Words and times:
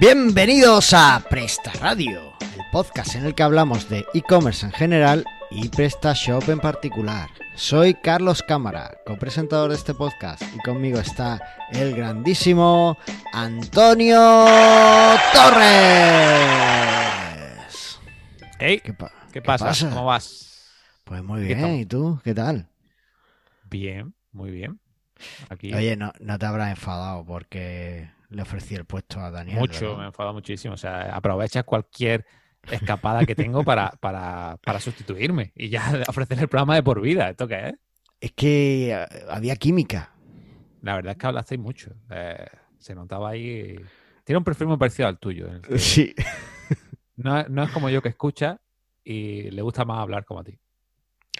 Bienvenidos 0.00 0.94
a 0.94 1.22
Presta 1.28 1.70
Radio, 1.74 2.32
el 2.40 2.62
podcast 2.72 3.16
en 3.16 3.26
el 3.26 3.34
que 3.34 3.42
hablamos 3.42 3.86
de 3.90 4.06
e-commerce 4.14 4.64
en 4.64 4.72
general 4.72 5.24
y 5.50 5.68
PrestaShop 5.68 6.48
en 6.48 6.58
particular. 6.58 7.28
Soy 7.54 7.92
Carlos 7.94 8.42
Cámara, 8.42 8.96
copresentador 9.04 9.68
de 9.68 9.76
este 9.76 9.92
podcast, 9.92 10.42
y 10.54 10.58
conmigo 10.60 10.98
está 10.98 11.38
el 11.70 11.94
grandísimo 11.94 12.96
Antonio 13.34 14.46
Torres. 15.34 15.68
Hey, 18.58 18.80
¿Qué, 18.82 18.94
pa- 18.94 19.12
¿qué 19.32 19.42
pasa? 19.42 19.66
pasa? 19.66 19.90
¿Cómo 19.90 20.06
vas? 20.06 20.66
Pues 21.04 21.22
muy 21.22 21.42
bien. 21.42 21.74
¿y 21.76 21.84
tú? 21.84 22.18
¿Qué 22.24 22.32
tal? 22.34 22.70
Bien, 23.64 24.14
muy 24.32 24.50
bien. 24.50 24.80
Aquí 25.50 25.74
Oye, 25.74 25.94
no, 25.96 26.12
no 26.20 26.38
te 26.38 26.46
habrás 26.46 26.70
enfadado 26.70 27.26
porque 27.26 28.10
le 28.30 28.42
ofrecí 28.42 28.74
el 28.74 28.84
puesto 28.84 29.20
a 29.20 29.30
Daniel. 29.30 29.58
mucho, 29.58 29.88
¿verdad? 29.88 29.98
me 29.98 30.06
enfadado 30.06 30.34
muchísimo. 30.34 30.74
O 30.74 30.76
sea, 30.76 31.14
aprovecha 31.14 31.62
cualquier 31.62 32.24
escapada 32.70 33.24
que 33.24 33.34
tengo 33.34 33.64
para, 33.64 33.90
para, 34.00 34.58
para 34.64 34.80
sustituirme 34.80 35.52
y 35.54 35.68
ya 35.68 36.02
ofrecer 36.08 36.38
el 36.38 36.48
programa 36.48 36.74
de 36.74 36.82
por 36.82 37.00
vida. 37.00 37.30
¿Esto 37.30 37.46
qué 37.46 37.68
es? 37.68 37.74
Es 38.20 38.32
que 38.32 38.92
eh, 38.92 39.06
había 39.28 39.56
química. 39.56 40.14
La 40.82 40.94
verdad 40.94 41.12
es 41.12 41.18
que 41.18 41.26
hablasteis 41.26 41.60
mucho. 41.60 41.94
Eh, 42.10 42.46
se 42.78 42.94
notaba 42.94 43.30
ahí. 43.30 43.76
Tiene 44.24 44.38
un 44.38 44.44
perfil 44.44 44.68
muy 44.68 44.76
parecido 44.76 45.08
al 45.08 45.18
tuyo. 45.18 45.48
Sí. 45.76 46.14
no, 47.16 47.42
no 47.44 47.64
es 47.64 47.70
como 47.70 47.90
yo 47.90 48.00
que 48.00 48.08
escucha 48.08 48.60
y 49.04 49.50
le 49.50 49.62
gusta 49.62 49.84
más 49.84 49.98
hablar 49.98 50.24
como 50.24 50.40
a 50.40 50.44
ti. 50.44 50.58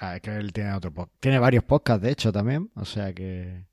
Ah, 0.01 0.17
es 0.17 0.23
que 0.23 0.35
él 0.35 0.53
tiene 0.53 0.73
otro 0.73 0.93
podcast. 0.93 1.21
Tiene 1.21 1.39
varios 1.39 1.63
podcasts, 1.65 2.03
de 2.03 2.11
hecho, 2.11 2.33
también. 2.33 2.71
O 2.75 2.85
sea 2.85 3.13
que, 3.13 3.67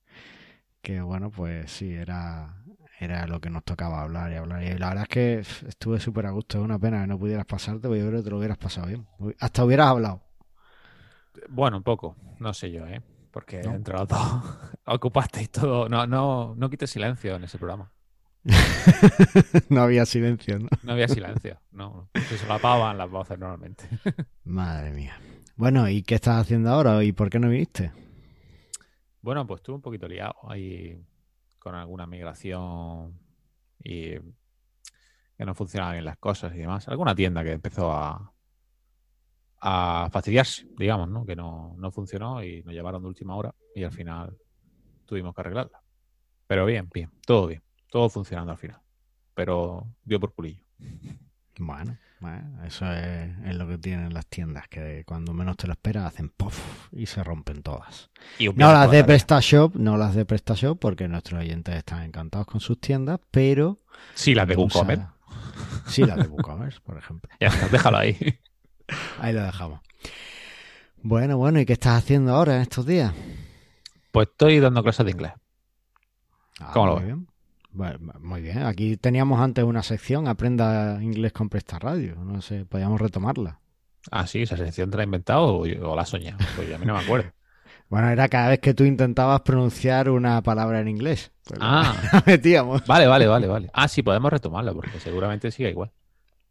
que 0.81 1.02
bueno, 1.02 1.31
pues 1.31 1.72
sí, 1.72 1.94
era, 1.94 2.64
era 3.00 3.28
lo 3.28 3.40
que 3.40 3.50
nos 3.50 3.64
tocaba 3.64 4.02
hablar 4.02 4.31
y 4.31 4.36
hablar. 4.36 4.64
Y 4.64 4.78
la 4.78 4.90
verdad 4.90 5.03
es 5.03 5.09
que 5.09 5.40
estuve 5.67 6.00
súper 6.00 6.26
a 6.26 6.31
gusto. 6.31 6.58
Es 6.58 6.64
una 6.64 6.80
pena 6.80 7.02
que 7.02 7.08
no 7.08 7.20
pudieras 7.20 7.45
pasarte, 7.45 7.88
porque 7.88 8.00
yo 8.02 8.08
creo 8.08 8.20
que 8.20 8.23
te 8.26 8.30
lo 8.31 8.38
hubieras 8.38 8.58
pasado 8.58 8.88
bien. 8.88 9.08
Hasta 9.40 9.64
hubieras 9.64 9.88
hablado. 9.88 10.22
Bueno, 11.50 11.78
un 11.78 11.84
poco. 11.84 12.16
No 12.40 12.53
sé 12.53 12.72
yo, 12.72 12.88
¿eh? 12.88 13.02
Porque 13.31 13.62
No. 13.62 13.75
entre 13.75 13.94
los 13.95 14.08
dos 14.08 14.20
ocupasteis 14.86 15.52
todo. 15.52 15.88
No, 15.90 16.08
no, 16.08 16.56
no 16.56 16.70
quites 16.70 16.90
silencio 16.90 17.36
en 17.36 17.44
ese 17.44 17.58
programa. 17.58 17.92
no 19.70 19.81
había 19.81 20.06
silencio, 20.06 20.58
¿no? 20.59 20.70
No 20.84 20.94
había 20.94 21.08
silencio, 21.08 21.59
no. 21.72 22.09
Se 22.30 22.38
solapaban 22.38 22.98
las 22.98 23.09
voces 23.09 23.38
normalmente. 23.38 23.84
Madre 24.45 24.92
mía. 24.92 25.18
Bueno, 25.58 25.90
¿y 25.90 26.02
qué 26.03 26.16
estás 26.16 26.42
haciendo 26.42 26.70
ahora? 26.70 27.03
¿Y 27.03 27.12
por 27.12 27.30
qué 27.30 27.40
no 27.40 27.50
viniste? 27.50 27.92
Bueno, 29.22 29.45
pues 29.45 29.59
estuve 29.59 29.75
un 29.75 29.81
poquito 29.81 30.08
liado 30.08 30.36
ahí 30.50 30.98
con 31.68 31.76
alguna 31.76 32.08
migración 32.08 33.20
y 33.84 34.12
que 34.12 35.46
no 35.46 35.54
funcionaban 35.54 35.96
bien 35.96 36.06
las 36.06 36.18
cosas 36.18 36.56
y 36.56 36.59
demás. 36.59 36.88
Alguna 36.88 37.14
tienda 37.14 37.44
que 37.44 37.52
empezó 37.52 37.92
a, 37.92 38.34
a 39.59 40.09
fastidiarse, 40.09 40.66
digamos, 40.78 41.09
¿no? 41.09 41.26
Que 41.26 41.36
no, 41.36 41.76
no 41.78 41.92
funcionó 41.92 42.42
y 42.42 42.64
nos 42.64 42.74
llevaron 42.74 43.02
de 43.02 43.09
última 43.09 43.36
hora 43.36 43.54
y 43.76 43.84
al 43.84 43.92
final 43.92 44.38
tuvimos 45.06 45.36
que 45.36 45.42
arreglarla. 45.42 45.82
Pero 46.48 46.66
bien, 46.66 46.90
bien, 46.94 47.12
todo 47.26 47.48
bien, 47.48 47.62
todo 47.92 48.08
funcionando 48.08 48.54
al 48.54 48.58
final. 48.58 48.80
Pero 49.34 49.86
dio 50.06 50.22
por 50.22 50.34
culillo. 50.34 50.64
Bueno, 51.59 51.98
bueno, 52.20 52.64
eso 52.66 52.92
es, 52.92 53.30
es 53.46 53.56
lo 53.56 53.68
que 53.68 53.78
tienen 53.78 54.14
las 54.14 54.26
tiendas, 54.26 54.68
que 54.68 55.04
cuando 55.06 55.34
menos 55.34 55.56
te 55.58 55.68
lo 55.68 55.73
esperas 55.73 56.06
hacen 56.06 56.30
puff 56.30 56.88
y 56.92 57.06
se 57.06 57.24
rompen 57.24 57.62
todas. 57.62 58.09
Y 58.40 58.50
No 58.50 58.72
las 58.74 58.90
de. 58.90 59.04
PrestaShop, 59.04 59.76
no 59.76 59.98
las 59.98 60.16
de 60.16 60.26
PrestaShop, 60.26 60.80
porque 60.80 61.08
nuestros 61.08 61.41
oyentes 61.41 61.75
están 61.75 62.03
encantados 62.03 62.47
con 62.47 62.59
sus 62.59 62.80
tiendas, 62.80 63.19
pero... 63.31 63.80
Sí, 64.16 64.34
las 64.34 64.47
de 64.47 64.56
WooCommerce. 64.56 65.06
Sí, 65.88 66.03
las 66.03 66.18
de 66.18 66.28
WooCommerce, 66.28 66.80
por 66.81 66.97
ejemplo. 66.97 67.30
Ya 67.40 67.47
está, 67.47 67.68
déjalo 67.69 67.97
ahí. 67.97 68.18
Ahí 69.20 69.34
lo 69.34 69.44
dejamos. 69.44 69.81
Bueno, 71.02 71.38
bueno, 71.38 71.59
¿y 71.59 71.66
qué 71.66 71.74
estás 71.74 71.97
haciendo 72.02 72.34
ahora 72.34 72.56
en 72.56 72.62
estos 72.62 72.86
días? 72.86 73.14
Pues 74.12 74.30
estoy 74.30 74.59
dando 74.59 74.81
clases 74.81 75.06
de 75.06 75.12
inglés. 75.12 75.34
Ah, 76.59 76.72
¿Cómo 76.74 76.88
lo 76.88 76.96
ves? 76.96 77.06
bien. 77.06 77.28
Bueno, 77.72 78.00
muy 78.22 78.41
bien. 78.41 78.63
Aquí 78.63 78.97
teníamos 78.97 79.39
antes 79.39 79.63
una 79.63 79.83
sección, 79.83 80.28
Aprenda 80.28 80.97
inglés 81.01 81.31
con 81.33 81.50
Presta 81.50 81.78
Radio. 81.79 82.16
No 82.16 82.41
sé, 82.41 82.66
podíamos 82.66 83.00
retomarla. 83.00 83.59
Ah, 84.09 84.25
sí, 84.25 84.41
esa 84.44 84.57
sección 84.57 84.89
te 84.89 84.97
la 84.97 85.03
he 85.03 85.05
inventado 85.05 85.44
o, 85.45 85.59
o 85.61 85.95
la 85.95 86.01
has 86.01 86.09
soñado. 86.09 86.38
Pues 86.55 86.73
a 86.73 86.78
mí 86.78 86.85
no 86.85 86.94
me 86.95 87.01
acuerdo. 87.03 87.31
Bueno, 87.89 88.09
era 88.09 88.28
cada 88.28 88.50
vez 88.50 88.59
que 88.59 88.73
tú 88.73 88.83
intentabas 88.83 89.39
pronunciar 89.44 90.09
una 90.09 90.41
palabra 90.41 90.81
en 90.81 90.89
inglés. 90.89 91.31
Pues 91.45 91.57
Ah. 91.63 91.95
la 92.11 92.23
metíamos. 92.25 92.85
Vale, 92.85 93.07
vale, 93.07 93.28
vale, 93.28 93.47
vale. 93.47 93.69
Ah, 93.72 93.88
sí, 93.88 94.03
podemos 94.03 94.29
retomarla 94.29 94.73
porque 94.73 94.99
seguramente 94.99 95.51
siga 95.51 95.69
igual. 95.69 95.94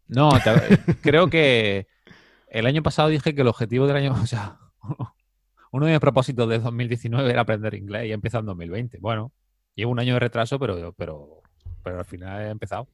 No, 0.07 0.31
te- 0.31 0.79
creo 1.03 1.29
que 1.29 1.85
el 2.49 2.65
año 2.65 2.81
pasado 2.81 3.09
dije 3.09 3.35
que 3.35 3.41
el 3.41 3.47
objetivo 3.49 3.85
del 3.85 3.97
año, 3.97 4.13
o 4.19 4.25
sea, 4.25 4.57
uno 5.71 5.85
de 5.85 5.91
mis 5.91 5.99
propósitos 5.99 6.49
de 6.49 6.57
2019 6.57 7.29
era 7.29 7.41
aprender 7.41 7.75
inglés 7.75 8.05
y 8.07 8.09
he 8.09 8.13
empezado 8.13 8.39
en 8.39 8.45
2020. 8.47 8.97
Bueno, 8.99 9.31
llevo 9.77 9.91
un 9.91 9.99
año 9.99 10.15
de 10.15 10.19
retraso, 10.19 10.59
pero, 10.59 10.91
pero, 10.93 11.41
pero 11.83 11.99
al 11.99 12.05
final 12.05 12.41
he 12.41 12.49
empezado. 12.49 12.89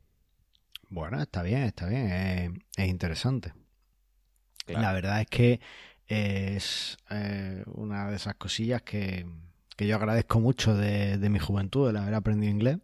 Bueno, 0.89 1.19
está 1.19 1.41
bien, 1.41 1.63
está 1.63 1.87
bien. 1.87 2.11
Es, 2.11 2.51
es 2.77 2.87
interesante. 2.87 3.53
Claro. 4.65 4.81
La 4.81 4.93
verdad 4.93 5.21
es 5.21 5.27
que 5.27 5.59
es 6.07 6.97
eh, 7.09 7.63
una 7.67 8.09
de 8.09 8.17
esas 8.17 8.35
cosillas 8.35 8.81
que, 8.83 9.25
que 9.75 9.87
yo 9.87 9.95
agradezco 9.95 10.39
mucho 10.39 10.75
de, 10.75 11.17
de 11.17 11.29
mi 11.29 11.39
juventud, 11.39 11.89
el 11.89 11.97
haber 11.97 12.13
aprendido 12.13 12.51
inglés, 12.51 12.77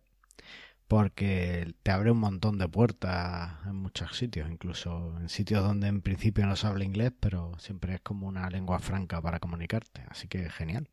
porque 0.88 1.76
te 1.84 1.92
abre 1.92 2.10
un 2.12 2.20
montón 2.20 2.58
de 2.58 2.68
puertas 2.68 3.52
en 3.66 3.76
muchos 3.76 4.18
sitios, 4.18 4.50
incluso 4.50 5.16
en 5.20 5.30
sitios 5.30 5.62
donde 5.62 5.88
en 5.88 6.02
principio 6.02 6.46
no 6.48 6.56
se 6.56 6.68
habla 6.68 6.86
inglés, 6.86 7.12
pero 7.20 7.52
siempre 7.60 7.96
es 7.96 8.02
como 8.02 8.28
una 8.28 8.50
lengua 8.50 8.80
franca 8.80 9.22
para 9.22 9.40
comunicarte. 9.40 10.04
Así 10.10 10.28
que 10.28 10.50
genial. 10.50 10.90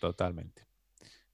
Totalmente. 0.00 0.66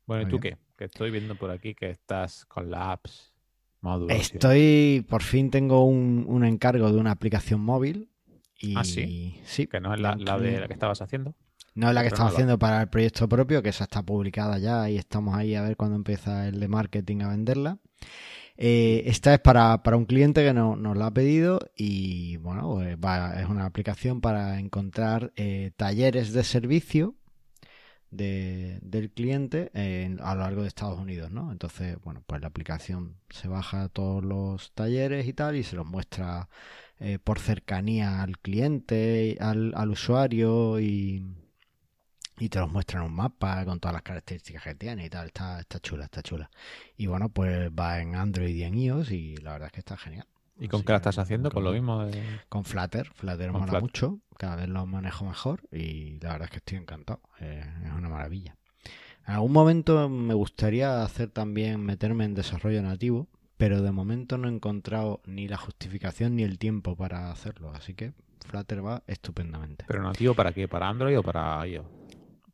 Bueno, 0.07 0.23
¿y 0.23 0.27
tú 0.27 0.39
bien. 0.39 0.57
qué? 0.57 0.70
Que 0.81 0.87
estoy 0.87 1.11
viendo 1.11 1.35
por 1.35 1.51
aquí 1.51 1.75
que 1.75 1.91
estás 1.91 2.47
con 2.47 2.71
la 2.71 2.93
apps, 2.93 3.35
módulos. 3.83 4.17
Estoy, 4.17 5.05
por 5.11 5.23
fin 5.23 5.51
tengo 5.51 5.85
un, 5.85 6.25
un 6.27 6.43
encargo 6.43 6.91
de 6.91 6.99
una 6.99 7.11
aplicación 7.11 7.61
móvil. 7.61 8.09
Y 8.59 8.75
Ah, 8.79 8.85
¿sí? 8.85 9.39
sí, 9.45 9.67
Que 9.67 9.79
no 9.79 9.93
es 9.93 10.01
la, 10.01 10.17
la 10.17 10.39
de 10.39 10.59
la 10.59 10.67
que 10.69 10.73
estabas 10.73 11.03
haciendo. 11.03 11.35
No 11.75 11.89
es 11.91 11.95
la 11.95 12.03
que 12.03 12.09
nueva. 12.09 12.29
haciendo 12.29 12.59
para 12.59 12.81
el 12.81 12.89
proyecto 12.89 13.29
propio, 13.29 13.63
que 13.63 13.69
esa 13.69 13.85
está 13.85 14.03
publicada 14.03 14.57
ya 14.59 14.89
y 14.89 14.97
estamos 14.97 15.35
ahí 15.37 15.55
a 15.55 15.61
ver 15.61 15.77
cuándo 15.77 15.97
empieza 15.97 16.49
el 16.49 16.59
de 16.59 16.69
marketing 16.69 17.21
a 17.21 17.29
venderla. 17.29 17.79
Eh, 18.57 19.03
esta 19.05 19.35
es 19.35 19.41
para, 19.41 19.83
para 19.83 19.99
un 19.99 20.07
cliente 20.07 20.43
que 20.43 20.55
no- 20.55 20.77
nos 20.77 20.97
la 20.97 21.09
ha 21.09 21.15
pedido 21.15 21.61
y 21.77 22.39
bueno, 22.39 22.71
pues 22.73 22.97
va- 22.97 23.39
es 23.39 23.47
una 23.51 23.67
aplicación 23.67 24.23
para 24.23 24.59
encontrar 24.59 25.31
eh, 25.37 25.73
talleres 25.77 26.33
de 26.33 26.43
servicio 26.43 27.17
de- 28.11 28.79
del 28.83 29.11
cliente 29.11 29.71
en- 29.75 30.21
a 30.21 30.35
lo 30.35 30.41
largo 30.43 30.63
de 30.63 30.69
Estados 30.69 30.99
Unidos, 30.99 31.31
¿no? 31.31 31.53
Entonces, 31.53 31.97
bueno, 32.03 32.23
pues 32.27 32.41
la 32.41 32.49
aplicación 32.49 33.17
se 33.31 33.49
baja 33.49 33.89
todos 33.89 34.25
los 34.25 34.73
talleres 34.73 35.27
y 35.29 35.33
tal 35.33 35.57
y 35.57 35.63
se 35.63 35.77
los 35.77 35.87
muestra 35.87 36.49
eh, 36.99 37.19
por 37.23 37.39
cercanía 37.39 38.23
al 38.23 38.39
cliente, 38.39 39.39
al, 39.41 39.73
al 39.75 39.91
usuario 39.91 40.81
y, 40.81 41.25
y 42.39 42.49
te 42.49 42.59
los 42.59 42.71
muestra 42.71 43.01
en 43.01 43.07
un 43.07 43.15
mapa 43.15 43.65
con 43.65 43.81
todas 43.81 43.95
las 43.95 44.03
características 44.03 44.63
que 44.65 44.75
tiene 44.75 45.07
y 45.07 45.11
tal. 45.11 45.27
Está, 45.29 45.61
está 45.61 45.79
chula, 45.81 46.05
está 46.05 46.23
chula. 46.23 46.51
Y 46.97 47.07
bueno, 47.07 47.29
pues 47.29 47.71
va 47.71 48.01
en 48.01 48.15
Android 48.17 48.55
y 48.55 48.65
en 48.65 48.75
iOS 48.77 49.11
y 49.13 49.37
la 49.39 49.53
verdad 49.53 49.67
es 49.67 49.73
que 49.73 49.81
está 49.81 49.97
genial. 49.97 50.27
¿Y 50.59 50.69
con 50.69 50.83
qué 50.83 50.93
la 50.93 50.97
estás 50.99 51.19
haciendo? 51.19 51.51
Con 51.51 51.65
lo 51.65 51.73
mismo 51.73 52.05
de... 52.05 52.23
Con 52.51 52.65
Flutter, 52.65 53.07
Flutter 53.15 53.51
Con 53.51 53.61
mola 53.61 53.73
Flutter. 53.73 53.81
mucho, 53.83 54.21
cada 54.41 54.57
vez 54.57 54.69
lo 54.71 54.87
manejo 54.87 55.27
mejor 55.27 55.61
y 55.71 56.19
la 56.21 56.33
verdad 56.33 56.47
es 56.47 56.51
que 56.51 56.57
estoy 56.57 56.79
encantado, 56.79 57.21
eh, 57.41 57.63
es 57.85 57.93
una 57.93 58.09
maravilla. 58.09 58.57
En 59.27 59.35
algún 59.35 59.53
momento 59.53 60.09
me 60.09 60.33
gustaría 60.33 61.03
hacer 61.03 61.29
también 61.29 61.85
meterme 61.85 62.25
en 62.25 62.35
desarrollo 62.35 62.83
nativo, 62.83 63.29
pero 63.59 63.83
de 63.83 63.93
momento 63.93 64.39
no 64.39 64.49
he 64.49 64.51
encontrado 64.51 65.21
ni 65.27 65.47
la 65.47 65.59
justificación 65.59 66.37
ni 66.37 66.43
el 66.43 66.59
tiempo 66.59 66.97
para 66.97 67.31
hacerlo, 67.31 67.71
así 67.75 67.93
que 67.93 68.15
Flutter 68.47 68.83
va 68.83 69.03
estupendamente. 69.07 69.85
¿Pero 69.87 70.03
nativo 70.03 70.33
para 70.33 70.53
qué? 70.53 70.67
¿Para 70.67 70.89
Android 70.89 71.19
o 71.19 71.23
para 71.23 71.67
iOS? 71.67 71.85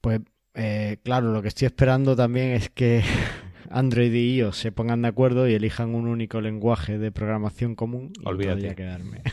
Pues 0.01 0.23
eh, 0.55 0.99
claro, 1.05 1.33
lo 1.33 1.41
que 1.41 1.49
estoy 1.49 1.67
esperando 1.67 2.17
también 2.17 2.51
es 2.51 2.69
que 2.69 3.05
Android 3.71 4.13
y 4.13 4.37
iOS 4.37 4.57
se 4.57 4.73
pongan 4.73 5.03
de 5.03 5.09
acuerdo 5.09 5.49
y 5.49 5.55
elijan 5.55 5.95
un 5.95 6.07
único 6.07 6.41
lenguaje 6.41 6.99
de 6.99 7.13
programación 7.13 7.75
común 7.75 8.13
y 8.21 8.29
Olvídate. 8.29 8.55
podría 8.55 8.75
quedarme. 8.75 9.23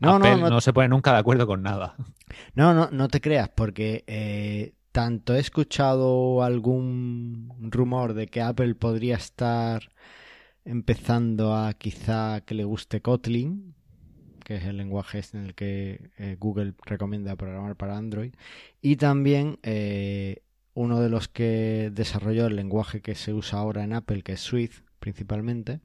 No, 0.00 0.14
Apple 0.16 0.30
no, 0.30 0.36
no, 0.38 0.50
no 0.50 0.60
se 0.62 0.72
pone 0.72 0.88
nunca 0.88 1.12
de 1.12 1.18
acuerdo 1.18 1.46
con 1.46 1.62
nada. 1.62 1.94
No, 2.54 2.72
no, 2.72 2.88
no 2.90 3.08
te 3.08 3.20
creas, 3.20 3.50
porque 3.50 4.02
eh, 4.06 4.72
tanto 4.92 5.34
he 5.34 5.40
escuchado 5.40 6.42
algún 6.42 7.52
rumor 7.70 8.14
de 8.14 8.28
que 8.28 8.40
Apple 8.40 8.74
podría 8.76 9.16
estar 9.16 9.90
empezando 10.64 11.54
a 11.54 11.74
quizá 11.74 12.40
que 12.42 12.54
le 12.54 12.64
guste 12.64 13.02
Kotlin, 13.02 13.74
que 14.44 14.56
es 14.56 14.64
el 14.64 14.78
lenguaje 14.78 15.18
este 15.18 15.38
en 15.38 15.44
el 15.44 15.54
que 15.54 16.10
eh, 16.16 16.36
Google 16.40 16.74
recomienda 16.86 17.36
programar 17.36 17.76
para 17.76 17.96
Android, 17.96 18.32
y 18.80 18.96
también 18.96 19.58
eh, 19.62 20.42
uno 20.78 21.00
de 21.00 21.08
los 21.08 21.26
que 21.26 21.90
desarrolló 21.92 22.46
el 22.46 22.54
lenguaje 22.54 23.00
que 23.02 23.16
se 23.16 23.34
usa 23.34 23.58
ahora 23.58 23.82
en 23.82 23.92
Apple, 23.92 24.22
que 24.22 24.34
es 24.34 24.40
Swift, 24.40 24.82
principalmente. 25.00 25.80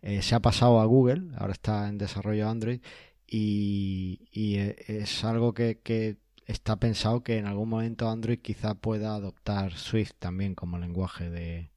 Eh, 0.00 0.22
se 0.22 0.36
ha 0.36 0.40
pasado 0.40 0.80
a 0.80 0.84
Google, 0.84 1.32
ahora 1.36 1.54
está 1.54 1.88
en 1.88 1.98
desarrollo 1.98 2.48
Android 2.48 2.80
y, 3.26 4.20
eh, 4.32 4.76
es 4.86 5.24
algo 5.24 5.54
que, 5.54 5.80
está 6.46 6.76
pensado 6.76 7.24
que 7.24 7.38
en 7.38 7.46
algún 7.46 7.68
momento 7.68 8.08
Android 8.08 8.38
quizá 8.38 8.76
pueda 8.76 9.16
adoptar 9.16 9.72
Swift 9.72 10.12
también 10.20 10.54
como 10.54 10.78
lenguaje 10.78 11.28
de, 11.30 11.72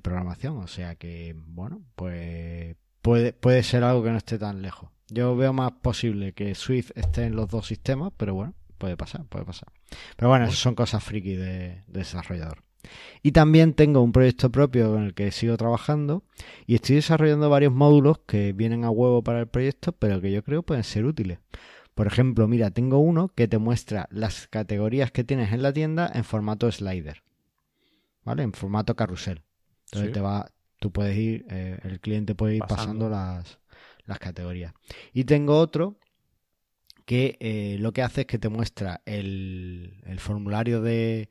programación. 0.00 0.56
O 0.58 0.66
sea 0.66 0.96
que, 0.96 1.36
bueno, 1.36 1.82
pues 1.94 2.76
puede 3.00 3.62
ser 3.62 3.84
algo 3.84 4.02
que 4.02 4.10
no 4.10 4.16
esté 4.16 4.38
tan 4.38 4.60
lejos. 4.60 4.90
Yo 5.08 5.36
veo 5.36 5.52
más 5.52 5.70
posible 5.70 6.32
que 6.32 6.56
Swift 6.56 6.90
esté 6.96 7.26
en 7.26 7.36
los 7.36 7.48
dos 7.48 7.68
sistemas, 7.68 8.12
pero 8.16 8.34
bueno, 8.34 8.54
puede 8.76 8.96
pasar, 8.96 9.24
puede 9.26 9.44
pasar. 9.44 9.68
Pero 10.16 10.28
bueno, 10.28 10.50
son 10.50 10.74
cosas 10.74 11.02
friki 11.02 11.34
de, 11.36 11.82
desarrollador. 11.86 12.62
Y 13.22 13.32
también 13.32 13.74
tengo 13.74 14.00
un 14.00 14.12
proyecto 14.12 14.50
propio 14.50 14.96
en 14.96 15.04
el 15.04 15.14
que 15.14 15.32
sigo 15.32 15.56
trabajando 15.56 16.22
y 16.66 16.76
estoy 16.76 16.96
desarrollando 16.96 17.50
varios 17.50 17.72
módulos 17.72 18.20
que 18.26 18.52
vienen 18.52 18.84
a 18.84 18.90
huevo 18.90 19.22
para 19.22 19.40
el 19.40 19.48
proyecto, 19.48 19.92
pero 19.92 20.20
que 20.20 20.30
yo 20.30 20.44
creo 20.44 20.62
pueden 20.62 20.84
ser 20.84 21.04
útiles. 21.04 21.40
Por 21.94 22.06
ejemplo, 22.06 22.46
mira, 22.46 22.70
tengo 22.70 22.98
uno 22.98 23.28
que 23.28 23.48
te 23.48 23.58
muestra 23.58 24.06
las 24.10 24.46
categorías 24.48 25.10
que 25.10 25.24
tienes 25.24 25.52
en 25.52 25.62
la 25.62 25.72
tienda 25.72 26.10
en 26.14 26.24
formato 26.24 26.70
slider, 26.70 27.22
¿vale? 28.22 28.42
En 28.42 28.52
formato 28.52 28.94
carrusel. 28.94 29.42
Entonces 29.86 30.12
te 30.12 30.20
va, 30.20 30.52
tú 30.78 30.92
puedes 30.92 31.16
ir, 31.16 31.46
eh, 31.48 31.78
el 31.82 32.00
cliente 32.00 32.34
puede 32.34 32.56
ir 32.56 32.62
pasando 32.68 33.08
las, 33.08 33.58
las 34.04 34.18
categorías. 34.18 34.74
Y 35.12 35.24
tengo 35.24 35.58
otro 35.58 35.98
que 37.06 37.38
eh, 37.40 37.76
lo 37.78 37.92
que 37.92 38.02
hace 38.02 38.22
es 38.22 38.26
que 38.26 38.38
te 38.38 38.48
muestra 38.48 39.00
el, 39.06 39.94
formulario 40.18 40.82
de, 40.82 41.30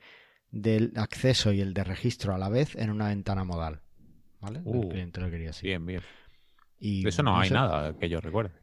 del 0.49 0.93
acceso 0.95 1.51
y 1.51 1.61
el 1.61 1.73
de 1.73 1.83
registro 1.83 2.33
a 2.33 2.37
la 2.37 2.49
vez 2.49 2.75
en 2.75 2.89
una 2.89 3.09
ventana 3.09 3.43
modal. 3.43 3.81
¿Vale? 4.39 4.59
el 4.59 4.63
uh, 4.65 4.89
cliente 4.89 5.21
lo 5.21 5.29
quería 5.29 5.49
así. 5.49 5.67
Bien, 5.67 5.85
bien. 5.85 6.01
Y, 6.79 7.03
de 7.03 7.09
eso 7.09 7.23
no, 7.23 7.37
hay 7.37 7.49
nada 7.49 7.93
que 7.97 8.09
yo 8.09 8.21
recuerde. 8.21 8.53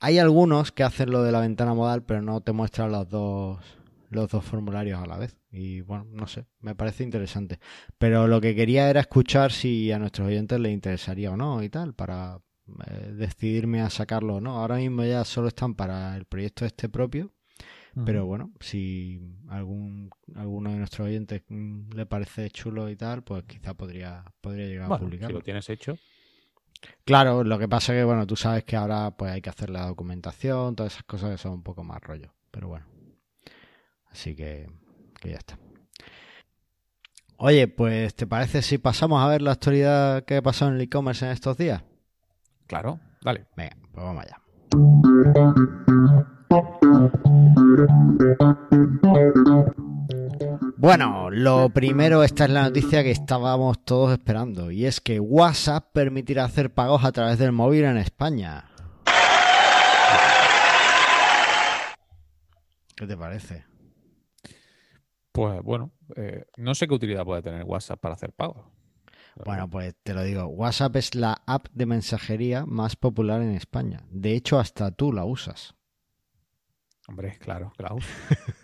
Hay 0.00 0.18
algunos 0.18 0.72
que 0.72 0.84
hacen 0.84 1.10
lo 1.10 1.22
de 1.22 1.32
la 1.32 1.40
ventana 1.40 1.74
modal, 1.74 2.02
pero 2.02 2.22
no 2.22 2.40
te 2.40 2.52
muestran 2.52 2.92
los 2.92 3.08
dos, 3.08 3.58
los 4.08 4.30
dos 4.30 4.44
formularios 4.44 5.02
a 5.02 5.06
la 5.06 5.18
vez. 5.18 5.36
Y 5.50 5.82
bueno, 5.82 6.06
no 6.10 6.26
sé, 6.26 6.46
me 6.60 6.74
parece 6.74 7.04
interesante. 7.04 7.58
Pero 7.98 8.26
lo 8.26 8.40
que 8.40 8.54
quería 8.54 8.88
era 8.88 9.00
escuchar 9.00 9.52
si 9.52 9.92
a 9.92 9.98
nuestros 9.98 10.28
oyentes 10.28 10.58
les 10.60 10.72
interesaría 10.72 11.30
o 11.32 11.36
no 11.36 11.62
y 11.62 11.68
tal, 11.68 11.92
para, 11.92 12.40
eh, 12.86 13.12
decidirme 13.12 13.80
a 13.80 13.90
sacarlo 13.90 14.36
o 14.36 14.40
no. 14.40 14.58
Ahora 14.58 14.76
mismo 14.76 15.04
ya 15.04 15.24
solo 15.24 15.48
están 15.48 15.74
para 15.74 16.16
el 16.16 16.24
proyecto 16.24 16.64
este 16.64 16.88
propio. 16.88 17.32
Pero 18.06 18.24
bueno, 18.24 18.52
si 18.60 19.20
algún 19.48 20.10
alguno 20.36 20.70
de 20.70 20.76
nuestros 20.76 21.08
oyentes 21.08 21.42
mm, 21.48 21.90
le 21.92 22.06
parece 22.06 22.48
chulo 22.50 22.88
y 22.88 22.94
tal, 22.94 23.24
pues 23.24 23.42
quizá 23.44 23.74
podría, 23.74 24.24
podría 24.40 24.66
llegar 24.66 24.92
a 24.92 24.98
publicarlo. 24.98 25.28
Si 25.28 25.40
lo 25.40 25.42
tienes 25.42 25.68
hecho. 25.68 25.98
Claro, 27.04 27.42
lo 27.42 27.58
que 27.58 27.68
pasa 27.68 27.92
es 27.92 28.00
que, 28.00 28.04
bueno, 28.04 28.26
tú 28.26 28.36
sabes 28.36 28.64
que 28.64 28.76
ahora 28.76 29.10
pues 29.10 29.32
hay 29.32 29.42
que 29.42 29.50
hacer 29.50 29.70
la 29.70 29.86
documentación, 29.86 30.76
todas 30.76 30.92
esas 30.94 31.04
cosas 31.04 31.32
que 31.32 31.38
son 31.38 31.52
un 31.52 31.62
poco 31.62 31.82
más 31.82 32.00
rollo. 32.00 32.32
Pero 32.50 32.68
bueno. 32.68 32.86
Así 34.06 34.34
que, 34.34 34.70
que 35.20 35.30
ya 35.30 35.36
está. 35.38 35.58
Oye, 37.36 37.68
pues 37.68 38.14
¿te 38.14 38.26
parece 38.26 38.62
si 38.62 38.78
pasamos 38.78 39.22
a 39.22 39.28
ver 39.28 39.42
la 39.42 39.52
actualidad 39.52 40.24
que 40.24 40.36
ha 40.36 40.42
pasado 40.42 40.70
en 40.70 40.76
el 40.76 40.82
e-commerce 40.82 41.24
en 41.24 41.32
estos 41.32 41.56
días? 41.56 41.82
Claro, 42.70 43.00
dale. 43.20 43.46
Venga, 43.56 43.76
pues 43.92 44.06
vamos 44.06 44.24
allá. 44.24 44.40
Bueno, 50.76 51.30
lo 51.30 51.70
primero, 51.70 52.22
esta 52.22 52.44
es 52.44 52.50
la 52.50 52.62
noticia 52.62 53.02
que 53.02 53.10
estábamos 53.10 53.84
todos 53.84 54.12
esperando, 54.12 54.70
y 54.70 54.86
es 54.86 55.00
que 55.00 55.18
WhatsApp 55.18 55.90
permitirá 55.92 56.44
hacer 56.44 56.72
pagos 56.72 57.04
a 57.04 57.10
través 57.10 57.40
del 57.40 57.50
móvil 57.50 57.82
en 57.86 57.96
España. 57.96 58.70
¿Qué 62.94 63.04
te 63.04 63.16
parece? 63.16 63.64
Pues 65.32 65.60
bueno, 65.62 65.90
eh, 66.14 66.44
no 66.56 66.76
sé 66.76 66.86
qué 66.86 66.94
utilidad 66.94 67.24
puede 67.24 67.42
tener 67.42 67.64
WhatsApp 67.64 67.98
para 67.98 68.14
hacer 68.14 68.32
pagos. 68.32 68.64
Bueno, 69.44 69.68
pues 69.68 69.94
te 70.02 70.14
lo 70.14 70.22
digo, 70.22 70.46
WhatsApp 70.46 70.96
es 70.96 71.14
la 71.14 71.42
app 71.46 71.66
de 71.72 71.86
mensajería 71.86 72.66
más 72.66 72.96
popular 72.96 73.42
en 73.42 73.52
España. 73.52 74.04
De 74.10 74.34
hecho, 74.34 74.58
hasta 74.58 74.90
tú 74.90 75.12
la 75.12 75.24
usas. 75.24 75.74
Hombre, 77.08 77.36
claro, 77.40 77.72
la 77.78 77.94
uso. 77.94 78.08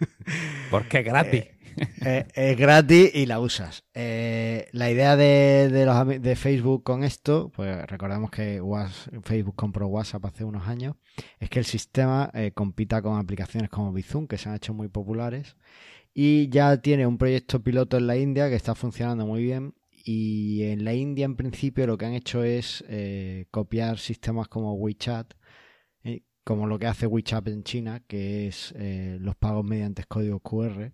Porque 0.71 0.99
es 0.99 1.05
gratis. 1.05 1.41
Eh, 1.41 1.57
eh, 2.03 2.27
es 2.35 2.57
gratis 2.57 3.11
y 3.15 3.27
la 3.27 3.41
usas. 3.41 3.85
Eh, 3.93 4.69
la 4.73 4.91
idea 4.91 5.17
de, 5.17 5.85
los, 5.85 6.23
de 6.23 6.37
Facebook 6.37 6.83
con 6.83 7.05
esto, 7.05 7.51
pues 7.55 7.85
recordemos 7.87 8.31
que 8.31 8.63
Facebook 9.23 9.57
compró 9.57 9.89
WhatsApp 9.89 10.25
hace 10.27 10.45
unos 10.45 10.69
años, 10.69 10.97
es 11.39 11.51
que 11.51 11.59
el 11.59 11.65
sistema 11.65 12.31
compita 12.55 13.03
con 13.03 13.19
aplicaciones 13.19 13.69
como 13.69 13.93
Bizum, 13.93 14.27
que 14.27 14.39
se 14.39 14.49
han 14.49 14.55
hecho 14.55 14.75
muy 14.75 14.89
populares, 14.89 15.57
y 16.15 16.49
ya 16.49 16.77
tiene 16.79 17.07
un 17.07 17.19
proyecto 17.19 17.63
piloto 17.63 17.99
en 17.99 18.07
la 18.07 18.17
India 18.17 18.49
que 18.49 18.57
está 18.57 18.75
funcionando 18.75 19.27
muy 19.27 19.43
bien 19.43 19.75
y 20.09 20.63
en 20.63 20.85
la 20.85 20.95
India, 20.95 21.25
en 21.25 21.35
principio, 21.35 21.85
lo 21.85 21.99
que 21.99 22.07
han 22.07 22.13
hecho 22.13 22.45
es 22.45 22.85
eh, 22.87 23.47
copiar 23.51 23.99
sistemas 23.99 24.47
como 24.47 24.75
WeChat, 24.75 25.35
eh, 26.05 26.23
como 26.45 26.69
lo 26.69 26.79
que 26.79 26.87
hace 26.87 27.09
WeChat 27.09 27.49
en 27.49 27.65
China, 27.65 28.05
que 28.07 28.47
es 28.47 28.73
eh, 28.77 29.19
los 29.21 29.35
pagos 29.35 29.65
mediante 29.65 30.05
código 30.05 30.39
QR. 30.39 30.93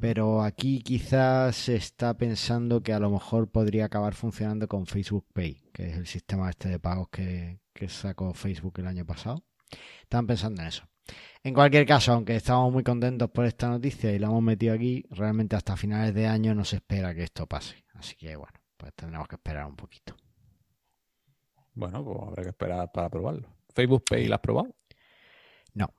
Pero 0.00 0.42
aquí 0.42 0.80
quizás 0.80 1.54
se 1.54 1.76
está 1.76 2.16
pensando 2.16 2.82
que 2.82 2.94
a 2.94 2.98
lo 2.98 3.10
mejor 3.10 3.50
podría 3.50 3.84
acabar 3.84 4.14
funcionando 4.14 4.66
con 4.66 4.86
Facebook 4.86 5.26
Pay, 5.34 5.68
que 5.74 5.90
es 5.90 5.96
el 5.98 6.06
sistema 6.06 6.48
este 6.48 6.70
de 6.70 6.78
pagos 6.78 7.10
que, 7.10 7.60
que 7.74 7.90
sacó 7.90 8.32
Facebook 8.32 8.72
el 8.78 8.86
año 8.86 9.04
pasado. 9.04 9.44
Están 10.00 10.26
pensando 10.26 10.62
en 10.62 10.68
eso. 10.68 10.88
En 11.42 11.52
cualquier 11.52 11.84
caso, 11.84 12.14
aunque 12.14 12.36
estamos 12.36 12.72
muy 12.72 12.82
contentos 12.82 13.30
por 13.30 13.44
esta 13.44 13.68
noticia 13.68 14.10
y 14.10 14.18
la 14.18 14.28
hemos 14.28 14.42
metido 14.42 14.72
aquí, 14.72 15.04
realmente 15.10 15.54
hasta 15.54 15.76
finales 15.76 16.14
de 16.14 16.26
año 16.26 16.54
no 16.54 16.64
se 16.64 16.76
espera 16.76 17.14
que 17.14 17.24
esto 17.24 17.46
pase. 17.46 17.85
Así 17.98 18.14
que 18.16 18.36
bueno, 18.36 18.58
pues 18.76 18.92
tendremos 18.94 19.28
que 19.28 19.36
esperar 19.36 19.66
un 19.66 19.76
poquito. 19.76 20.14
Bueno, 21.74 22.04
pues 22.04 22.18
habrá 22.22 22.42
que 22.42 22.48
esperar 22.50 22.90
para 22.92 23.10
probarlo. 23.10 23.48
¿Facebook 23.74 24.04
Pay 24.08 24.26
lo 24.26 24.34
has 24.34 24.40
probado? 24.40 24.74
No, 25.74 25.92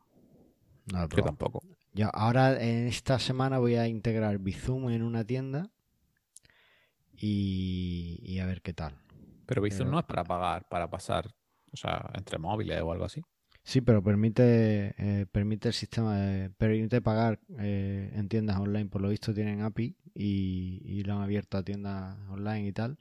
no 0.92 1.00
lo 1.00 1.06
he 1.06 1.08
probado. 1.08 1.16
Yo 1.16 1.24
tampoco. 1.24 1.62
Yo 1.94 2.10
ahora 2.14 2.62
en 2.62 2.88
esta 2.88 3.20
semana 3.20 3.60
voy 3.60 3.76
a 3.76 3.88
integrar 3.88 4.38
Bizum 4.40 4.90
en 4.90 5.04
una 5.04 5.24
tienda 5.24 5.72
y, 7.14 8.40
a 8.40 8.46
ver 8.46 8.62
qué 8.62 8.74
tal. 8.74 8.96
Pero 9.46 9.62
Bizum 9.62 9.90
no 9.90 10.00
es 10.00 10.06
para 10.06 10.24
pagar, 10.24 10.68
para 10.70 10.90
pasar, 10.90 11.34
o 11.72 11.78
sea, 11.78 12.10
entre 12.14 12.38
móviles 12.38 12.82
o 12.82 12.92
algo 12.92 13.06
así. 13.06 13.24
Sí, 13.68 13.82
pero 13.82 14.02
permite, 14.02 14.96
eh, 14.98 15.26
permite 15.30 15.68
el 15.68 15.74
sistema, 15.74 16.16
de, 16.18 16.50
permite 16.52 17.02
pagar 17.02 17.42
eh, 17.60 18.12
en 18.16 18.30
tiendas 18.30 18.58
online. 18.60 18.86
Por 18.86 19.02
lo 19.02 19.10
visto 19.10 19.34
tienen 19.34 19.60
API 19.62 19.98
y, 20.16 21.04
lo 21.04 21.16
han 21.16 21.22
abierto 21.24 21.58
a 21.58 21.64
tiendas 21.64 22.18
online 22.30 22.66
y 22.68 22.72
tal. 22.72 22.98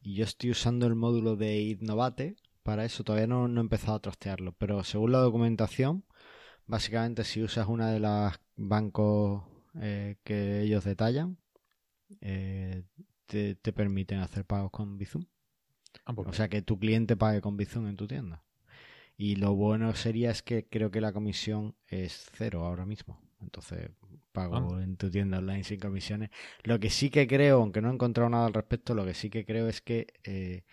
Y 0.00 0.14
yo 0.14 0.24
estoy 0.24 0.52
usando 0.52 0.86
el 0.86 0.94
módulo 0.94 1.36
de 1.36 1.60
Innovate 1.60 2.36
para 2.62 2.86
eso. 2.86 3.04
Todavía 3.04 3.26
no, 3.26 3.46
he 3.46 3.60
empezado 3.60 3.96
a 3.96 4.00
trastearlo, 4.00 4.52
pero 4.52 4.84
según 4.84 5.12
la 5.12 5.18
documentación, 5.18 6.02
básicamente 6.66 7.22
si 7.24 7.42
usas 7.42 7.68
una 7.68 7.90
de 7.90 8.00
las 8.00 8.40
bancos 8.56 9.44
eh, 9.82 10.16
que 10.24 10.62
ellos 10.62 10.84
detallan, 10.84 11.36
te, 12.20 13.54
te, 13.56 13.72
permiten 13.74 14.20
hacer 14.20 14.46
pagos 14.46 14.70
con 14.70 14.96
Bizum. 14.96 15.26
Ah, 16.06 16.14
pues 16.14 16.28
o 16.28 16.32
sea 16.32 16.48
que 16.48 16.62
tu 16.62 16.78
cliente 16.78 17.16
pague 17.18 17.42
con 17.42 17.58
Bizum 17.58 17.86
en 17.86 17.96
tu 17.96 18.06
tienda. 18.06 18.45
Y 19.16 19.36
lo 19.36 19.54
bueno 19.54 19.94
sería 19.94 20.30
es 20.30 20.42
que 20.42 20.66
creo 20.68 20.90
que 20.90 21.00
la 21.00 21.12
comisión 21.12 21.74
es 21.86 22.30
cero 22.34 22.64
ahora 22.64 22.84
mismo. 22.84 23.20
Entonces 23.40 23.90
pago 24.32 24.76
ah. 24.76 24.82
en 24.82 24.96
tu 24.96 25.10
tienda 25.10 25.38
online 25.38 25.64
sin 25.64 25.80
comisiones. 25.80 26.30
Lo 26.62 26.78
que 26.78 26.90
sí 26.90 27.10
que 27.10 27.26
creo, 27.26 27.62
aunque 27.62 27.80
no 27.80 27.90
he 27.90 27.94
encontrado 27.94 28.28
nada 28.28 28.46
al 28.46 28.54
respecto, 28.54 28.94
lo 28.94 29.04
que 29.06 29.14
sí 29.14 29.30
que 29.30 29.46
creo 29.46 29.68
es 29.68 29.80
que 29.80 30.08
eh, 30.24 30.64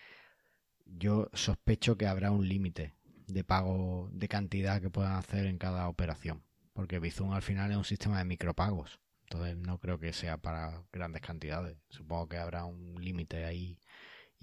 yo 0.84 1.30
sospecho 1.32 1.96
que 1.96 2.06
habrá 2.06 2.30
un 2.30 2.46
límite 2.46 2.94
de 3.26 3.44
pago 3.44 4.10
de 4.12 4.28
cantidad 4.28 4.80
que 4.80 4.90
puedan 4.90 5.14
hacer 5.14 5.46
en 5.46 5.58
cada 5.58 5.88
operación. 5.88 6.42
Porque 6.74 6.98
Bizum 6.98 7.32
al 7.32 7.42
final 7.42 7.70
es 7.70 7.76
un 7.76 7.84
sistema 7.84 8.18
de 8.18 8.24
micropagos. 8.24 9.00
Entonces 9.22 9.56
no 9.56 9.78
creo 9.78 9.98
que 9.98 10.12
sea 10.12 10.36
para 10.36 10.84
grandes 10.92 11.22
cantidades. 11.22 11.78
Supongo 11.88 12.28
que 12.28 12.36
habrá 12.36 12.64
un 12.66 13.02
límite 13.02 13.44
ahí 13.44 13.78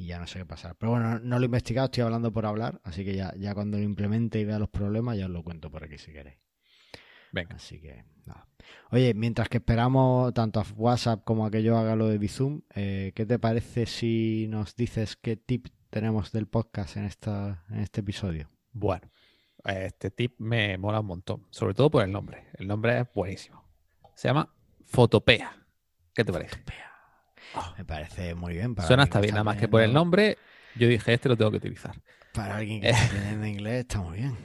y 0.02 0.08
ya 0.08 0.20
no 0.20 0.26
sé 0.26 0.40
qué 0.40 0.46
pasar. 0.46 0.76
Pero 0.76 0.94
bueno, 0.94 1.20
no 1.20 1.38
lo 1.38 1.44
he 1.44 1.46
investigado, 1.46 1.86
estoy 1.86 2.04
hablando 2.04 2.34
por 2.34 2.46
hablar, 2.46 2.82
así 2.84 3.06
que 3.06 3.16
ya, 3.16 3.34
ya 3.38 3.54
cuando 3.54 3.78
lo 3.78 3.84
implemente 3.84 4.40
y 4.40 4.46
vea 4.46 4.58
los 4.58 4.70
problemas 4.70 5.18
ya 5.18 5.26
os 5.26 5.32
lo 5.32 5.44
cuento 5.44 5.70
por 5.70 5.84
aquí 5.84 5.98
si 5.98 6.12
queréis. 6.12 6.38
Venga. 7.32 7.56
Así 7.56 7.80
que 7.80 8.04
nada. 8.26 8.48
Oye, 8.90 9.14
mientras 9.14 9.48
que 9.48 9.58
esperamos 9.58 10.34
tanto 10.34 10.60
a 10.60 10.66
WhatsApp 10.76 11.24
como 11.24 11.46
a 11.46 11.52
que 11.52 11.64
yo 11.64 11.78
haga 11.78 11.96
lo 11.96 12.08
de 12.08 12.18
Bizum, 12.18 12.62
eh, 12.74 13.12
¿qué 13.16 13.26
te 13.26 13.40
parece 13.40 13.86
si 13.86 14.48
nos 14.50 14.76
dices 14.76 15.16
qué 15.16 15.38
tip 15.38 15.68
tenemos 15.90 16.32
del 16.32 16.48
podcast 16.48 16.98
en, 16.98 17.06
esta, 17.06 17.64
en 17.70 17.80
este 17.80 18.02
episodio? 18.02 18.50
Bueno, 18.74 19.10
este 19.64 20.10
tip 20.10 20.40
me 20.40 20.78
mola 20.78 21.00
un 21.02 21.08
montón, 21.08 21.48
sobre 21.52 21.76
todo 21.76 21.92
por 21.92 22.04
el 22.04 22.12
nombre. 22.12 22.48
El 22.56 22.68
nombre 22.68 23.00
es 23.00 23.08
buenísimo. 23.14 23.64
Se 24.16 24.28
llama 24.28 24.54
Fotopea. 24.86 25.56
¿Qué 26.14 26.26
te 26.26 26.34
parece? 26.34 26.58
Oh. 27.56 27.74
Me 27.78 27.86
parece 27.86 28.36
muy 28.36 28.54
bien. 28.54 28.76
Para 28.76 28.88
Suena 28.88 29.04
hasta 29.04 29.20
bien, 29.20 29.34
nada 29.34 29.44
más 29.44 29.58
que 29.58 29.68
por 29.68 29.82
el 29.82 29.94
nombre, 29.94 30.38
yo 30.76 30.88
dije, 30.88 31.14
este 31.14 31.30
lo 31.30 31.38
tengo 31.38 31.52
que 31.52 31.58
utilizar. 31.58 31.96
Para 32.34 32.58
alguien 32.58 32.82
que 32.82 32.90
está 32.90 33.06
aprendiendo 33.06 33.48
inglés 33.48 33.80
está 33.82 34.00
muy 34.02 34.18
bien. 34.18 34.36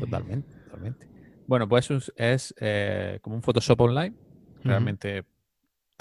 Totalmente, 0.00 0.54
totalmente. 0.64 1.08
Bueno, 1.46 1.68
pues 1.68 1.90
es, 2.16 2.54
eh, 2.58 3.18
como 3.20 3.36
un 3.36 3.42
Photoshop 3.42 3.80
online. 3.80 4.14
Realmente, 4.64 5.24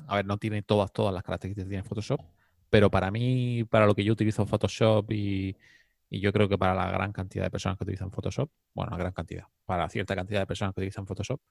a 0.07 0.17
ver, 0.17 0.25
no 0.25 0.37
tiene 0.37 0.61
todas, 0.61 0.93
todas 0.93 1.13
las 1.13 1.23
características 1.23 1.65
que 1.65 1.69
tiene 1.69 1.83
Photoshop, 1.83 2.21
pero 2.69 2.91
para 2.91 3.09
mí, 3.09 3.63
para 3.63 3.87
lo 3.87 3.95
que 3.95 4.03
yo 4.03 4.13
utilizo 4.13 4.45
Photoshop 4.45 5.11
y, 5.11 5.57
y 6.11 6.19
yo 6.19 6.31
creo 6.31 6.47
que 6.47 6.57
para 6.57 6.75
la 6.75 6.91
gran 6.91 7.11
cantidad 7.11 7.45
de 7.45 7.49
personas 7.49 7.77
que 7.77 7.85
utilizan 7.85 8.11
Photoshop, 8.11 8.51
bueno, 8.75 8.91
la 8.91 8.97
gran 8.97 9.13
cantidad, 9.13 9.45
para 9.65 9.89
cierta 9.89 10.15
cantidad 10.15 10.41
de 10.41 10.45
personas 10.45 10.75
que 10.75 10.81
utilizan 10.81 11.07
Photoshop, 11.07 11.41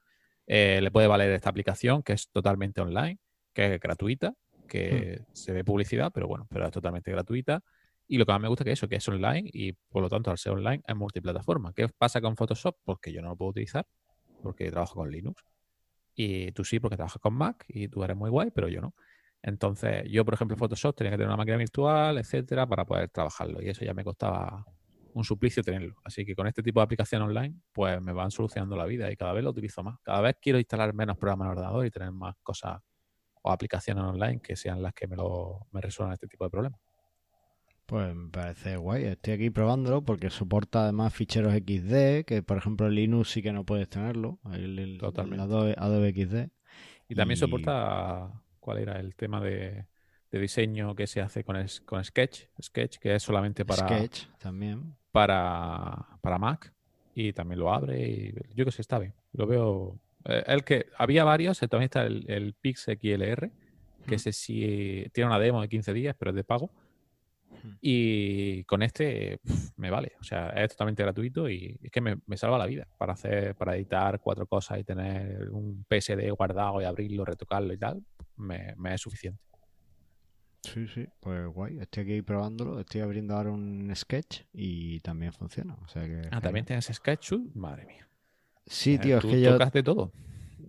eh, 0.46 0.80
le 0.82 0.90
puede 0.90 1.06
valer 1.06 1.30
esta 1.32 1.50
aplicación 1.50 2.02
que 2.02 2.12
es 2.12 2.28
totalmente 2.28 2.80
online, 2.80 3.18
que 3.52 3.74
es 3.74 3.80
gratuita, 3.80 4.34
que 4.70 5.18
hmm. 5.20 5.24
se 5.34 5.52
ve 5.52 5.64
publicidad, 5.64 6.10
pero 6.14 6.28
bueno, 6.28 6.46
pero 6.48 6.64
es 6.64 6.70
totalmente 6.70 7.10
gratuita. 7.10 7.62
Y 8.06 8.16
lo 8.18 8.26
que 8.26 8.32
más 8.32 8.40
me 8.40 8.48
gusta 8.48 8.62
es 8.62 8.66
que 8.66 8.72
eso, 8.72 8.88
que 8.88 8.96
es 8.96 9.08
online 9.08 9.48
y 9.52 9.72
por 9.72 10.02
lo 10.02 10.08
tanto 10.08 10.30
al 10.30 10.38
ser 10.38 10.52
online 10.52 10.82
es 10.86 10.96
multiplataforma. 10.96 11.72
¿Qué 11.74 11.88
pasa 11.88 12.20
con 12.20 12.36
Photoshop? 12.36 12.76
Porque 12.84 13.10
pues 13.10 13.14
yo 13.14 13.22
no 13.22 13.28
lo 13.28 13.36
puedo 13.36 13.50
utilizar 13.50 13.86
porque 14.42 14.70
trabajo 14.70 14.94
con 14.94 15.10
Linux. 15.10 15.44
Y 16.14 16.52
tú 16.52 16.64
sí 16.64 16.80
porque 16.80 16.96
trabajas 16.96 17.20
con 17.20 17.34
Mac 17.34 17.64
y 17.68 17.88
tú 17.88 18.02
eres 18.02 18.16
muy 18.16 18.30
guay, 18.30 18.50
pero 18.52 18.68
yo 18.68 18.80
no. 18.80 18.94
Entonces, 19.42 20.04
yo, 20.10 20.24
por 20.24 20.34
ejemplo, 20.34 20.56
Photoshop 20.56 20.96
tenía 20.96 21.12
que 21.12 21.16
tener 21.16 21.28
una 21.28 21.36
máquina 21.36 21.56
virtual, 21.56 22.18
etcétera, 22.18 22.66
para 22.66 22.84
poder 22.84 23.08
trabajarlo. 23.10 23.62
Y 23.62 23.68
eso 23.68 23.84
ya 23.84 23.94
me 23.94 24.04
costaba 24.04 24.66
un 25.14 25.24
suplicio 25.24 25.62
tenerlo. 25.62 25.94
Así 26.04 26.24
que 26.24 26.34
con 26.34 26.46
este 26.46 26.62
tipo 26.62 26.80
de 26.80 26.84
aplicación 26.84 27.22
online, 27.22 27.54
pues 27.72 28.00
me 28.02 28.12
van 28.12 28.30
solucionando 28.30 28.76
la 28.76 28.86
vida 28.86 29.10
y 29.10 29.16
cada 29.16 29.32
vez 29.32 29.44
lo 29.44 29.50
utilizo 29.50 29.82
más. 29.82 29.98
Cada 30.02 30.20
vez 30.20 30.36
quiero 30.40 30.58
instalar 30.58 30.92
menos 30.94 31.16
programas 31.16 31.46
en 31.46 31.50
ordenador 31.52 31.86
y 31.86 31.90
tener 31.90 32.12
más 32.12 32.34
cosas 32.42 32.80
o 33.42 33.50
aplicaciones 33.50 34.04
online 34.04 34.40
que 34.40 34.56
sean 34.56 34.82
las 34.82 34.92
que 34.94 35.06
me, 35.06 35.16
lo, 35.16 35.66
me 35.72 35.80
resuelvan 35.80 36.14
este 36.14 36.26
tipo 36.26 36.44
de 36.44 36.50
problemas. 36.50 36.80
Pues 37.90 38.14
me 38.14 38.30
parece 38.30 38.76
guay. 38.76 39.04
Estoy 39.04 39.34
aquí 39.34 39.50
probándolo 39.50 40.02
porque 40.02 40.30
soporta 40.30 40.84
además 40.84 41.12
ficheros 41.12 41.52
XD, 41.52 42.24
que 42.24 42.40
por 42.46 42.56
ejemplo 42.56 42.88
Linux 42.88 43.30
sí 43.30 43.42
que 43.42 43.52
no 43.52 43.64
puedes 43.64 43.88
tenerlo. 43.88 44.38
El, 44.52 44.96
Totalmente. 45.00 45.42
Adobe, 45.76 46.12
XD. 46.12 46.50
Y 47.08 47.16
también 47.16 47.36
soporta, 47.36 48.30
¿cuál 48.60 48.78
era? 48.78 49.00
El 49.00 49.16
tema 49.16 49.40
de, 49.40 49.86
diseño 50.30 50.94
que 50.94 51.08
se 51.08 51.20
hace 51.20 51.42
con, 51.42 51.56
con 51.84 52.04
Sketch. 52.04 52.44
Sketch, 52.62 52.98
que 52.98 53.16
es 53.16 53.24
solamente 53.24 53.64
para... 53.64 53.88
Sketch 53.88 54.26
también. 54.38 54.94
Para, 55.10 56.06
para 56.20 56.38
Mac. 56.38 56.72
Y 57.12 57.32
también 57.32 57.58
lo 57.58 57.74
abre 57.74 58.08
y 58.08 58.34
yo 58.54 58.64
que 58.64 58.70
sé, 58.70 58.82
está 58.82 59.00
bien. 59.00 59.14
Lo 59.32 59.48
veo 59.48 59.98
el 60.24 60.64
que 60.64 60.86
había 60.96 61.24
varios, 61.24 61.62
eh, 61.62 61.68
también 61.68 61.86
está 61.86 62.02
el, 62.02 62.24
el 62.28 62.54
PixXLR, 62.54 63.50
que 64.06 64.14
ese 64.14 64.32
sí 64.32 65.06
tiene 65.12 65.28
una 65.28 65.38
demo 65.38 65.60
de 65.62 65.68
15 65.68 65.92
días, 65.92 66.16
pero 66.18 66.30
es 66.30 66.36
de 66.36 66.44
pago. 66.44 66.70
Y 67.80 68.64
con 68.64 68.82
este 68.82 69.40
me 69.76 69.90
vale, 69.90 70.12
o 70.20 70.24
sea, 70.24 70.48
es 70.50 70.70
totalmente 70.70 71.02
gratuito 71.02 71.48
y 71.48 71.78
es 71.82 71.90
que 71.90 72.00
me, 72.00 72.16
salva 72.36 72.58
la 72.58 72.66
vida 72.66 72.86
para 72.96 73.14
hacer, 73.14 73.54
para 73.54 73.76
editar 73.76 74.20
cuatro 74.20 74.46
cosas 74.46 74.78
y 74.78 74.84
tener 74.84 75.50
un 75.50 75.84
PSD 75.88 76.30
guardado 76.30 76.80
y 76.80 76.84
abrirlo, 76.84 77.24
retocarlo 77.24 77.72
y 77.72 77.78
tal, 77.78 78.02
me, 78.36 78.74
es 78.86 79.00
suficiente. 79.00 79.42
Sí, 80.62 80.86
sí, 80.88 81.06
pues 81.20 81.46
guay, 81.48 81.78
estoy 81.80 82.02
aquí 82.02 82.22
probándolo, 82.22 82.80
estoy 82.80 83.00
abriendo 83.00 83.34
ahora 83.34 83.50
un 83.50 83.90
sketch 83.94 84.42
y 84.52 85.00
también 85.00 85.32
funciona. 85.32 85.74
O 85.82 85.88
sea 85.88 86.04
que, 86.06 86.28
ah, 86.30 86.40
también 86.40 86.66
tienes 86.66 86.86
sketch, 86.86 87.32
madre 87.54 87.86
mía. 87.86 88.09
Sí, 88.70 88.98
tío, 88.98 89.18
es 89.18 89.24
que 89.24 89.40
yo. 89.40 89.52
tocas 89.52 89.72
de 89.72 89.82
todo? 89.82 90.12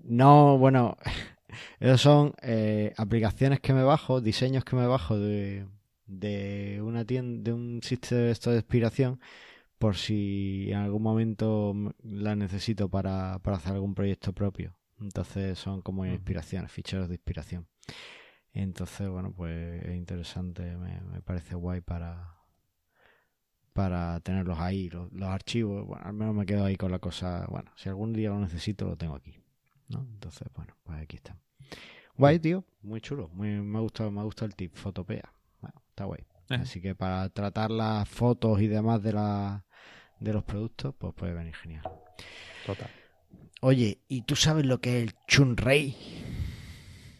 No, 0.03 0.57
bueno, 0.57 0.97
esos 1.79 2.01
son 2.01 2.33
eh, 2.41 2.93
aplicaciones 2.97 3.59
que 3.59 3.73
me 3.73 3.83
bajo, 3.83 4.21
diseños 4.21 4.65
que 4.65 4.75
me 4.75 4.87
bajo 4.87 5.17
de, 5.19 5.67
de 6.07 6.81
una 6.81 7.05
tienda, 7.05 7.43
de 7.43 7.53
un 7.53 7.81
sitio 7.83 8.17
de 8.17 8.31
esto 8.31 8.49
de 8.49 8.57
inspiración, 8.57 9.19
por 9.77 9.95
si 9.95 10.67
en 10.69 10.77
algún 10.77 11.03
momento 11.03 11.73
la 12.03 12.35
necesito 12.35 12.89
para, 12.89 13.39
para 13.39 13.57
hacer 13.57 13.73
algún 13.73 13.93
proyecto 13.93 14.33
propio. 14.33 14.75
Entonces 14.99 15.57
son 15.57 15.81
como 15.81 16.05
inspiraciones, 16.05 16.71
ficheros 16.71 17.07
de 17.07 17.15
inspiración. 17.15 17.67
Entonces, 18.53 19.09
bueno, 19.09 19.31
pues 19.31 19.83
es 19.83 19.95
interesante, 19.95 20.63
me, 20.77 21.01
me 21.01 21.21
parece 21.21 21.55
guay 21.55 21.81
para, 21.81 22.40
para 23.73 24.19
tenerlos 24.19 24.59
ahí, 24.59 24.89
los, 24.89 25.09
archivos. 25.21 25.85
Bueno, 25.85 26.03
al 26.05 26.13
menos 26.13 26.35
me 26.35 26.45
quedo 26.45 26.65
ahí 26.65 26.75
con 26.75 26.91
la 26.91 26.99
cosa. 26.99 27.45
Bueno, 27.49 27.71
si 27.75 27.89
algún 27.89 28.13
día 28.13 28.29
lo 28.29 28.39
necesito, 28.39 28.85
lo 28.85 28.97
tengo 28.97 29.15
aquí. 29.15 29.35
¿no? 29.89 30.07
Entonces, 30.13 30.47
bueno, 30.55 30.75
pues 30.83 31.01
aquí 31.01 31.17
está. 31.17 31.37
Guay, 32.17 32.39
tío, 32.39 32.65
muy 32.81 33.01
chulo. 33.01 33.29
Muy, 33.33 33.49
me 33.49 33.77
ha 33.77 33.81
gustado, 33.81 34.11
me 34.11 34.19
ha 34.21 34.23
gustado 34.23 34.47
el 34.47 34.55
tip, 34.55 34.75
fotopea. 34.75 35.33
Bueno, 35.61 35.81
está 35.89 36.05
guay. 36.05 36.21
Eh. 36.49 36.55
Así 36.55 36.81
que 36.81 36.95
para 36.95 37.29
tratar 37.29 37.71
las 37.71 38.07
fotos 38.07 38.61
y 38.61 38.67
demás 38.67 39.01
de 39.01 39.13
la, 39.13 39.65
de 40.19 40.33
los 40.33 40.43
productos, 40.43 40.93
pues 40.97 41.13
puede 41.13 41.33
venir 41.33 41.55
genial. 41.55 41.83
Total. 42.65 42.89
Oye, 43.61 43.99
¿y 44.07 44.23
tú 44.23 44.35
sabes 44.35 44.65
lo 44.65 44.81
que 44.81 44.97
es 44.97 45.03
el 45.03 45.15
Chun 45.27 45.55
Rey? 45.55 45.95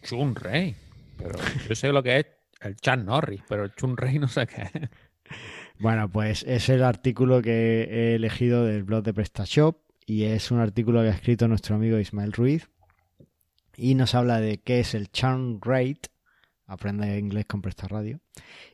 Chun 0.04 0.36
Rey. 0.36 0.76
Pero 1.18 1.40
yo 1.70 1.76
sé 1.76 1.92
lo 1.92 2.02
que 2.02 2.20
es 2.20 2.26
el 2.62 2.76
Chan 2.76 3.06
Norris, 3.06 3.42
pero 3.48 3.64
el 3.64 3.76
Chun 3.76 3.96
Rey 3.96 4.20
no 4.20 4.28
sé 4.28 4.48
qué 4.48 4.64
es. 4.64 4.72
Bueno, 5.82 6.12
pues 6.12 6.44
es 6.44 6.70
el 6.70 6.84
artículo 6.84 7.42
que 7.42 7.88
he 7.90 8.14
elegido 8.14 8.66
del 8.66 8.84
blog 8.84 9.04
de 9.04 9.16
PrestaShop 9.16 9.78
y 10.06 10.26
es 10.26 10.52
un 10.52 10.60
artículo 10.60 11.02
que 11.02 11.08
ha 11.08 11.14
escrito 11.14 11.48
nuestro 11.48 11.76
amigo 11.76 11.98
Ismael 11.98 12.34
Ruiz 12.34 12.70
y 13.76 13.96
nos 13.96 14.14
habla 14.14 14.40
de 14.40 14.60
qué 14.60 14.80
es 14.80 14.94
el 14.94 15.12
churn 15.12 15.60
rate, 15.60 16.02
aprende 16.68 17.18
inglés 17.18 17.48
con 17.48 17.64
PrestaRadio, 17.64 18.20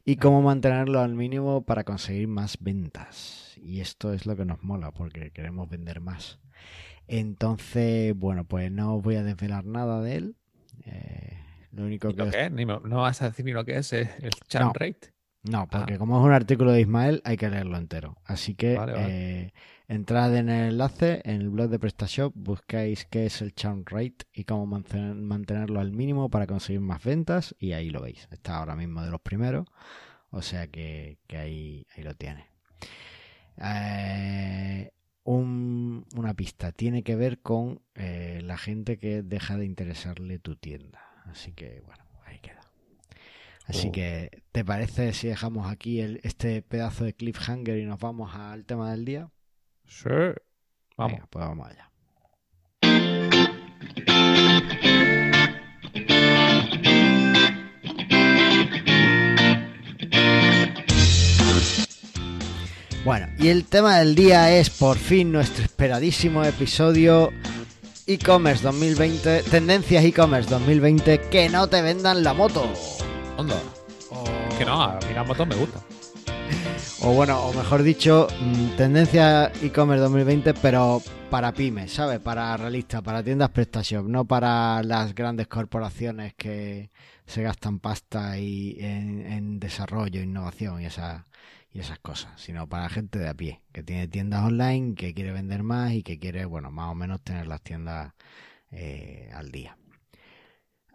y 0.04 0.18
cómo 0.18 0.42
mantenerlo 0.42 1.00
al 1.00 1.16
mínimo 1.16 1.64
para 1.66 1.86
conseguir 1.86 2.28
más 2.28 2.58
ventas. 2.60 3.54
Y 3.56 3.80
esto 3.80 4.12
es 4.12 4.26
lo 4.26 4.36
que 4.36 4.44
nos 4.44 4.62
mola 4.62 4.92
porque 4.92 5.32
queremos 5.32 5.70
vender 5.70 6.02
más. 6.02 6.40
Entonces, 7.08 8.18
bueno, 8.18 8.44
pues 8.44 8.70
no 8.70 8.98
os 8.98 9.04
voy 9.04 9.16
a 9.16 9.24
desvelar 9.24 9.64
nada 9.64 10.02
de 10.02 10.16
él. 10.16 10.36
Eh, 10.84 11.40
lo 11.72 11.86
único 11.86 12.14
que... 12.14 12.50
no 12.50 12.98
vas 12.98 13.22
a 13.22 13.30
decir 13.30 13.46
ni 13.46 13.54
lo 13.54 13.64
que 13.64 13.78
es 13.78 13.94
el 13.94 14.10
churn 14.50 14.74
rate. 14.74 15.17
No, 15.44 15.60
ah. 15.60 15.68
porque 15.70 15.98
como 15.98 16.20
es 16.20 16.26
un 16.26 16.34
artículo 16.34 16.72
de 16.72 16.82
Ismael, 16.82 17.22
hay 17.24 17.38
que 17.38 17.50
leerlo 17.50 17.78
entero. 17.78 18.18
Así 18.26 18.56
que 18.56 18.78
eh, 18.96 19.54
entrad 19.88 20.36
en 20.36 20.50
el 20.50 20.72
enlace 20.72 21.22
en 21.24 21.42
el 21.42 21.50
blog 21.50 21.70
de 21.70 21.80
PrestaShop, 21.80 22.34
buscáis 22.36 23.06
qué 23.06 23.26
es 23.26 23.42
el 23.42 23.54
churn 23.54 23.86
rate 23.86 24.26
y 24.34 24.44
cómo 24.44 24.66
mantenerlo 24.66 25.80
al 25.80 25.92
mínimo 25.92 26.30
para 26.30 26.48
conseguir 26.48 26.82
más 26.82 27.04
ventas 27.04 27.56
y 27.60 27.74
ahí 27.74 27.90
lo 27.90 28.02
veis. 28.02 28.28
Está 28.32 28.58
ahora 28.58 28.76
mismo 28.76 29.02
de 29.02 29.12
los 29.12 29.22
primeros, 29.22 29.68
o 30.30 30.42
sea 30.42 30.68
que, 30.68 31.18
ahí, 31.30 31.86
ahí, 31.96 32.04
lo 32.04 32.14
tiene. 32.16 32.48
Eh, 33.62 34.92
una 35.24 36.34
pista 36.36 36.72
tiene 36.72 37.04
que 37.04 37.16
ver 37.16 37.40
con 37.40 37.82
eh, 37.96 38.42
la 38.44 38.58
gente 38.58 38.98
que 38.98 39.24
deja 39.24 39.58
de 39.58 39.66
interesarle 39.66 40.40
tu 40.40 40.56
tienda. 40.56 41.02
Así 41.26 41.52
que 41.52 41.82
bueno. 41.86 42.07
Así 43.68 43.92
que, 43.92 44.44
¿te 44.54 44.64
parece 44.64 45.12
si 45.12 45.28
dejamos 45.28 45.70
aquí 45.70 46.00
el, 46.00 46.22
este 46.24 46.62
pedazo 46.62 47.04
de 47.04 47.14
cliffhanger 47.14 47.78
y 47.78 47.86
nos 47.86 48.00
vamos 48.00 48.34
al 48.34 48.66
tema 48.66 48.92
del 48.92 49.04
día? 49.04 49.30
Sí. 49.86 50.10
Vamos. 50.96 51.20
pues 51.30 51.46
vamos 51.46 51.68
allá. 51.68 51.92
Bueno, 63.04 63.28
y 63.38 63.50
el 63.50 63.66
tema 63.66 64.00
del 64.00 64.16
día 64.16 64.58
es 64.58 64.70
por 64.70 64.98
fin 64.98 65.32
nuestro 65.32 65.64
esperadísimo 65.64 66.44
episodio 66.44 67.32
e-commerce 68.06 68.64
2020, 68.64 69.44
tendencias 69.44 70.06
e-commerce 70.06 70.50
2020, 70.50 71.20
que 71.30 71.50
no 71.50 71.68
te 71.68 71.82
vendan 71.82 72.24
la 72.24 72.34
moto. 72.34 72.70
Onda. 73.38 73.62
Que 74.58 74.66
no, 74.66 74.82
a 74.82 75.00
mí 75.00 75.46
me 75.46 75.56
gusta. 75.56 75.80
O 77.04 77.14
bueno, 77.14 77.40
o 77.46 77.54
mejor 77.54 77.84
dicho, 77.84 78.28
mm, 78.42 78.76
tendencia 78.76 79.52
e-commerce 79.62 80.02
2020, 80.02 80.56
pero 80.56 81.04
para 81.30 81.54
pymes, 81.54 81.94
¿sabes? 81.94 82.20
Para 82.20 82.58
realistas, 82.58 83.04
para 83.04 83.22
tiendas 83.22 83.52
PrestaShop, 83.52 84.08
no 84.08 84.26
para 84.26 84.82
las 84.82 85.14
grandes 85.14 85.48
corporaciones 85.48 86.34
que 86.34 86.90
se 87.28 87.44
gastan 87.44 87.80
pasta 87.80 88.40
y 88.40 88.78
en, 88.80 89.60
desarrollo, 89.60 90.20
innovación 90.20 90.82
y, 90.82 90.86
esa, 90.86 91.28
y 91.72 91.80
esas 91.80 92.00
cosas, 92.00 92.42
sino 92.42 92.68
para 92.68 92.90
gente 92.90 93.20
de 93.20 93.30
a 93.30 93.36
pie, 93.36 93.62
que 93.72 93.84
tiene 93.84 94.08
tiendas 94.08 94.44
online, 94.44 94.96
que 94.96 95.14
quiere 95.14 95.32
vender 95.32 95.62
más 95.62 95.92
y 95.94 96.02
que 96.02 96.18
quiere, 96.18 96.46
bueno, 96.46 96.72
más 96.72 96.92
o 96.92 96.96
menos 96.96 97.22
tener 97.22 97.46
las 97.46 97.62
tiendas 97.62 98.14
eh, 98.72 99.30
al 99.36 99.52
día. 99.52 99.78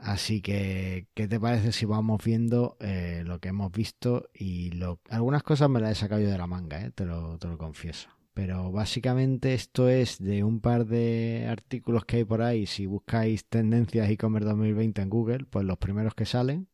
Así 0.02 0.42
que, 0.42 1.06
¿qué 1.14 1.28
te 1.28 1.38
parece 1.38 1.70
si 1.70 1.86
vamos 1.86 2.22
viendo 2.24 2.76
eh, 2.80 3.22
lo 3.24 3.38
que 3.38 3.50
hemos 3.50 3.70
visto? 3.70 4.28
Y 4.34 4.70
lo, 4.72 5.00
algunas 5.08 5.42
cosas 5.42 5.70
me 5.70 5.80
las 5.80 5.92
he 5.92 5.94
sacado 5.94 6.20
yo 6.20 6.28
de 6.28 6.38
la 6.38 6.46
manga, 6.46 6.82
eh, 6.82 6.90
te, 6.90 7.04
lo, 7.04 7.38
te 7.38 7.46
lo 7.46 7.56
confieso. 7.56 8.08
Pero 8.34 8.72
básicamente 8.72 9.54
esto 9.54 9.88
es 9.88 10.18
de 10.18 10.42
un 10.42 10.60
par 10.60 10.86
de 10.86 11.46
artículos 11.48 12.04
que 12.04 12.16
hay 12.16 12.24
por 12.24 12.42
ahí. 12.42 12.66
Si 12.66 12.86
buscáis 12.86 13.44
tendencias 13.44 14.10
e-commerce 14.10 14.48
2020 14.48 15.02
en 15.02 15.10
Google, 15.10 15.44
pues 15.48 15.64
los 15.64 15.78
primeros 15.78 16.14
que 16.14 16.26
salen 16.26 16.68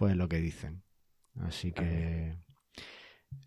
pues 0.00 0.16
lo 0.16 0.30
que 0.30 0.40
dicen. 0.40 0.82
Así 1.42 1.72
que, 1.72 2.34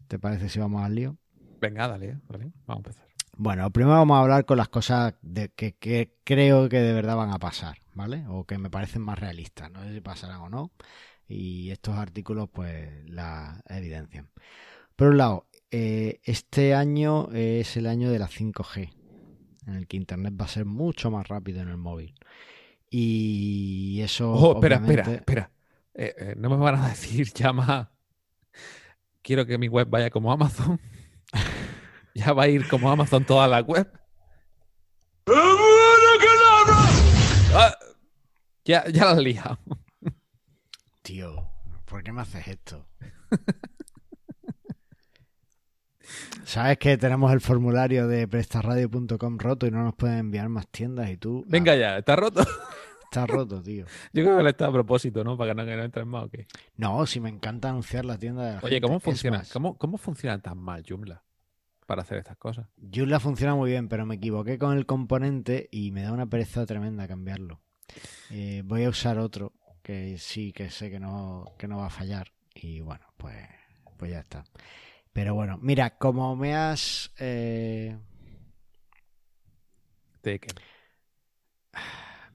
¿te 0.08 0.20
parece 0.20 0.50
si 0.50 0.60
vamos 0.60 0.84
al 0.84 0.94
lío? 0.94 1.18
Venga, 1.60 1.88
dale, 1.88 2.20
vamos 2.30 2.54
a 2.68 2.74
empezar. 2.76 3.08
Bueno, 3.36 3.72
primero 3.72 3.96
vamos 3.96 4.16
a 4.16 4.22
hablar 4.22 4.46
con 4.46 4.58
las 4.58 4.70
cosas 4.70 5.16
de 5.24 5.50
que, 5.50 5.74
que 5.74 6.14
creo 6.24 6.70
que 6.70 6.78
de 6.78 6.94
verdad 6.94 7.16
van 7.16 7.32
a 7.32 7.40
pasar, 7.40 7.80
¿vale? 7.94 8.26
O 8.28 8.46
que 8.46 8.58
me 8.58 8.70
parecen 8.70 9.02
más 9.02 9.20
realistas. 9.20 9.72
No 9.72 9.82
sé 9.84 9.94
si 9.94 10.02
pasarán 10.02 10.42
o 10.42 10.50
no. 10.50 10.72
Y 11.28 11.72
estos 11.72 11.96
artículos, 11.98 12.50
pues, 12.52 12.90
la 13.10 13.64
evidencian. 13.68 14.30
Por 14.96 15.10
un 15.10 15.18
lado, 15.18 15.48
eh, 15.72 16.20
este 16.24 16.76
año 16.76 17.30
es 17.32 17.78
el 17.78 17.88
año 17.88 18.12
de 18.12 18.20
la 18.20 18.28
5G, 18.28 18.94
en 19.68 19.74
el 19.74 19.88
que 19.88 19.98
Internet 19.98 20.34
va 20.40 20.46
a 20.46 20.50
ser 20.50 20.66
mucho 20.66 21.10
más 21.10 21.28
rápido 21.28 21.62
en 21.62 21.70
el 21.70 21.78
móvil. 21.78 22.14
Y 22.90 24.02
eso. 24.02 24.32
Oh, 24.32 24.54
espera, 24.56 24.78
obviamente- 24.78 25.02
espera, 25.02 25.16
espera. 25.18 25.52
Eh, 25.96 26.16
eh, 26.18 26.36
no 26.38 26.50
me 26.50 26.58
van 26.58 26.76
a 26.76 26.90
decir 26.90 27.28
llama. 27.34 27.92
Quiero 29.22 29.46
que 29.46 29.58
mi 29.58 29.68
web 29.68 29.88
vaya 29.90 30.10
como 30.10 30.32
Amazon. 30.32 30.80
ya 32.16 32.34
va 32.34 32.44
a 32.44 32.48
ir 32.48 32.68
como 32.68 32.92
Amazon 32.92 33.26
toda 33.26 33.48
la 33.48 33.62
web. 33.62 33.90
Ya, 38.66 38.88
ya 38.90 39.06
la 39.06 39.12
has 39.12 39.18
liado. 39.20 39.60
Tío, 41.02 41.50
¿por 41.86 42.04
qué 42.04 42.12
me 42.12 42.22
haces 42.22 42.48
esto? 42.48 42.88
Sabes 46.46 46.78
que 46.78 46.98
tenemos 46.98 47.32
el 47.34 47.42
formulario 47.42 48.08
de 48.08 48.28
prestarradio.com 48.28 49.38
roto 49.38 49.66
y 49.66 49.72
no 49.72 49.84
nos 49.84 49.96
pueden 49.96 50.20
enviar 50.20 50.50
más 50.50 50.68
tiendas 50.68 51.10
y 51.10 51.18
tú... 51.18 51.44
Venga 51.48 51.74
ah, 51.74 51.76
ya, 51.76 51.98
está 51.98 52.16
roto. 52.16 52.46
estás 53.04 53.30
roto, 53.30 53.62
tío. 53.62 53.86
Yo 54.14 54.24
creo 54.24 54.38
que 54.38 54.44
le 54.44 54.50
está 54.50 54.68
a 54.68 54.72
propósito, 54.72 55.24
¿no? 55.24 55.38
Para 55.38 55.52
que 55.52 55.56
no, 55.56 55.66
que 55.66 55.76
no 55.76 55.84
entren 55.84 56.08
más, 56.08 56.26
¿o 56.26 56.30
qué? 56.30 56.48
No, 56.76 57.06
si 57.06 57.20
me 57.20 57.30
encanta 57.30 57.70
anunciar 57.70 58.06
la 58.06 58.18
tienda 58.18 58.46
de 58.46 58.52
la 58.54 58.60
Oye, 58.60 58.76
gente. 58.76 58.88
¿cómo 58.88 59.00
funciona? 59.00 59.44
¿Cómo, 59.52 59.78
¿Cómo 59.78 59.98
funciona 59.98 60.40
tan 60.40 60.58
mal 60.58 60.84
Joomla 60.88 61.24
para 61.86 62.02
hacer 62.02 62.18
estas 62.18 62.38
cosas? 62.38 62.68
Joomla 62.94 63.20
funciona 63.20 63.56
muy 63.56 63.72
bien, 63.72 63.88
pero 63.88 64.06
me 64.06 64.16
equivoqué 64.16 64.58
con 64.58 64.78
el 64.78 64.86
componente 64.86 65.70
y 65.72 65.92
me 65.92 66.04
da 66.04 66.12
una 66.12 66.28
pereza 66.28 66.66
tremenda 66.66 67.08
cambiarlo. 67.08 67.62
Eh, 68.32 68.62
voy 68.66 68.84
a 68.84 68.90
usar 68.90 69.18
otro 69.20 69.54
que 69.82 70.18
sí 70.18 70.54
que 70.54 70.70
sé 70.70 70.90
que 70.90 71.00
no, 71.00 71.46
que 71.58 71.68
no 71.68 71.78
va 71.78 71.88
a 71.88 71.90
fallar. 71.90 72.32
Y 72.56 72.82
bueno, 72.82 73.06
pues, 73.18 73.36
pues 73.98 74.12
ya 74.12 74.20
está. 74.20 74.44
Pero 75.12 75.36
bueno, 75.36 75.58
mira, 75.62 75.98
como 75.98 76.36
me 76.36 76.56
has... 76.56 77.12
eh, 77.20 77.98
Taken. 80.22 80.56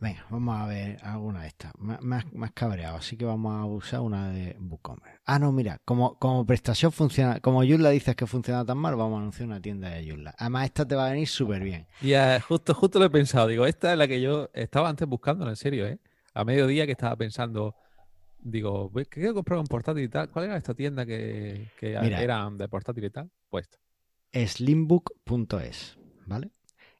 Venga, 0.00 0.24
vamos 0.30 0.56
a 0.60 0.66
ver 0.66 0.98
alguna 1.02 1.42
de 1.42 1.48
estas. 1.48 1.72
Me, 1.78 1.94
has, 2.16 2.32
me 2.32 2.46
has 2.46 2.52
cabreado, 2.52 2.98
así 2.98 3.16
que 3.16 3.24
vamos 3.24 3.52
a 3.60 3.64
usar 3.64 4.00
una 4.00 4.30
de 4.30 4.56
WooCommerce. 4.60 5.18
Ah, 5.26 5.40
no, 5.40 5.50
mira, 5.50 5.80
como, 5.84 6.16
como 6.20 6.46
prestación 6.46 6.92
funciona, 6.92 7.40
como 7.40 7.64
Joomla 7.64 7.90
dices 7.90 8.14
que 8.14 8.26
funciona 8.28 8.64
tan 8.64 8.78
mal, 8.78 8.94
vamos 8.94 9.16
a 9.16 9.20
anunciar 9.22 9.48
una 9.48 9.60
tienda 9.60 9.88
de 9.90 10.08
Joomla. 10.08 10.34
Además, 10.38 10.66
esta 10.66 10.86
te 10.86 10.94
va 10.94 11.06
a 11.08 11.10
venir 11.10 11.26
súper 11.26 11.64
bien. 11.64 11.86
Ya, 12.00 12.40
justo, 12.40 12.74
justo 12.74 13.00
lo 13.00 13.06
he 13.06 13.10
pensado. 13.10 13.48
Digo, 13.48 13.66
esta 13.66 13.90
es 13.92 13.98
la 13.98 14.06
que 14.06 14.20
yo 14.20 14.48
estaba 14.52 14.88
antes 14.88 15.08
buscando, 15.08 15.48
en 15.48 15.56
serio, 15.56 15.84
¿eh? 15.88 15.98
A 16.32 16.44
mediodía 16.44 16.86
que 16.86 16.92
estaba 16.92 17.16
pensando, 17.16 17.74
digo, 18.38 18.90
"Voy- 18.90 19.04
que 19.06 19.18
quiero 19.20 19.34
comprar 19.34 19.58
un 19.58 19.66
portátil 19.66 20.04
y 20.04 20.08
tal. 20.08 20.30
¿Cuál 20.30 20.44
era 20.44 20.56
esta 20.56 20.74
tienda 20.74 21.04
que, 21.06 21.72
que 21.80 21.98
Mira. 22.00 22.22
eran 22.22 22.56
de 22.56 22.68
portátil 22.68 23.02
y 23.04 23.10
tal? 23.10 23.28
Pues 23.50 23.66
esta. 23.66 23.78
Slimbook.es, 24.54 25.98
¿vale? 26.26 26.50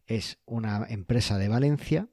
Es 0.09 0.39
una 0.47 0.85
empresa 0.89 1.39
de 1.39 1.49
Valencia 1.49 2.09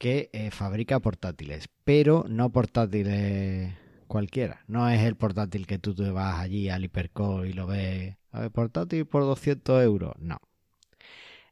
que 0.00 0.30
eh, 0.32 0.50
fabrica 0.50 1.00
portátiles, 1.00 1.68
pero 1.84 2.24
no 2.28 2.50
portátiles 2.52 3.74
cualquiera. 4.08 4.64
No 4.68 4.88
es 4.90 5.02
el 5.02 5.16
portátil 5.16 5.66
que 5.68 5.78
tú 5.78 5.94
te 5.94 6.10
vas 6.10 6.40
allí 6.40 6.70
al 6.70 6.84
Hiperco 6.84 7.44
y 7.44 7.52
lo 7.52 7.68
ves, 7.68 8.16
a 8.32 8.40
ver, 8.42 8.50
portátil 8.50 9.06
por 9.06 9.22
200 9.24 9.82
euros. 9.84 10.14
No. 10.18 10.38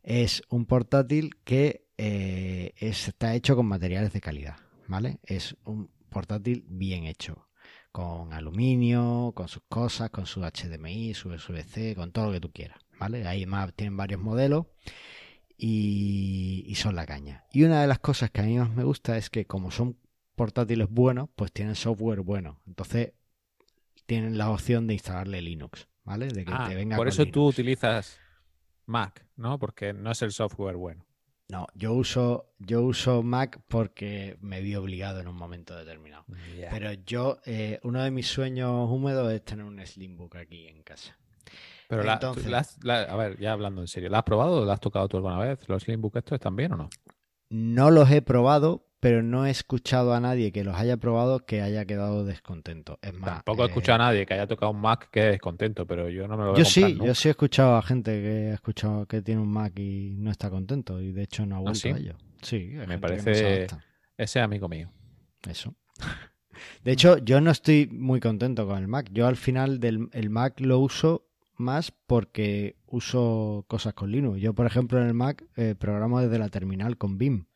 Es 0.03 0.43
un 0.49 0.67
portátil 0.67 1.37
que 1.45 1.87
eh, 1.99 2.73
es- 2.79 3.09
está 3.09 3.35
hecho 3.35 3.57
con 3.57 3.67
materiales 3.67 4.13
de 4.13 4.21
calidad, 4.21 4.57
¿vale? 4.87 5.19
Es 5.25 5.57
un 5.65 5.91
portátil 6.11 6.65
bien 6.69 7.05
hecho, 7.07 7.49
con 7.93 8.33
aluminio, 8.33 9.33
con 9.35 9.49
sus 9.49 9.63
cosas, 9.69 10.11
con 10.11 10.27
su 10.27 10.41
HDMI, 10.45 11.15
su 11.15 11.29
USB-C, 11.31 11.95
con 11.97 12.13
todo 12.13 12.27
lo 12.27 12.33
que 12.33 12.41
tú 12.41 12.53
quieras, 12.53 12.79
¿vale? 12.99 13.27
Ahí 13.27 13.47
más 13.47 13.73
tienen 13.75 13.97
varios 13.97 14.21
modelos 14.21 14.67
y, 15.59 16.65
y 16.67 16.75
son 16.77 16.95
la 16.95 17.05
caña. 17.05 17.45
Y 17.53 17.65
una 17.65 17.83
de 17.83 17.89
las 17.89 17.99
cosas 17.99 18.31
que 18.31 18.41
a 18.41 18.45
mí 18.45 18.57
más 18.57 18.71
me 18.71 18.85
gusta 18.85 19.19
es 19.19 19.29
que 19.29 19.45
como 19.45 19.71
son 19.71 19.99
portátiles 20.37 20.89
buenos, 20.89 21.29
pues 21.35 21.53
tienen 21.53 21.75
software 21.75 22.21
bueno. 22.21 22.61
Entonces 22.67 23.13
tienen 24.07 24.39
la 24.39 24.51
opción 24.51 24.87
de 24.87 24.95
instalarle 24.95 25.43
Linux, 25.43 25.89
¿vale? 26.05 26.29
De 26.29 26.45
que 26.45 26.53
Ah, 26.55 26.67
te 26.69 26.77
venga 26.77 26.97
por 26.97 27.09
eso 27.09 27.27
tú 27.27 27.47
utilizas 27.47 28.19
Mac, 28.87 29.27
¿no? 29.37 29.59
Porque 29.59 29.93
no 29.93 30.13
es 30.13 30.23
el 30.23 30.33
software 30.33 30.77
bueno. 30.77 31.05
No, 31.51 31.67
yo 31.75 31.95
uso, 31.95 32.53
yo 32.59 32.83
uso 32.83 33.23
Mac 33.23 33.61
porque 33.69 34.37
me 34.41 34.61
vi 34.61 34.77
obligado 34.77 35.19
en 35.21 35.29
un 35.29 35.37
momento 35.37 35.75
determinado. 35.75 36.25
Pero 36.71 36.93
yo, 36.93 37.41
eh, 37.47 37.81
uno 37.83 38.03
de 38.03 38.11
mis 38.11 38.29
sueños 38.29 38.89
húmedos 38.91 39.33
es 39.33 39.43
tener 39.45 39.65
un 39.65 39.85
Slimbook 39.85 40.37
aquí 40.37 40.69
en 40.69 40.83
casa. 40.83 41.19
Pero 41.89 42.03
la- 42.05 42.15
entonces- 42.15 42.79
la 42.83 43.01
a 43.03 43.17
ver, 43.17 43.39
ya 43.41 43.53
hablando 43.53 43.81
en 43.81 43.89
serio, 43.89 44.11
¿la 44.11 44.19
has 44.19 44.25
probado 44.25 44.63
o 44.63 44.65
la 44.65 44.75
has 44.75 44.81
tocado 44.81 45.09
tú 45.09 45.17
alguna 45.17 45.39
vez? 45.39 45.67
¿Los 45.69 45.83
Slimbook 45.85 46.17
estos 46.17 46.37
están 46.37 46.55
bien 46.55 46.73
o 46.73 46.77
no? 46.77 46.91
No 47.49 47.91
los 47.91 48.11
he 48.11 48.21
probado, 48.21 48.87
pero 49.01 49.23
no 49.23 49.47
he 49.47 49.51
escuchado 49.51 50.13
a 50.13 50.21
nadie 50.21 50.53
que 50.53 50.65
los 50.65 50.77
haya 50.77 50.99
probado 50.99 51.47
que 51.47 51.63
haya 51.63 51.87
quedado 51.87 52.27
descontento. 52.27 52.99
Es 53.01 53.15
más, 53.15 53.37
Tampoco 53.37 53.63
he 53.63 53.67
eh, 53.67 53.69
escuchado 53.69 53.95
a 54.03 54.07
nadie 54.07 54.27
que 54.27 54.35
haya 54.35 54.47
tocado 54.47 54.73
un 54.73 54.81
Mac 54.83 55.09
que 55.11 55.23
descontento, 55.23 55.87
pero 55.87 56.11
yo 56.11 56.29
no 56.29 56.37
me 56.37 56.45
lo 56.45 56.51
voy 56.51 56.61
a 56.61 56.65
Yo 56.65 56.71
sí, 56.71 56.99
yo 57.03 57.15
sí 57.15 57.29
he 57.29 57.31
escuchado 57.31 57.77
a 57.77 57.83
gente 57.83 58.21
que 58.21 58.51
ha 58.51 58.55
escuchado 58.55 59.07
que 59.07 59.23
tiene 59.23 59.41
un 59.41 59.51
Mac 59.51 59.73
y 59.79 60.17
no 60.19 60.31
está 60.31 60.51
contento 60.51 61.01
y 61.01 61.13
de 61.13 61.23
hecho 61.23 61.47
no 61.47 61.57
ha 61.57 61.61
vuelto 61.61 61.81
sí? 61.81 61.89
a 61.89 61.97
ello. 61.97 62.17
Sí, 62.43 62.73
no 62.87 63.01
parece-. 63.01 63.65
Ese 63.65 64.39
es 64.41 64.45
amigo 64.45 64.69
mío. 64.69 64.93
Eso. 65.49 65.75
De 66.83 66.93
hecho, 66.93 67.19
yo 67.19 67.41
no 67.41 67.51
estoy 67.51 67.89
muy 67.91 68.21
contento 68.21 68.67
con 68.67 68.79
el 68.79 68.89
Mac. 68.89 69.09
Yo 69.13 69.27
al 69.27 69.37
final 69.37 69.81
del 69.81 70.09
el 70.13 70.29
Mac 70.29 70.61
lo 70.61 70.81
uso 70.81 71.28
más 71.59 71.93
porque 72.07 72.77
uso 72.87 73.65
cosas 73.69 73.95
con 73.95 74.11
Linux. 74.11 74.41
Yo, 74.41 74.55
por 74.55 74.67
ejemplo, 74.67 75.01
en 75.01 75.07
el 75.07 75.15
Mac 75.15 75.45
eh, 75.57 75.75
programo 75.79 76.21
desde 76.21 76.39
la 76.39 76.49
terminal 76.49 76.97
con 76.97 77.19
BIM. 77.19 77.47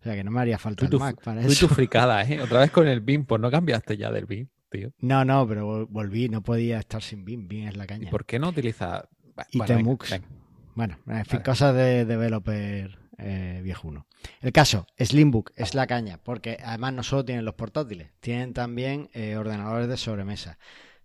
O 0.00 0.02
sea 0.02 0.14
que 0.14 0.24
no 0.24 0.30
me 0.30 0.40
haría 0.40 0.58
falta 0.58 0.88
Tú 0.88 0.96
el 0.96 1.00
Mac 1.00 1.22
para 1.22 1.40
Tú 1.42 1.48
eso. 1.48 1.66
tu 1.68 1.74
fricada, 1.74 2.22
¿eh? 2.24 2.40
Otra 2.42 2.60
vez 2.60 2.70
con 2.70 2.86
el 2.88 3.00
BIM, 3.02 3.24
pues 3.24 3.40
no 3.40 3.50
cambiaste 3.50 3.96
ya 3.96 4.10
del 4.10 4.26
BIM, 4.26 4.48
tío. 4.70 4.92
No, 4.98 5.24
no, 5.24 5.46
pero 5.48 5.66
vol- 5.66 5.86
volví, 5.88 6.28
no 6.28 6.42
podía 6.42 6.78
estar 6.78 7.02
sin 7.02 7.24
BIM. 7.24 7.48
BIM 7.48 7.68
es 7.68 7.76
la 7.76 7.84
¿Y 7.84 7.86
caña. 7.86 8.10
por 8.10 8.26
qué 8.26 8.38
no 8.38 8.48
utilizas...? 8.48 9.04
Bah, 9.34 9.46
Y 9.50 9.58
bueno, 9.58 9.68
venga, 9.74 9.78
Temux. 9.84 10.10
venga. 10.10 10.28
Bueno, 10.74 10.98
en 11.06 11.24
fin, 11.24 11.38
Vale. 11.38 11.42
cosas 11.44 11.74
de 11.74 12.04
developer 12.04 12.98
eh, 13.18 13.60
viejuno. 13.62 14.06
El 14.40 14.52
caso, 14.52 14.86
Slimbook 14.98 15.52
es 15.56 15.74
la 15.74 15.86
caña, 15.86 16.18
porque 16.22 16.58
además 16.64 16.92
no 16.94 17.02
solo 17.02 17.24
tienen 17.24 17.44
los 17.44 17.54
portátiles, 17.54 18.10
tienen 18.20 18.52
también 18.54 19.08
eh, 19.12 19.36
ordenadores 19.36 19.88
de 19.88 19.96
sobremesa. 19.96 20.58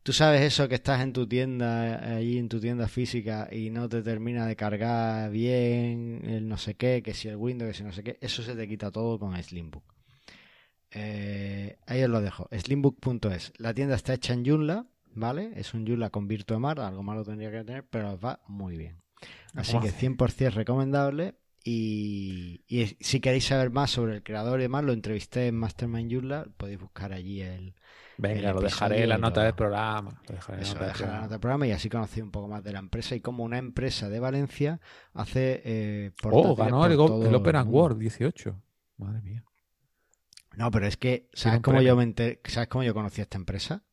Tú 0.10 0.14
sabes 0.14 0.42
eso 0.42 0.68
que 0.68 0.74
estás 0.74 1.02
en 1.02 1.14
tu 1.14 1.28
tienda, 1.28 1.86
eh, 1.88 2.16
allí 2.16 2.40
en 2.40 2.50
tu 2.50 2.60
tienda 2.60 2.88
física 2.88 3.48
y 3.52 3.70
no 3.70 3.88
te 3.88 4.02
termina 4.02 4.48
de 4.48 4.56
cargar 4.56 5.30
bien 5.30 6.24
el 6.26 6.48
no 6.48 6.58
sé 6.58 6.74
qué, 6.74 7.04
que 7.04 7.14
si 7.14 7.28
el 7.28 7.36
Windows, 7.36 7.70
que 7.70 7.78
si 7.78 7.84
no 7.84 7.92
sé 7.92 8.04
qué, 8.04 8.18
eso 8.20 8.42
se 8.42 8.56
te 8.56 8.68
quita 8.68 8.90
todo 8.90 9.20
con 9.20 9.38
Slimbook. 9.38 9.84
Eh, 10.90 11.78
ahí 11.86 12.02
os 12.02 12.10
lo 12.10 12.22
dejo, 12.22 12.50
slimbook.es. 12.52 13.54
La 13.58 13.76
tienda 13.76 13.94
está 13.94 14.16
hecha 14.16 14.34
en 14.34 14.44
Joomla, 14.44 14.88
¿vale? 15.14 15.52
Es 15.56 15.76
un 15.76 15.86
Joomla 15.86 16.10
con 16.10 16.28
Virtuemar, 16.28 16.80
algo 16.80 17.04
malo 17.04 17.24
tendría 17.24 17.52
que 17.52 17.64
tener, 17.64 17.84
pero 17.88 18.14
os 18.14 18.20
va 18.20 18.42
muy 18.48 18.78
bien. 18.78 19.04
Así 19.54 19.74
¿Cómo 19.74 19.84
que 19.84 19.90
hace? 19.90 20.10
100% 20.10 20.54
recomendable. 20.54 21.36
Y, 21.64 22.64
y 22.68 22.98
si 23.00 23.20
queréis 23.20 23.46
saber 23.46 23.70
más 23.70 23.92
sobre 23.92 24.16
el 24.16 24.24
creador 24.24 24.60
y 24.60 24.64
demás, 24.64 24.84
lo 24.84 24.94
entrevisté 24.94 25.46
en 25.46 25.56
Mastermind 25.58 26.12
Joomla. 26.12 26.48
Podéis 26.58 26.80
buscar 26.80 27.14
allí 27.14 27.42
el. 27.42 27.76
Venga, 28.22 28.52
lo 28.52 28.60
dejaré 28.62 29.04
en 29.04 29.10
la 29.10 29.18
nota 29.18 29.44
del 29.44 29.54
programa. 29.54 30.22
Lo 30.28 30.36
dejaré 30.36 30.62
en 30.62 30.68
la 30.68 30.74
nota 30.74 30.80
del 30.80 30.88
dejar 30.88 30.90
la 30.90 30.94
programa. 30.98 31.22
nota 31.22 31.30
del 31.34 31.40
programa 31.40 31.68
y 31.68 31.72
así 31.72 31.90
conocéis 31.90 32.24
un 32.24 32.32
poco 32.32 32.48
más 32.50 32.64
de 32.64 32.74
la 32.74 32.80
empresa 32.80 33.16
y 33.16 33.22
cómo 33.22 33.44
una 33.46 33.58
empresa 33.58 34.10
de 34.10 34.20
Valencia 34.20 34.80
hace. 35.14 35.62
Eh, 35.64 36.12
Oh, 36.24 36.56
ganó 36.56 36.80
por 36.82 36.92
el, 36.92 36.98
todo 36.98 37.28
el 37.28 37.36
Open. 37.36 37.56
Word 37.68 37.98
18. 37.98 38.62
Madre 38.98 39.22
mía. 39.22 39.44
No, 40.58 40.70
pero 40.72 40.86
es 40.88 40.98
que, 40.98 41.30
¿sabes 41.34 41.62
cómo 41.62 41.82
yo 41.82 41.96
me 41.96 42.04
enteré- 42.04 42.40
¿sabes 42.46 42.68
cómo 42.68 42.84
yo 42.84 42.94
conocí 42.94 43.22
a 43.22 43.24
esta 43.24 43.38
empresa? 43.38 43.84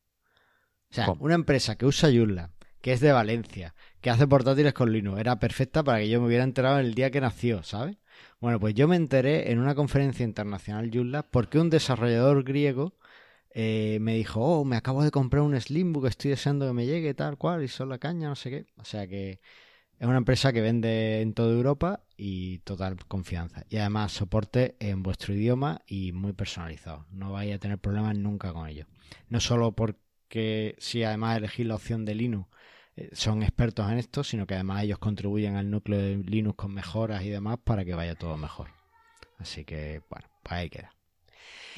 O 0.89 0.93
sea, 0.93 1.05
¿Cómo? 1.05 1.23
una 1.23 1.35
empresa 1.35 1.77
que 1.77 1.85
usa 1.85 2.09
Joomla, 2.11 2.51
que 2.81 2.91
es 2.93 2.99
de 2.99 3.11
Valencia, 3.13 3.75
que 4.01 4.09
hace 4.09 4.27
portátiles 4.27 4.73
con 4.73 4.91
Linux, 4.91 5.19
era 5.19 5.39
perfecta 5.39 5.83
para 5.83 5.99
que 5.99 6.09
yo 6.09 6.19
me 6.19 6.27
hubiera 6.27 6.43
enterado 6.43 6.79
el 6.79 6.93
día 6.93 7.11
que 7.11 7.21
nació, 7.21 7.63
¿sabes? 7.63 7.97
Bueno, 8.41 8.59
pues 8.59 8.73
yo 8.73 8.87
me 8.87 8.95
enteré 8.97 9.51
en 9.51 9.59
una 9.59 9.75
conferencia 9.75 10.25
internacional 10.25 10.89
Joomla 10.93 11.23
porque 11.23 11.59
un 11.59 11.69
desarrollador 11.69 12.43
griego 12.43 12.96
eh, 13.59 13.97
me 14.01 14.13
dijo, 14.13 14.39
oh, 14.39 14.63
me 14.65 14.75
acabo 14.75 15.03
de 15.03 15.09
comprar 15.09 15.41
un 15.41 15.59
Slimbook, 15.59 16.05
estoy 16.05 16.29
deseando 16.29 16.67
que 16.67 16.73
me 16.73 16.85
llegue 16.85 17.15
tal 17.15 17.39
cual, 17.39 17.63
y 17.63 17.67
son 17.67 17.89
la 17.89 17.97
caña, 17.97 18.29
no 18.29 18.35
sé 18.35 18.51
qué. 18.51 18.67
O 18.75 18.85
sea 18.85 19.07
que 19.07 19.39
es 19.97 20.07
una 20.07 20.17
empresa 20.17 20.53
que 20.53 20.61
vende 20.61 21.21
en 21.21 21.33
toda 21.33 21.53
Europa 21.53 22.03
y 22.15 22.59
total 22.59 22.97
confianza. 23.07 23.65
Y 23.67 23.77
además 23.77 24.11
soporte 24.11 24.75
en 24.79 25.01
vuestro 25.01 25.33
idioma 25.33 25.81
y 25.87 26.11
muy 26.11 26.33
personalizado. 26.33 27.07
No 27.09 27.31
vais 27.31 27.51
a 27.51 27.57
tener 27.57 27.79
problemas 27.79 28.15
nunca 28.15 28.53
con 28.53 28.69
ello. 28.69 28.85
No 29.27 29.39
solo 29.39 29.71
porque 29.71 30.75
si 30.77 31.01
además 31.01 31.37
elegís 31.37 31.65
la 31.65 31.73
opción 31.73 32.05
de 32.05 32.13
Linux 32.13 32.47
eh, 32.95 33.09
son 33.13 33.41
expertos 33.41 33.91
en 33.91 33.97
esto, 33.97 34.23
sino 34.23 34.45
que 34.45 34.53
además 34.53 34.83
ellos 34.83 34.99
contribuyen 34.99 35.55
al 35.55 35.71
núcleo 35.71 35.99
de 35.99 36.17
Linux 36.17 36.57
con 36.57 36.75
mejoras 36.75 37.23
y 37.23 37.29
demás 37.29 37.57
para 37.63 37.83
que 37.83 37.95
vaya 37.95 38.13
todo 38.13 38.37
mejor. 38.37 38.69
Así 39.39 39.65
que, 39.65 40.03
bueno, 40.11 40.27
pues 40.43 40.53
ahí 40.53 40.69
queda. 40.69 40.93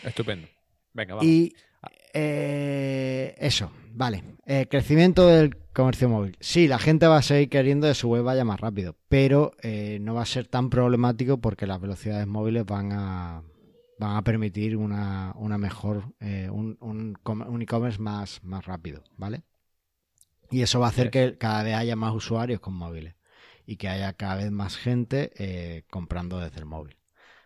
Estupendo. 0.03 0.49
Venga, 0.91 1.15
vamos. 1.15 1.25
Y 1.25 1.53
eh, 2.13 3.35
eso, 3.37 3.71
vale. 3.93 4.23
Eh, 4.45 4.67
crecimiento 4.69 5.27
del 5.27 5.55
comercio 5.73 6.09
móvil. 6.09 6.37
Sí, 6.39 6.67
la 6.67 6.79
gente 6.79 7.07
va 7.07 7.17
a 7.17 7.21
seguir 7.21 7.49
queriendo 7.49 7.87
que 7.87 7.93
su 7.93 8.09
web 8.09 8.23
vaya 8.23 8.43
más 8.43 8.59
rápido, 8.59 8.95
pero 9.07 9.51
eh, 9.61 9.99
no 10.01 10.15
va 10.15 10.23
a 10.23 10.25
ser 10.25 10.47
tan 10.47 10.69
problemático 10.69 11.39
porque 11.39 11.67
las 11.67 11.79
velocidades 11.79 12.27
móviles 12.27 12.65
van 12.65 12.91
a, 12.93 13.43
van 13.99 14.15
a 14.17 14.23
permitir 14.23 14.75
una, 14.75 15.33
una 15.35 15.57
mejor, 15.57 16.13
un, 16.19 16.77
un, 16.81 17.61
e-commerce 17.61 18.01
más, 18.01 18.43
más 18.43 18.65
rápido, 18.65 19.03
¿vale? 19.17 19.43
Y 20.51 20.61
eso 20.61 20.79
va 20.79 20.87
a 20.87 20.89
hacer 20.89 21.11
que 21.11 21.37
cada 21.37 21.61
vez 21.61 21.75
haya 21.75 21.95
más 21.95 22.13
usuarios 22.15 22.59
con 22.59 22.73
móviles 22.73 23.15
y 23.67 23.77
que 23.77 23.87
haya 23.87 24.13
cada 24.13 24.35
vez 24.35 24.49
más 24.49 24.77
gente 24.77 25.85
comprando 25.91 26.39
desde 26.39 26.57
el 26.57 26.65
móvil. 26.65 26.97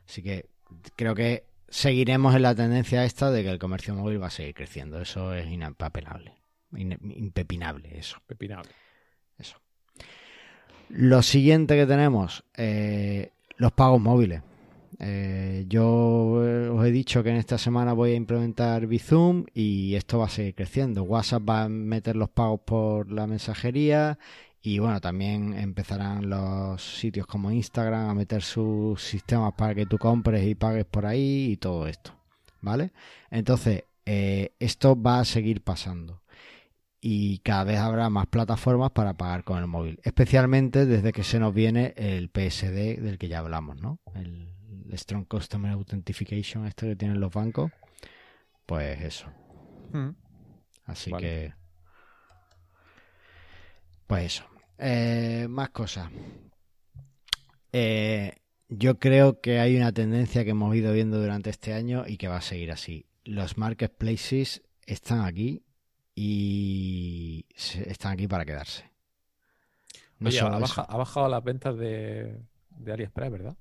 Así 0.08 0.24
que 0.24 0.50
creo 0.96 1.14
que 1.16 1.53
seguiremos 1.74 2.36
en 2.36 2.44
la 2.44 2.54
tendencia 2.54 3.04
esta 3.04 3.32
de 3.32 3.42
que 3.42 3.50
el 3.50 3.58
comercio 3.58 3.96
móvil 3.96 4.22
va 4.22 4.28
a 4.28 4.32
seguir 4.32 4.54
creciendo. 4.54 5.02
Eso 5.02 5.34
es 5.34 5.48
inapelable. 5.48 6.34
impepinable, 6.72 7.98
eso. 7.98 8.18
Pepinable. 8.28 8.72
Eso. 9.40 9.58
Lo 10.90 11.24
siguiente 11.24 11.76
que 11.76 11.88
tenemos, 11.88 12.44
eh, 12.56 13.32
los 13.58 13.72
pagos 13.72 14.00
móviles. 14.00 14.44
Eh, 15.00 15.66
yo 15.68 16.76
os 16.76 16.86
he 16.86 16.92
dicho 16.92 17.24
que 17.24 17.32
en 17.32 17.38
esta 17.38 17.58
semana 17.58 17.94
voy 17.94 18.12
a 18.12 18.16
implementar 18.16 18.86
Bizum 18.86 19.46
y 19.56 19.96
esto 19.96 20.20
va 20.20 20.26
a 20.26 20.30
seguir 20.30 20.54
creciendo. 20.54 21.02
WhatsApp 21.02 21.50
va 21.50 21.64
a 21.64 21.70
meter 21.70 22.16
los 22.16 22.30
pagos 22.30 22.62
por 22.64 23.12
la 23.12 23.26
mensajería 23.26 24.20
y 24.66 24.80
bueno, 24.80 25.02
también 25.02 25.54
empezarán 25.56 26.30
los 26.30 26.82
sitios 26.82 27.28
como 27.28 27.52
Instagram 27.52 28.10
a 28.10 28.14
meter 28.14 28.42
sus 28.42 29.04
sistemas 29.04 29.54
para 29.58 29.76
que 29.76 29.86
tú 29.86 29.98
compres 29.98 30.48
y 30.48 30.56
pagues 30.56 30.86
por 30.86 31.06
ahí 31.06 31.52
y 31.52 31.58
todo 31.58 31.86
esto. 31.86 32.16
¿Vale? 32.62 32.94
Entonces, 33.30 33.84
eh, 34.06 34.56
esto 34.60 35.00
va 35.00 35.20
a 35.20 35.26
seguir 35.26 35.62
pasando. 35.62 36.22
Y 37.02 37.40
cada 37.40 37.66
vez 37.66 37.80
habrá 37.80 38.10
más 38.10 38.26
plataformas 38.28 38.92
para 38.92 39.16
pagar 39.16 39.44
con 39.44 39.60
el 39.60 39.68
móvil. 39.68 40.00
Especialmente 40.02 40.86
desde 40.86 41.12
que 41.12 41.26
se 41.26 41.40
nos 41.40 41.54
viene 41.54 41.94
el 41.98 42.30
PSD 42.30 43.02
del 43.02 43.18
que 43.18 43.28
ya 43.28 43.40
hablamos, 43.40 43.82
¿no? 43.82 44.00
El, 44.16 44.50
Strong 44.94 45.28
Customer 45.28 45.72
Authentication, 45.72 46.68
este 46.68 46.88
que 46.88 46.96
tienen 46.96 47.20
los 47.20 47.34
bancos. 47.34 47.72
Pues 48.66 49.02
eso. 49.02 49.28
Hmm. 49.92 50.12
Así 50.86 51.12
que. 51.12 51.54
Pues 54.08 54.26
eso. 54.26 54.53
Eh, 54.86 55.48
más 55.50 55.70
cosas. 55.70 56.10
Eh, 57.72 58.36
yo 58.68 59.00
creo 59.00 59.40
que 59.40 59.60
hay 59.60 59.78
una 59.78 59.94
tendencia 59.94 60.44
que 60.44 60.50
hemos 60.50 60.76
ido 60.76 60.92
viendo 60.92 61.22
durante 61.22 61.50
este 61.50 61.74
año 61.74 62.04
y 62.06 62.18
que 62.18 62.28
va 62.28 62.38
a 62.38 62.42
seguir 62.42 62.70
así. 62.70 63.06
Los 63.24 63.58
marketplaces 63.58 64.62
están 64.86 65.22
aquí 65.22 65.64
y 66.16 67.46
están 67.86 68.12
aquí 68.12 68.28
para 68.28 68.44
quedarse. 68.44 68.92
ha, 70.20 70.98
bajado 70.98 71.30
las 71.30 71.44
ventas 71.46 71.78
de, 71.78 72.42
de 72.72 72.92
AliExpress, 72.92 73.32
¿verdad? 73.32 73.56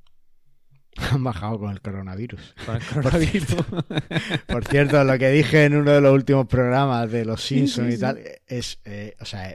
Han 1.11 1.25
bajado 1.25 1.59
con 1.59 1.71
el 1.71 1.81
coronavirus. 1.81 2.55
Por 4.47 4.65
cierto, 4.65 5.05
lo 5.05 5.19
que 5.19 5.31
dije 5.31 5.65
en 5.65 5.77
uno 5.77 5.93
de 5.93 6.01
los 6.01 6.13
últimos 6.13 6.47
programas 6.47 7.11
de 7.11 7.25
los 7.25 7.43
Simpsons 7.43 7.95
y 7.95 7.99
tal, 7.99 8.21
es, 8.47 8.79
eh, 8.85 9.17
o 9.21 9.25
sea, 9.25 9.55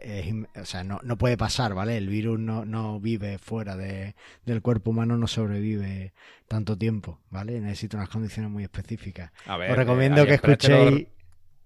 o 0.59 0.65
sea 0.65 0.83
no, 0.83 0.99
no, 1.03 1.17
puede 1.17 1.37
pasar, 1.37 1.73
¿vale? 1.75 1.97
El 1.97 2.07
virus 2.07 2.39
no, 2.39 2.65
no 2.65 2.99
vive 2.99 3.37
fuera 3.37 3.75
de, 3.75 4.15
del 4.45 4.61
cuerpo 4.61 4.89
humano, 4.89 5.15
no 5.17 5.27
sobrevive 5.27 6.13
tanto 6.47 6.77
tiempo, 6.77 7.21
¿vale? 7.29 7.59
Necesita 7.59 7.97
unas 7.97 8.09
condiciones 8.09 8.51
muy 8.51 8.63
específicas. 8.63 9.31
os 9.47 9.75
recomiendo 9.75 10.25
que 10.25 10.35
escuchéis... 10.35 11.07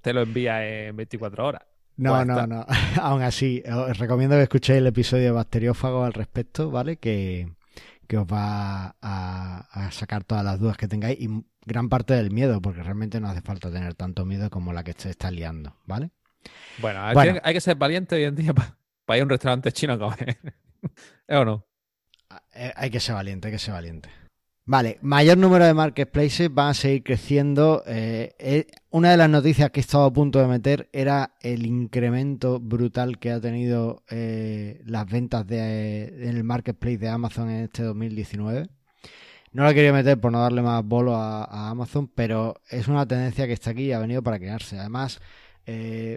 Te 0.02 0.14
lo, 0.14 0.24
envía 0.24 0.88
en 0.88 0.96
24 0.96 1.46
horas. 1.46 1.62
No, 1.96 2.26
no, 2.26 2.48
no. 2.48 2.66
Aún 3.02 3.22
así, 3.22 3.64
os 3.72 3.98
recomiendo 4.00 4.36
que 4.36 4.44
escuchéis 4.44 4.80
el 4.80 4.88
episodio 4.88 5.26
de 5.26 5.32
Bacteriófago 5.32 6.04
al 6.04 6.14
respecto, 6.14 6.72
¿vale? 6.72 6.98
Que 6.98 7.48
que 8.12 8.18
os 8.18 8.28
va 8.28 8.98
a, 9.02 9.90
sacar 9.92 10.26
todas 10.26 10.44
las 10.44 10.60
dudas 10.60 10.76
que 10.76 10.90
tengáis 10.90 11.18
y 11.18 11.30
gran 11.66 11.88
parte 11.88 12.14
del 12.14 12.30
miedo, 12.30 12.62
porque 12.62 12.84
realmente 12.84 13.22
no 13.22 13.30
hace 13.30 13.40
falta 13.40 13.72
tener 13.72 13.94
tanto 13.96 14.26
miedo 14.26 14.50
como 14.50 14.74
la 14.74 14.84
que 14.84 14.92
se 14.92 15.10
está 15.10 15.32
liando, 15.32 15.78
¿vale? 15.86 16.12
Bueno, 16.80 17.02
hay, 17.06 17.54
que 17.54 17.62
ser 17.62 17.78
valiente 17.78 18.18
hoy 18.18 18.26
en 18.26 18.36
día 18.36 18.54
para, 18.54 18.76
ir 19.18 19.22
a 19.22 19.24
un 19.24 19.30
restaurante 19.30 19.72
chino 19.72 19.94
a 19.94 19.98
comer. 19.98 20.38
¿Eh 21.30 21.38
o 21.38 21.46
no? 21.46 21.66
Eh, 22.54 22.74
hay 22.76 22.90
que 22.90 23.00
ser 23.00 23.16
valiente, 23.16 23.48
hay 23.48 23.54
que 23.54 23.60
ser 23.60 23.76
valiente. 23.76 24.10
Vale, 24.66 25.00
mayor 25.02 25.38
número 25.40 25.66
de 25.66 25.74
marketplaces 25.74 26.54
van 26.54 26.70
a 26.70 26.74
seguir 26.76 27.04
creciendo. 27.04 27.84
Eh, 27.88 28.36
eh, 28.40 28.68
una 28.92 29.10
de 29.12 29.18
las 29.18 29.30
noticias 29.30 29.72
que 29.72 29.80
he 29.80 29.82
estado 29.82 30.06
a 30.06 30.14
punto 30.14 30.40
de 30.40 30.48
meter 30.48 30.88
era 30.94 31.34
el 31.42 31.66
incremento 31.66 32.60
brutal 32.60 33.18
que 33.18 33.32
ha 33.32 33.42
tenido 33.42 34.04
eh, 34.10 34.82
las 34.86 35.10
ventas 35.10 35.46
en 35.50 36.38
el 36.38 36.44
marketplace 36.44 37.00
de 37.00 37.10
Amazon 37.10 37.50
en 37.50 37.64
este 37.64 37.84
2019. 37.84 38.70
No 39.52 39.64
la 39.64 39.74
quería 39.74 39.94
meter 39.94 40.20
por 40.20 40.32
no 40.32 40.40
darle 40.40 40.62
más 40.62 40.86
bolo 40.86 41.16
a, 41.16 41.70
Amazon, 41.70 42.08
pero 42.08 42.56
es 42.70 42.88
una 42.88 43.06
tendencia 43.08 43.48
que 43.48 43.54
está 43.54 43.72
aquí 43.72 43.86
y 43.86 43.92
ha 43.94 44.00
venido 44.00 44.22
para 44.24 44.40
quedarse. 44.40 44.80
Además, 44.80 45.20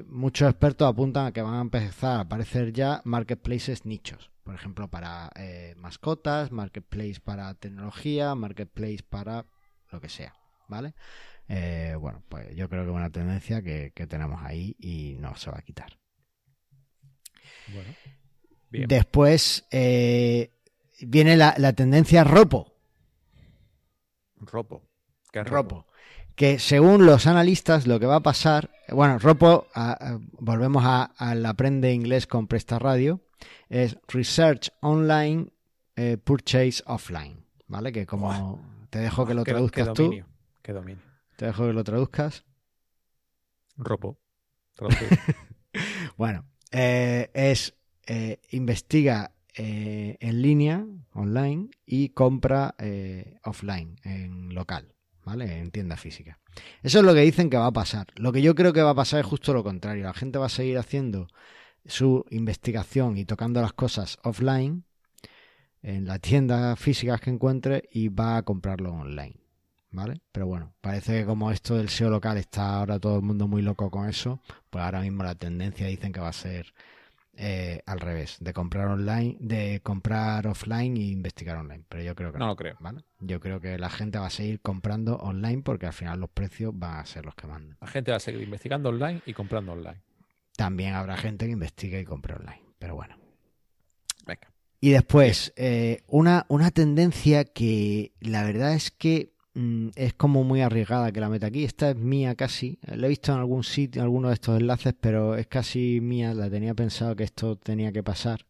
muchos 0.09 0.51
expertos 0.51 0.89
apuntan 0.89 1.27
a 1.27 1.33
que 1.33 1.43
van 1.43 1.55
a 1.55 1.61
empezar 1.63 2.19
a 2.19 2.21
aparecer 2.21 2.73
ya 2.73 3.01
marketplaces 3.05 3.87
nichos 3.87 4.34
por 4.45 4.55
ejemplo, 4.55 4.89
para 4.89 5.31
eh, 5.37 5.75
mascotas, 5.77 6.53
marketplace 6.53 7.19
para 7.23 7.55
tecnología, 7.55 8.35
marketplace 8.35 9.03
para 9.09 9.47
lo 9.91 10.01
que 10.01 10.11
sea, 10.11 10.35
¿vale? 10.69 10.95
Eh, 11.49 11.97
bueno, 11.99 12.23
pues 12.29 12.55
yo 12.55 12.69
creo 12.69 12.85
que 12.85 12.91
es 12.91 12.97
una 12.97 13.11
tendencia 13.11 13.63
que, 13.63 13.91
tenemos 14.09 14.43
ahí 14.43 14.77
y 14.79 15.17
no 15.19 15.35
se 15.37 15.51
va 15.51 15.59
a 15.59 15.63
quitar. 15.63 15.99
Bueno, 17.73 17.91
Después 18.71 19.67
eh, 19.71 20.51
viene 21.01 21.37
la, 21.37 21.73
tendencia 21.73 22.23
ropo. 22.25 22.75
Ropo. 24.37 24.83
¿Qué 25.33 25.43
ropo? 25.43 25.77
ropo? 25.77 25.87
Que 26.35 26.59
según 26.59 27.07
los 27.07 27.27
analistas 27.27 27.87
lo 27.87 28.01
que 28.01 28.07
va 28.07 28.17
a 28.17 28.23
pasar, 28.23 28.71
bueno, 28.89 29.19
ropo, 29.19 29.69
volvemos 30.33 30.85
al 30.85 31.47
aprende 31.47 31.93
inglés 31.93 32.27
con 32.27 32.49
Presta 32.49 32.79
Radio, 32.79 33.24
es 33.69 33.99
Research 34.09 34.71
Online, 34.81 35.49
eh, 35.97 36.17
Purchase 36.17 36.83
Offline. 36.87 37.45
¿Vale? 37.67 37.93
Que 37.93 38.07
como 38.07 38.61
te 38.91 38.99
dejo 38.99 39.27
que 39.27 39.35
lo 39.35 39.45
traduzcas 39.45 39.93
tú. 39.95 40.23
Qué 40.63 40.73
dominio. 40.73 41.03
Te 41.37 41.47
dejo 41.47 41.67
que 41.67 41.73
lo 41.73 41.83
traduzcas. 41.83 42.45
Ropo. 43.77 44.19
bueno, 46.17 46.47
eh, 46.71 47.31
es 47.35 47.75
eh, 48.07 48.41
investiga 48.51 49.31
en 49.57 50.43
línea, 50.43 50.85
online, 51.13 51.69
y 51.87 52.09
compra 52.09 52.75
offline, 53.45 53.97
en 54.03 54.53
local, 54.53 54.97
¿vale? 55.25 55.61
En 55.61 55.71
tienda 55.71 55.97
física. 55.97 56.41
Eso 56.83 56.99
es 56.99 57.05
lo 57.05 57.15
que 57.15 57.21
dicen 57.21 57.51
que 57.51 57.57
va 57.57 57.67
a 57.67 57.73
pasar. 57.73 58.09
Lo 58.17 58.33
que 58.33 58.43
yo 58.43 58.55
creo 58.55 58.73
que 58.73 58.83
va 58.83 58.91
a 58.91 58.97
pasar 58.97 59.21
es 59.21 59.27
justo 59.27 59.55
lo 59.55 59.63
contrario. 59.63 60.05
La 60.05 60.13
gente 60.13 60.39
va 60.39 60.47
a 60.47 60.51
seguir 60.51 60.77
haciendo 60.79 61.29
su 61.87 62.25
investigación 62.31 63.19
y 63.19 63.25
tocando 63.25 63.61
las 63.61 63.73
cosas 63.73 64.19
offline 64.23 64.85
en 65.83 66.07
la 66.07 66.19
tienda 66.19 66.77
física 66.77 67.19
que 67.19 67.31
encuentre 67.31 67.89
y 67.93 68.09
va 68.09 68.39
a 68.39 68.43
comprarlo 68.43 68.93
online. 68.93 69.37
¿Vale? 69.91 70.21
Pero 70.33 70.47
bueno, 70.47 70.75
parece 70.81 71.21
que 71.21 71.25
como 71.25 71.53
esto 71.53 71.77
del 71.77 71.89
SEO 71.89 72.11
local 72.11 72.37
está 72.37 72.79
ahora 72.79 72.99
todo 72.99 73.17
el 73.17 73.23
mundo 73.23 73.47
muy 73.47 73.63
loco 73.63 73.93
con 73.93 74.09
eso, 74.09 74.41
pues 74.69 74.83
ahora 74.85 75.01
mismo 75.01 75.23
la 75.23 75.37
tendencia 75.37 75.87
dicen 75.87 76.13
que 76.13 76.19
va 76.19 76.31
a 76.31 76.33
ser 76.33 76.75
eh, 77.37 77.81
al 77.87 78.01
revés, 78.01 78.39
de 78.41 78.53
comprar 78.53 78.89
online, 78.89 79.37
de 79.41 79.81
comprar 79.83 80.47
offline 80.47 80.97
e 80.97 81.01
investigar 81.01 81.57
online. 81.57 81.85
Pero 81.89 82.03
yo 82.03 82.15
creo 82.15 82.33
que 82.33 82.39
no, 82.39 82.47
lo 82.47 82.57
creo. 82.57 82.77
¿vale? 82.81 83.05
Yo 83.21 83.41
creo 83.41 83.61
que 83.61 83.77
la 83.79 83.91
gente 83.91 84.19
va 84.19 84.27
a 84.27 84.31
seguir 84.31 84.61
comprando 84.61 85.17
online 85.17 85.63
porque 85.63 85.87
al 85.87 85.93
final 85.93 86.21
los 86.21 86.31
precios 86.31 86.73
van 86.77 86.99
a 86.99 87.07
ser 87.07 87.25
los 87.25 87.35
que 87.35 87.47
mandan. 87.47 87.77
La 87.81 87.89
gente 87.89 88.11
va 88.11 88.17
a 88.17 88.21
seguir 88.21 88.43
investigando 88.43 88.89
online 88.89 89.21
y 89.27 89.33
comprando 89.33 89.73
online. 89.73 90.01
También 90.57 90.95
habrá 90.95 91.17
gente 91.17 91.47
que 91.47 91.53
investigue 91.53 92.01
y 92.01 92.05
compre 92.05 92.35
online, 92.35 92.63
pero 92.79 92.95
bueno. 92.95 93.17
Venga. 94.27 94.53
Y 94.81 94.91
después, 94.91 95.53
eh, 95.57 96.03
una, 96.07 96.47
una 96.49 96.71
tendencia 96.71 97.45
que 97.45 98.13
la 98.21 98.45
verdad 98.45 98.75
es 98.75 98.91
que 98.91 99.33
mm, 99.55 99.89
es 99.97 100.15
como 100.15 100.45
muy 100.45 100.61
arriesgada 100.61 101.11
que 101.11 101.21
la 101.21 101.29
meta 101.29 101.47
aquí. 101.47 101.65
Esta 101.65 101.91
es 101.91 101.97
mía 101.97 102.35
casi. 102.35 102.79
La 102.83 103.07
he 103.07 103.09
visto 103.09 103.33
en 103.33 103.39
algún 103.39 103.65
sitio, 103.65 104.01
en 104.01 104.05
alguno 104.05 104.29
de 104.29 104.35
estos 104.35 104.61
enlaces, 104.61 104.95
pero 105.01 105.37
es 105.37 105.47
casi 105.47 106.01
mía. 106.01 106.35
La 106.35 106.51
tenía 106.51 106.75
pensado 106.75 107.17
que 107.17 107.25
esto 107.25 107.57
tenía 107.57 107.93
que 107.93 108.03
pasar. 108.03 108.47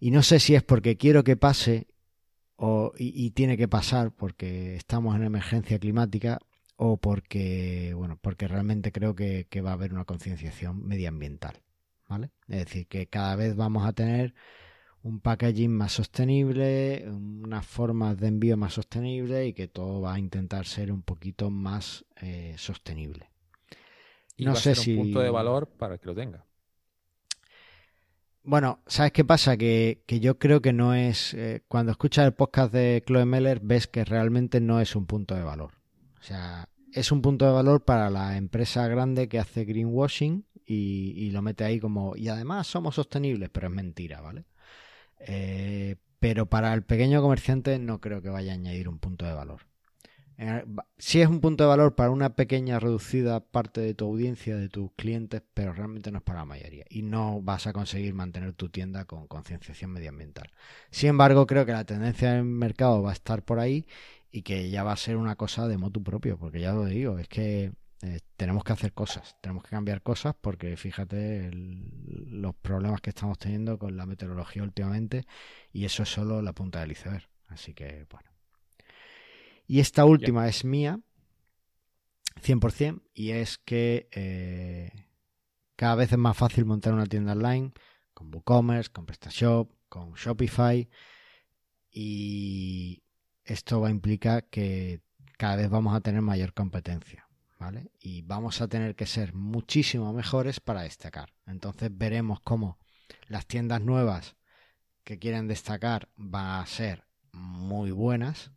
Y 0.00 0.10
no 0.10 0.22
sé 0.22 0.38
si 0.38 0.54
es 0.54 0.62
porque 0.62 0.96
quiero 0.96 1.24
que 1.24 1.36
pase 1.36 1.88
o, 2.56 2.92
y, 2.96 3.26
y 3.26 3.30
tiene 3.30 3.56
que 3.56 3.68
pasar 3.68 4.12
porque 4.12 4.76
estamos 4.76 5.16
en 5.16 5.24
emergencia 5.24 5.78
climática 5.78 6.38
o 6.80 6.96
porque, 6.96 7.92
bueno, 7.96 8.18
porque 8.22 8.46
realmente 8.46 8.92
creo 8.92 9.16
que, 9.16 9.48
que 9.50 9.60
va 9.60 9.70
a 9.70 9.74
haber 9.74 9.92
una 9.92 10.04
concienciación 10.04 10.86
medioambiental, 10.86 11.60
¿vale? 12.08 12.30
Es 12.46 12.66
decir, 12.66 12.86
que 12.86 13.08
cada 13.08 13.34
vez 13.34 13.56
vamos 13.56 13.84
a 13.84 13.92
tener 13.92 14.32
un 15.02 15.18
packaging 15.18 15.72
más 15.72 15.92
sostenible, 15.92 17.04
unas 17.10 17.66
formas 17.66 18.16
de 18.16 18.28
envío 18.28 18.56
más 18.56 18.74
sostenibles 18.74 19.48
y 19.48 19.54
que 19.54 19.66
todo 19.66 20.00
va 20.00 20.14
a 20.14 20.18
intentar 20.20 20.66
ser 20.66 20.92
un 20.92 21.02
poquito 21.02 21.50
más 21.50 22.04
eh, 22.22 22.54
sostenible. 22.56 23.28
Y 24.36 24.44
no 24.44 24.52
va 24.52 24.60
sé 24.60 24.70
a 24.70 24.74
ser 24.76 24.84
si... 24.84 24.94
un 24.94 25.02
punto 25.06 25.20
de 25.20 25.30
valor 25.30 25.68
para 25.68 25.98
que 25.98 26.06
lo 26.06 26.14
tenga. 26.14 26.44
Bueno, 28.44 28.82
¿sabes 28.86 29.10
qué 29.10 29.24
pasa? 29.24 29.56
Que, 29.56 30.04
que 30.06 30.20
yo 30.20 30.38
creo 30.38 30.62
que 30.62 30.72
no 30.72 30.94
es... 30.94 31.34
Eh, 31.34 31.64
cuando 31.66 31.90
escuchas 31.90 32.24
el 32.24 32.34
podcast 32.34 32.72
de 32.72 33.02
Chloe 33.04 33.24
Meller 33.24 33.58
ves 33.60 33.88
que 33.88 34.04
realmente 34.04 34.60
no 34.60 34.80
es 34.80 34.94
un 34.94 35.06
punto 35.06 35.34
de 35.34 35.42
valor. 35.42 35.77
O 36.20 36.22
sea, 36.22 36.68
es 36.92 37.12
un 37.12 37.22
punto 37.22 37.44
de 37.44 37.52
valor 37.52 37.84
para 37.84 38.10
la 38.10 38.36
empresa 38.36 38.86
grande 38.88 39.28
que 39.28 39.38
hace 39.38 39.64
greenwashing 39.64 40.44
y, 40.64 41.30
lo 41.30 41.42
mete 41.42 41.64
ahí 41.64 41.80
como... 41.80 42.14
Y 42.16 42.28
además 42.28 42.66
somos 42.66 42.94
sostenibles, 42.94 43.48
pero 43.50 43.68
es 43.68 43.72
mentira, 43.72 44.20
¿vale? 44.20 44.44
Eh, 45.20 45.96
pero 46.20 46.46
para 46.46 46.74
el 46.74 46.82
pequeño 46.82 47.22
comerciante 47.22 47.78
no 47.78 48.00
creo 48.00 48.20
que 48.20 48.28
vaya 48.28 48.52
a 48.52 48.54
añadir 48.54 48.88
un 48.88 48.98
punto 48.98 49.24
de 49.24 49.32
valor. 49.32 49.62
Eh, 50.40 50.64
sí 50.98 51.20
es 51.20 51.28
un 51.28 51.40
punto 51.40 51.64
de 51.64 51.68
valor 51.68 51.96
para 51.96 52.10
una 52.10 52.36
pequeña 52.36 52.78
reducida 52.78 53.40
parte 53.40 53.80
de 53.80 53.94
tu 53.94 54.04
audiencia, 54.04 54.56
de 54.56 54.68
tus 54.68 54.92
clientes, 54.92 55.42
pero 55.52 55.72
realmente 55.72 56.12
no 56.12 56.18
es 56.18 56.24
para 56.24 56.40
la 56.40 56.44
mayoría. 56.44 56.84
Y 56.88 57.02
no 57.02 57.40
vas 57.40 57.66
a 57.66 57.72
conseguir 57.72 58.14
mantener 58.14 58.52
tu 58.52 58.68
tienda 58.68 59.04
con 59.04 59.26
concienciación 59.26 59.90
medioambiental. 59.90 60.50
Sin 60.90 61.10
embargo, 61.10 61.46
creo 61.46 61.66
que 61.66 61.72
la 61.72 61.84
tendencia 61.84 62.34
del 62.34 62.44
mercado 62.44 63.02
va 63.02 63.10
a 63.10 63.14
estar 63.14 63.42
por 63.42 63.58
ahí 63.58 63.86
y 64.30 64.42
que 64.42 64.70
ya 64.70 64.82
va 64.84 64.92
a 64.92 64.96
ser 64.96 65.16
una 65.16 65.36
cosa 65.36 65.66
de 65.68 65.78
motu 65.78 66.02
propio, 66.02 66.38
porque 66.38 66.60
ya 66.60 66.72
lo 66.72 66.84
digo, 66.84 67.18
es 67.18 67.28
que 67.28 67.72
eh, 68.02 68.20
tenemos 68.36 68.62
que 68.62 68.72
hacer 68.72 68.92
cosas, 68.92 69.36
tenemos 69.40 69.64
que 69.64 69.70
cambiar 69.70 70.02
cosas 70.02 70.34
porque 70.40 70.76
fíjate 70.76 71.50
los 71.52 72.54
problemas 72.54 73.00
que 73.00 73.10
estamos 73.10 73.38
teniendo 73.38 73.78
con 73.78 73.96
la 73.96 74.06
meteorología 74.06 74.62
últimamente 74.62 75.26
y 75.72 75.84
eso 75.84 76.04
es 76.04 76.08
solo 76.08 76.40
la 76.42 76.52
punta 76.52 76.80
del 76.80 76.92
iceberg. 76.92 77.28
Así 77.48 77.74
que 77.74 78.06
bueno. 78.10 78.30
Y 79.66 79.80
esta 79.80 80.04
última 80.04 80.48
es 80.48 80.64
mía, 80.64 81.00
100%, 82.42 83.02
y 83.12 83.32
es 83.32 83.58
que 83.58 84.08
eh, 84.12 84.90
cada 85.76 85.96
vez 85.96 86.12
es 86.12 86.18
más 86.18 86.36
fácil 86.36 86.64
montar 86.64 86.94
una 86.94 87.06
tienda 87.06 87.32
online 87.32 87.72
con 88.14 88.34
WooCommerce, 88.34 88.90
con 88.90 89.04
PrestaShop, 89.04 89.70
con 89.88 90.14
Shopify 90.14 90.88
y 91.90 93.02
esto 93.54 93.80
va 93.80 93.88
a 93.88 93.90
implicar 93.90 94.44
que 94.44 95.00
cada 95.36 95.56
vez 95.56 95.70
vamos 95.70 95.94
a 95.94 96.00
tener 96.00 96.22
mayor 96.22 96.52
competencia. 96.54 97.28
¿vale? 97.58 97.90
Y 98.00 98.22
vamos 98.22 98.60
a 98.60 98.68
tener 98.68 98.94
que 98.94 99.06
ser 99.06 99.34
muchísimo 99.34 100.12
mejores 100.12 100.60
para 100.60 100.82
destacar. 100.82 101.32
Entonces 101.46 101.90
veremos 101.92 102.40
cómo 102.40 102.78
las 103.26 103.46
tiendas 103.46 103.80
nuevas 103.80 104.36
que 105.04 105.18
quieren 105.18 105.48
destacar 105.48 106.08
van 106.16 106.60
a 106.60 106.66
ser 106.66 107.04
muy 107.32 107.90
buenas, 107.90 108.52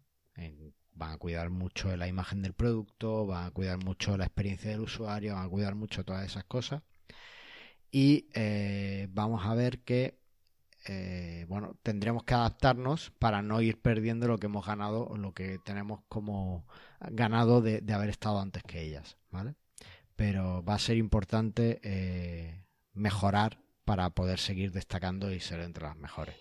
van 0.93 1.11
a 1.11 1.17
cuidar 1.17 1.49
mucho 1.49 1.95
la 1.95 2.07
imagen 2.07 2.41
del 2.41 2.53
producto, 2.53 3.25
van 3.25 3.47
a 3.47 3.51
cuidar 3.51 3.83
mucho 3.83 4.17
la 4.17 4.25
experiencia 4.25 4.71
del 4.71 4.81
usuario, 4.81 5.33
van 5.33 5.45
a 5.45 5.49
cuidar 5.49 5.75
mucho 5.75 6.03
todas 6.03 6.25
esas 6.25 6.43
cosas. 6.45 6.83
Y 7.89 8.29
eh, 8.33 9.07
vamos 9.11 9.45
a 9.45 9.53
ver 9.55 9.79
que 9.79 10.20
eh, 10.85 11.45
bueno, 11.47 11.75
tendremos 11.83 12.23
que 12.23 12.33
adaptarnos 12.33 13.11
para 13.19 13.41
no 13.41 13.61
ir 13.61 13.79
perdiendo 13.79 14.27
lo 14.27 14.39
que 14.39 14.47
hemos 14.47 14.65
ganado 14.65 15.15
lo 15.15 15.33
que 15.33 15.59
tenemos 15.59 16.01
como 16.09 16.65
ganado 16.99 17.61
de, 17.61 17.83
haber 17.93 18.09
estado 18.09 18.39
antes 18.39 18.63
que 18.63 18.81
ellas, 18.81 19.17
¿vale? 19.29 19.55
Pero 20.15 20.63
va 20.63 20.75
a 20.75 20.79
ser 20.79 20.97
importante 20.97 21.79
eh, 21.83 22.63
mejorar 22.93 23.59
para 23.85 24.09
poder 24.11 24.39
seguir 24.39 24.71
destacando 24.71 25.31
y 25.31 25.39
ser 25.39 25.59
entre 25.61 25.83
las 25.83 25.95
mejores. 25.95 26.35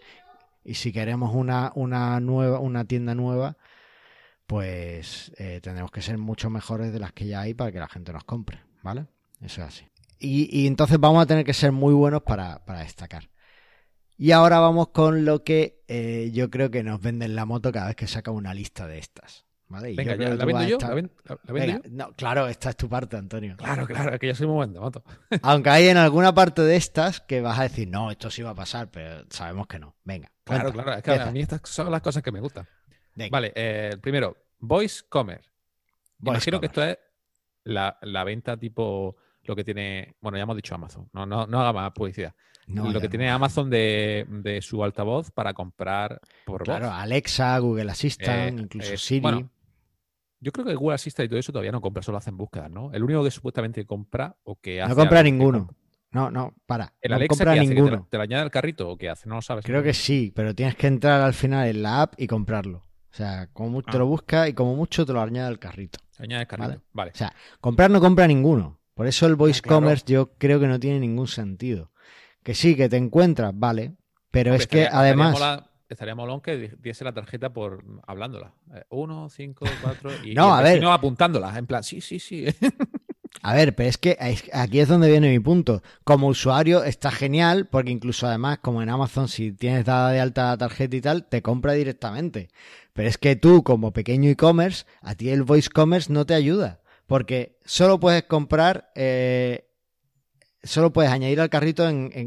Y 0.64 0.74
si 0.74 0.92
queremos 0.92 1.35
una, 1.35 1.72
una 1.74 2.18
nueva, 2.20 2.61
una 2.61 2.85
tienda 2.85 3.14
nueva, 3.14 3.57
pues 4.46 5.33
eh, 5.37 5.61
tendremos 5.62 5.90
que 5.90 6.03
ser 6.03 6.18
mucho 6.18 6.50
mejores 6.50 6.92
de 6.92 6.98
las 6.98 7.12
que 7.12 7.26
ya 7.26 7.40
hay 7.40 7.55
para 7.55 7.72
que 7.72 7.79
la 7.79 7.88
gente 7.88 8.12
nos 8.12 8.24
compre, 8.24 8.61
¿vale? 8.83 9.07
Eso 9.40 9.62
es 9.62 9.68
así. 9.68 9.87
Y, 10.18 10.66
entonces 10.66 10.98
vamos 11.00 11.22
a 11.22 11.26
tener 11.26 11.46
que 11.46 11.55
ser 11.55 11.72
muy 11.72 11.94
buenos 11.94 12.22
para 12.22 12.61
destacar. 12.79 13.31
Y 14.21 14.33
ahora 14.33 14.61
vamos 14.61 14.89
con 14.89 15.25
lo 15.25 15.45
que 15.45 15.83
eh, 15.89 16.29
yo 16.35 16.51
creo 16.51 16.71
que 16.71 16.83
nos 16.83 17.01
venden 17.01 17.35
la 17.35 17.47
moto 17.47 17.73
cada 17.73 17.87
vez 17.87 17.97
que 17.97 18.07
saca 18.07 18.31
una 18.31 18.53
lista 18.53 18.87
de 18.87 18.99
estas. 18.99 19.47
¿vale? 19.69 19.95
Venga, 19.95 20.15
¿la 20.15 20.45
vendo 20.45 20.63
yo? 20.65 20.79
¿La, 20.79 20.95
vendo 21.55 21.73
yo? 21.73 21.79
No, 21.89 22.13
claro, 22.13 22.47
esta 22.47 22.69
es 22.69 22.77
tu 22.77 22.87
parte, 22.87 23.17
Antonio. 23.17 23.57
Claro, 23.57 23.87
claro, 23.87 24.19
que 24.19 24.27
yo 24.27 24.35
soy 24.35 24.47
muy 24.47 24.57
buen 24.57 24.75
de 24.75 24.81
moto. 24.81 25.03
Aunque 25.43 25.71
hay 25.71 25.89
en 25.89 25.97
alguna 25.97 26.35
parte 26.35 26.61
de 26.61 26.77
estas 26.77 27.23
que 27.23 27.41
vas 27.41 27.59
a 27.59 27.63
decir, 27.63 27.89
no, 27.89 28.11
esto 28.11 28.31
sí 28.31 28.43
va 28.43 28.51
a 28.51 28.55
pasar, 28.55 28.91
pero 28.91 29.25
sabemos 29.31 29.67
que 29.67 29.79
no. 29.79 29.97
Venga. 30.05 30.31
Claro, 30.45 30.71
claro, 30.71 30.93
es 30.93 31.03
que 31.03 31.13
a 31.13 31.31
mí 31.31 31.41
estas 31.41 31.63
son 31.65 31.91
las 31.91 32.03
cosas 32.03 32.23
que 32.23 32.31
me 32.31 32.41
gustan. 32.41 32.69
Vale, 33.31 33.55
eh, 33.55 33.97
primero, 34.03 34.37
Voice 34.59 35.03
Comer. 35.09 35.41
Imagino 36.23 36.61
que 36.61 36.67
esto 36.67 36.85
es 36.85 36.99
la, 37.65 37.97
la 38.03 38.25
venta 38.25 38.59
tipo 38.59 39.17
lo 39.44 39.57
que 39.57 39.64
tiene, 39.64 40.16
bueno, 40.20 40.38
ya 40.38 40.42
hemos 40.42 40.57
dicho 40.57 40.74
Amazon, 40.74 41.09
no, 41.12 41.26
no, 41.26 41.46
no 41.46 41.61
haga 41.61 41.72
más 41.72 41.92
publicidad. 41.92 42.35
lo 42.66 43.00
que 43.00 43.09
tiene 43.09 43.31
Amazon 43.31 43.70
de, 43.70 44.59
su 44.62 44.83
altavoz 44.85 45.31
para 45.31 45.55
comprar 45.55 46.20
por 46.44 46.62
claro, 46.62 46.90
Alexa, 46.90 47.59
Google 47.59 47.90
Assistant, 47.90 48.59
eh, 48.59 48.62
incluso 48.62 48.92
eh, 48.92 48.98
Siri. 48.98 49.46
yo 50.40 50.53
creo 50.53 50.66
que 50.66 50.74
Google 50.74 50.94
Assistant 50.94 51.26
y 51.26 51.29
todo 51.29 51.38
eso 51.38 51.53
todavía 51.53 51.72
no 51.72 51.81
compra, 51.81 52.03
solo 52.03 52.18
hacen 52.18 52.37
búsquedas, 52.37 52.70
¿no? 52.70 52.92
El 52.92 53.03
único 53.03 53.24
que 53.24 53.31
supuestamente 53.31 53.85
compra 53.87 54.37
o 54.44 54.61
que 54.61 54.83
hace. 54.83 54.90
No 54.90 54.96
compra 54.96 55.22
ninguno. 55.22 55.68
No, 56.12 56.31
no, 56.31 56.55
para. 56.66 56.92
¿El 57.00 57.11
no 57.11 57.16
Alexa 57.16 57.44
compra 57.44 57.55
ninguno. 57.55 58.09
¿Te, 58.11 58.16
lo 58.16 58.22
añade 58.24 58.42
al 58.42 58.50
carrito 58.50 58.88
o 58.88 58.96
qué 58.96 59.09
hace? 59.09 59.29
No 59.29 59.37
lo 59.37 59.42
sabes. 59.42 59.64
Creo 59.64 59.83
que 59.83 59.94
sí, 59.94 60.33
pero 60.35 60.55
tienes 60.55 60.74
que 60.74 60.88
entrar 60.88 61.20
al 61.20 61.35
final 61.35 61.68
en 61.68 61.83
la 61.83 62.03
app 62.03 62.14
y 62.18 62.26
comprarlo. 62.26 62.79
O 62.79 63.14
sea, 63.14 63.48
como 63.53 63.70
mucho 63.70 63.90
te 63.90 63.98
lo 63.98 64.05
ah. 64.05 64.09
busca 64.09 64.48
y 64.48 64.55
como 64.55 64.74
mucho 64.76 65.05
te 65.05 65.12
lo 65.12 65.20
añade 65.20 65.48
al 65.48 65.59
carrito. 65.59 65.98
Añade 66.18 66.42
al 66.42 66.46
carrito, 66.46 66.83
vale. 66.92 67.12
O 67.12 67.16
sea, 67.16 67.33
comprar 67.61 67.90
no 67.90 68.00
compra 68.00 68.26
ninguno. 68.26 68.80
Por 69.01 69.07
eso 69.07 69.25
el 69.25 69.35
voice 69.35 69.63
commerce 69.63 70.05
yo 70.07 70.35
creo 70.37 70.61
que 70.61 70.67
no 70.67 70.79
tiene 70.79 71.01
ningún 71.01 71.27
sentido. 71.27 71.91
Que 72.43 72.53
sí, 72.53 72.77
que 72.77 72.91
te 72.91 72.99
encuentras, 72.99 73.51
vale, 73.55 73.95
pero 74.31 74.53
es 74.53 74.67
que 74.67 74.87
además... 74.93 75.41
Estaría, 75.89 76.15
molón 76.15 76.43
que 76.43 76.77
diese 76.79 77.05
la 77.05 77.15
tarjeta 77.15 77.51
por 77.51 77.83
hablándola. 78.07 78.53
Eh, 78.75 78.85
uno, 78.91 79.31
cinco, 79.31 79.65
cuatro 79.81 80.11
y, 80.23 80.35
no, 80.37 80.55
a 80.55 80.61
ver. 80.61 80.85
apuntándola. 80.85 81.57
En 81.57 81.67
plan, 81.67 81.83
sí, 81.83 82.03
sí, 82.03 82.19
sí. 82.19 82.45
A 83.43 83.55
ver, 83.55 83.75
pero 83.75 83.89
es 83.89 83.97
que 83.97 84.19
aquí 84.53 84.81
es 84.81 84.89
donde 84.89 85.09
viene 85.09 85.31
mi 85.31 85.39
punto. 85.39 85.83
Como 86.05 86.27
usuario 86.27 86.85
está 86.85 87.11
genial, 87.11 87.69
porque 87.69 87.93
incluso 87.93 88.27
además, 88.27 88.59
como 88.59 88.83
en 88.83 88.91
Amazon, 88.91 89.29
si 89.29 89.53
tienes 89.53 89.87
dada 89.87 90.11
de 90.11 90.21
alta 90.21 90.49
la 90.49 90.59
tarjeta 90.59 90.97
y 90.97 91.01
tal, 91.01 91.27
te 91.27 91.41
compra 91.41 91.73
directamente. 91.73 92.51
Pero 92.93 93.09
es 93.09 93.17
que 93.17 93.37
tú, 93.37 93.63
como 93.63 93.93
pequeño 93.93 94.29
e-commerce, 94.29 94.85
a 95.01 95.15
ti 95.15 95.31
el 95.31 95.43
voice 95.43 95.71
commerce 95.71 96.13
no 96.13 96.27
te 96.27 96.35
ayuda. 96.35 96.80
Porque 97.11 97.59
solo 97.64 97.99
puedes 97.99 98.23
comprar, 98.23 98.92
eh, 98.94 99.68
solo 100.62 100.92
puedes 100.92 101.11
añadir 101.11 101.40
al 101.40 101.51
carrito 101.51 101.83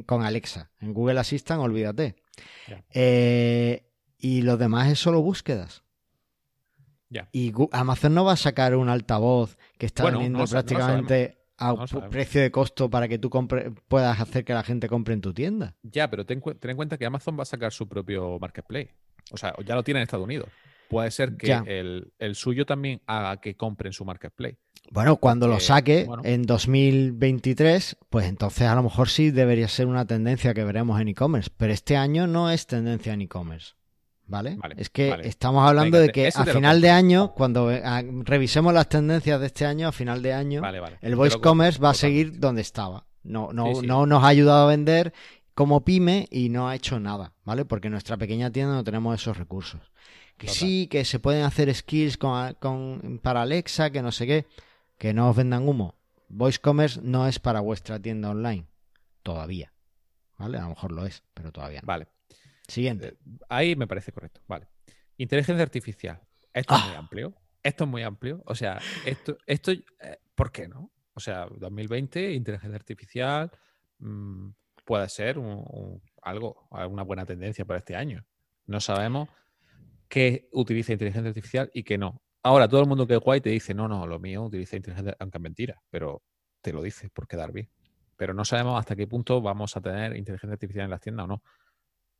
con 0.05 0.23
Alexa. 0.23 0.71
En 0.81 0.93
Google 0.93 1.21
Assistant, 1.21 1.61
olvídate. 1.61 2.17
Eh, 2.89 3.89
y 4.17 4.41
lo 4.41 4.57
demás 4.57 4.91
es 4.91 4.99
solo 4.99 5.21
búsquedas. 5.21 5.83
Y 7.31 7.53
Amazon 7.71 8.13
no 8.13 8.25
va 8.25 8.33
a 8.33 8.35
sacar 8.35 8.75
un 8.75 8.89
altavoz 8.89 9.57
que 9.77 9.85
está 9.85 10.03
vendiendo 10.03 10.43
prácticamente 10.43 11.37
a 11.57 11.75
precio 12.09 12.41
de 12.41 12.51
costo 12.51 12.89
para 12.89 13.07
que 13.07 13.17
tú 13.17 13.29
puedas 13.87 14.19
hacer 14.19 14.43
que 14.43 14.53
la 14.53 14.63
gente 14.63 14.89
compre 14.89 15.13
en 15.13 15.21
tu 15.21 15.33
tienda. 15.33 15.77
Ya, 15.83 16.09
pero 16.09 16.25
ten, 16.25 16.43
en 16.43 16.75
cuenta 16.75 16.97
que 16.97 17.05
Amazon 17.05 17.39
va 17.39 17.43
a 17.43 17.45
sacar 17.45 17.71
su 17.71 17.87
propio 17.87 18.37
marketplace. 18.37 18.93
O 19.31 19.37
sea, 19.37 19.55
ya 19.65 19.75
lo 19.75 19.83
tiene 19.85 20.01
en 20.01 20.03
Estados 20.03 20.25
Unidos. 20.25 20.49
Puede 20.89 21.09
ser 21.09 21.37
que 21.37 21.53
el, 21.53 22.11
el, 22.19 22.35
suyo 22.35 22.65
también 22.65 23.01
haga 23.07 23.39
que 23.39 23.55
compren 23.55 23.93
su 23.93 24.03
marketplace. 24.03 24.57
Bueno, 24.91 25.17
cuando 25.17 25.47
lo 25.47 25.59
saque 25.59 26.07
en 26.23 26.43
2023, 26.43 27.97
pues 28.09 28.27
entonces 28.27 28.67
a 28.67 28.75
lo 28.75 28.83
mejor 28.83 29.09
sí 29.09 29.31
debería 29.31 29.67
ser 29.67 29.87
una 29.87 30.05
tendencia 30.05 30.53
que 30.53 30.63
veremos 30.63 31.01
en 31.01 31.07
e-commerce, 31.07 31.49
pero 31.57 31.73
este 31.73 31.97
año 31.97 32.27
no 32.27 32.51
es 32.51 32.67
tendencia 32.67 33.13
en 33.13 33.21
e-commerce. 33.21 33.73
¿Vale? 34.25 34.57
es 34.77 34.89
que 34.89 35.13
estamos 35.23 35.67
hablando 35.67 35.99
de 35.99 36.09
que 36.09 36.29
a 36.33 36.45
final 36.45 36.79
de 36.79 36.89
año, 36.89 37.33
cuando 37.33 37.69
eh, 37.71 37.83
revisemos 38.23 38.73
las 38.73 38.87
tendencias 38.87 39.39
de 39.39 39.47
este 39.47 39.65
año, 39.65 39.89
a 39.89 39.91
final 39.91 40.21
de 40.21 40.33
año, 40.33 40.61
el 41.01 41.15
voice 41.15 41.39
commerce 41.39 41.79
va 41.79 41.89
a 41.89 41.93
seguir 41.93 42.39
donde 42.39 42.61
estaba. 42.61 43.05
No, 43.23 43.51
no, 43.51 43.81
no 43.81 44.05
nos 44.05 44.23
ha 44.23 44.27
ayudado 44.27 44.65
a 44.65 44.69
vender 44.69 45.13
como 45.53 45.83
pyme 45.83 46.27
y 46.31 46.49
no 46.49 46.69
ha 46.69 46.75
hecho 46.75 46.99
nada, 46.99 47.33
¿vale? 47.43 47.65
Porque 47.65 47.87
en 47.87 47.93
nuestra 47.93 48.17
pequeña 48.17 48.49
tienda 48.49 48.75
no 48.75 48.83
tenemos 48.83 49.19
esos 49.19 49.37
recursos. 49.37 49.81
Que 50.37 50.47
sí, 50.47 50.87
que 50.87 51.05
se 51.05 51.19
pueden 51.19 51.43
hacer 51.43 51.73
skills 51.73 52.17
con, 52.17 52.53
con, 52.55 53.19
para 53.21 53.43
Alexa, 53.43 53.91
que 53.91 54.01
no 54.01 54.11
sé 54.11 54.25
qué 54.25 54.45
que 55.03 55.13
no 55.13 55.29
os 55.29 55.35
vendan 55.35 55.67
humo. 55.67 55.99
Voice 56.29 56.57
Commerce 56.61 57.01
no 57.03 57.27
es 57.27 57.37
para 57.37 57.59
vuestra 57.59 57.99
tienda 57.99 58.29
online. 58.29 58.69
Todavía. 59.21 59.73
¿Vale? 60.37 60.57
A 60.57 60.61
lo 60.61 60.69
mejor 60.69 60.93
lo 60.93 61.05
es, 61.05 61.25
pero 61.33 61.51
todavía 61.51 61.81
no. 61.81 61.87
Vale. 61.87 62.07
Siguiente. 62.69 63.07
Eh, 63.07 63.17
ahí 63.49 63.75
me 63.75 63.85
parece 63.85 64.13
correcto. 64.13 64.39
Vale. 64.47 64.69
Inteligencia 65.17 65.61
artificial. 65.61 66.21
Esto 66.53 66.75
es 66.75 66.85
muy 66.85 66.95
ah. 66.95 66.99
amplio. 66.99 67.35
esto 67.61 67.83
es 67.83 67.89
muy 67.89 68.01
amplio. 68.01 68.43
O 68.45 68.55
sea, 68.55 68.79
esto, 69.05 69.37
esto 69.45 69.73
eh, 69.73 69.83
¿por 70.35 70.53
qué 70.53 70.69
no? 70.69 70.89
O 71.15 71.19
sea, 71.19 71.47
2020, 71.47 72.31
inteligencia 72.31 72.77
artificial 72.77 73.51
mm, 73.99 74.51
puede 74.85 75.09
ser 75.09 75.37
un, 75.37 76.01
algo, 76.21 76.65
una 76.71 77.03
buena 77.03 77.25
tendencia 77.25 77.65
para 77.65 77.79
este 77.79 77.97
año. 77.97 78.25
No 78.67 78.79
sabemos 78.79 79.27
qué 80.07 80.47
utiliza 80.53 80.93
inteligencia 80.93 81.27
artificial 81.27 81.69
y 81.73 81.83
qué 81.83 81.97
no. 81.97 82.21
Ahora, 82.43 82.67
todo 82.67 82.81
el 82.81 82.87
mundo 82.87 83.07
que 83.07 83.13
es 83.13 83.19
guay 83.21 83.39
te 83.39 83.49
dice, 83.49 83.73
no, 83.73 83.87
no, 83.87 84.05
lo 84.05 84.19
mío 84.19 84.43
utiliza 84.43 84.75
inteligencia, 84.75 85.15
aunque 85.19 85.37
es 85.37 85.41
mentira, 85.41 85.81
pero 85.89 86.21
te 86.61 86.73
lo 86.73 86.81
dice 86.81 87.09
por 87.09 87.25
quedar 87.25 87.53
bien. 87.53 87.69
Pero 88.17 88.33
no 88.33 88.43
sabemos 88.45 88.77
hasta 88.77 88.95
qué 88.97 89.07
punto 89.07 89.41
vamos 89.41 89.77
a 89.77 89.81
tener 89.81 90.15
inteligencia 90.17 90.53
artificial 90.53 90.85
en 90.85 90.91
las 90.91 91.01
tiendas 91.01 91.23
o 91.25 91.27
no. 91.27 91.43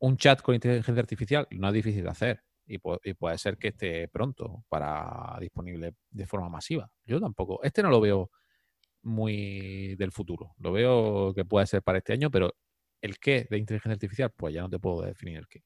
Un 0.00 0.16
chat 0.16 0.42
con 0.42 0.54
inteligencia 0.54 1.00
artificial 1.00 1.46
no 1.50 1.68
es 1.68 1.74
difícil 1.74 2.04
de 2.04 2.10
hacer 2.10 2.42
y, 2.66 2.78
puede 2.78 3.38
ser 3.38 3.58
que 3.58 3.68
esté 3.68 4.08
pronto 4.08 4.64
para 4.68 5.36
disponible 5.40 5.94
de 6.10 6.26
forma 6.26 6.48
masiva. 6.48 6.90
Yo 7.04 7.20
tampoco. 7.20 7.60
Este 7.62 7.82
no 7.82 7.90
lo 7.90 8.00
veo 8.00 8.30
muy 9.02 9.96
del 9.96 10.12
futuro. 10.12 10.54
Lo 10.58 10.72
veo 10.72 11.34
que 11.34 11.44
puede 11.44 11.66
ser 11.66 11.82
para 11.82 11.98
este 11.98 12.14
año, 12.14 12.30
pero 12.30 12.54
el 13.02 13.18
qué 13.18 13.46
de 13.50 13.58
inteligencia 13.58 13.92
artificial, 13.94 14.32
pues 14.36 14.54
ya 14.54 14.62
no 14.62 14.70
te 14.70 14.78
puedo 14.78 15.02
definir 15.02 15.38
el 15.38 15.48
qué. 15.48 15.62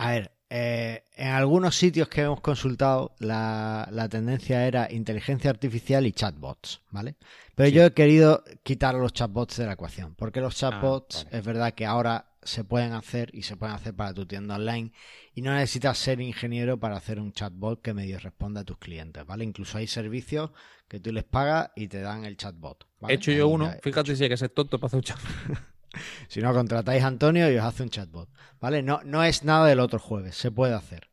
A 0.00 0.12
ver, 0.12 0.32
eh, 0.48 1.04
en 1.14 1.28
algunos 1.28 1.76
sitios 1.76 2.08
que 2.08 2.22
hemos 2.22 2.40
consultado, 2.40 3.14
la, 3.18 4.08
tendencia 4.10 4.66
era 4.66 4.90
inteligencia 4.90 5.50
artificial 5.50 6.06
y 6.06 6.12
chatbots, 6.12 6.80
¿vale? 6.90 7.16
Pero 7.54 7.68
yo 7.68 7.84
he 7.84 7.92
querido 7.92 8.42
quitar 8.62 8.94
los 8.94 9.12
chatbots 9.12 9.58
de 9.58 9.66
la 9.66 9.74
ecuación, 9.74 10.14
porque 10.14 10.40
los 10.40 10.54
ah, 10.54 10.70
chatbots 10.70 11.26
es 11.30 11.44
verdad 11.44 11.74
que 11.74 11.84
ahora 11.84 12.32
se 12.42 12.64
pueden 12.64 12.94
hacer 12.94 13.28
y 13.34 13.42
se 13.42 13.58
pueden 13.58 13.74
hacer 13.74 13.94
para 13.94 14.14
tu 14.14 14.24
tienda 14.24 14.54
online 14.54 14.90
y 15.34 15.42
no 15.42 15.52
necesitas 15.52 15.98
ser 15.98 16.22
ingeniero 16.22 16.80
para 16.80 16.96
hacer 16.96 17.20
un 17.20 17.34
chatbot 17.34 17.82
que 17.82 17.92
medio 17.92 18.18
responda 18.18 18.62
a 18.62 18.64
tus 18.64 18.78
clientes, 18.78 19.26
¿vale? 19.26 19.44
Incluso 19.44 19.76
hay 19.76 19.86
servicios 19.86 20.50
que 20.88 20.98
tú 20.98 21.12
les 21.12 21.24
pagas 21.24 21.72
y 21.76 21.88
te 21.88 22.00
dan 22.00 22.24
el 22.24 22.38
chatbot. 22.38 22.86
He 23.06 23.12
hecho 23.12 23.32
yo 23.32 23.48
uno, 23.48 23.70
fíjate 23.82 24.16
si 24.16 24.22
hay 24.22 24.30
que 24.30 24.38
ser 24.38 24.48
tonto 24.48 24.80
para 24.80 24.86
hacer 24.86 24.96
un 24.96 25.04
chatbot. 25.04 25.60
si 26.28 26.40
no, 26.40 26.52
contratáis 26.52 27.02
a 27.02 27.08
Antonio 27.08 27.50
y 27.50 27.56
os 27.56 27.64
hace 27.64 27.82
un 27.82 27.90
chatbot. 27.90 28.28
¿Vale? 28.60 28.82
No, 28.82 29.00
no 29.04 29.24
es 29.24 29.44
nada 29.44 29.66
del 29.66 29.80
otro 29.80 29.98
jueves, 29.98 30.36
se 30.36 30.50
puede 30.50 30.74
hacer. 30.74 31.10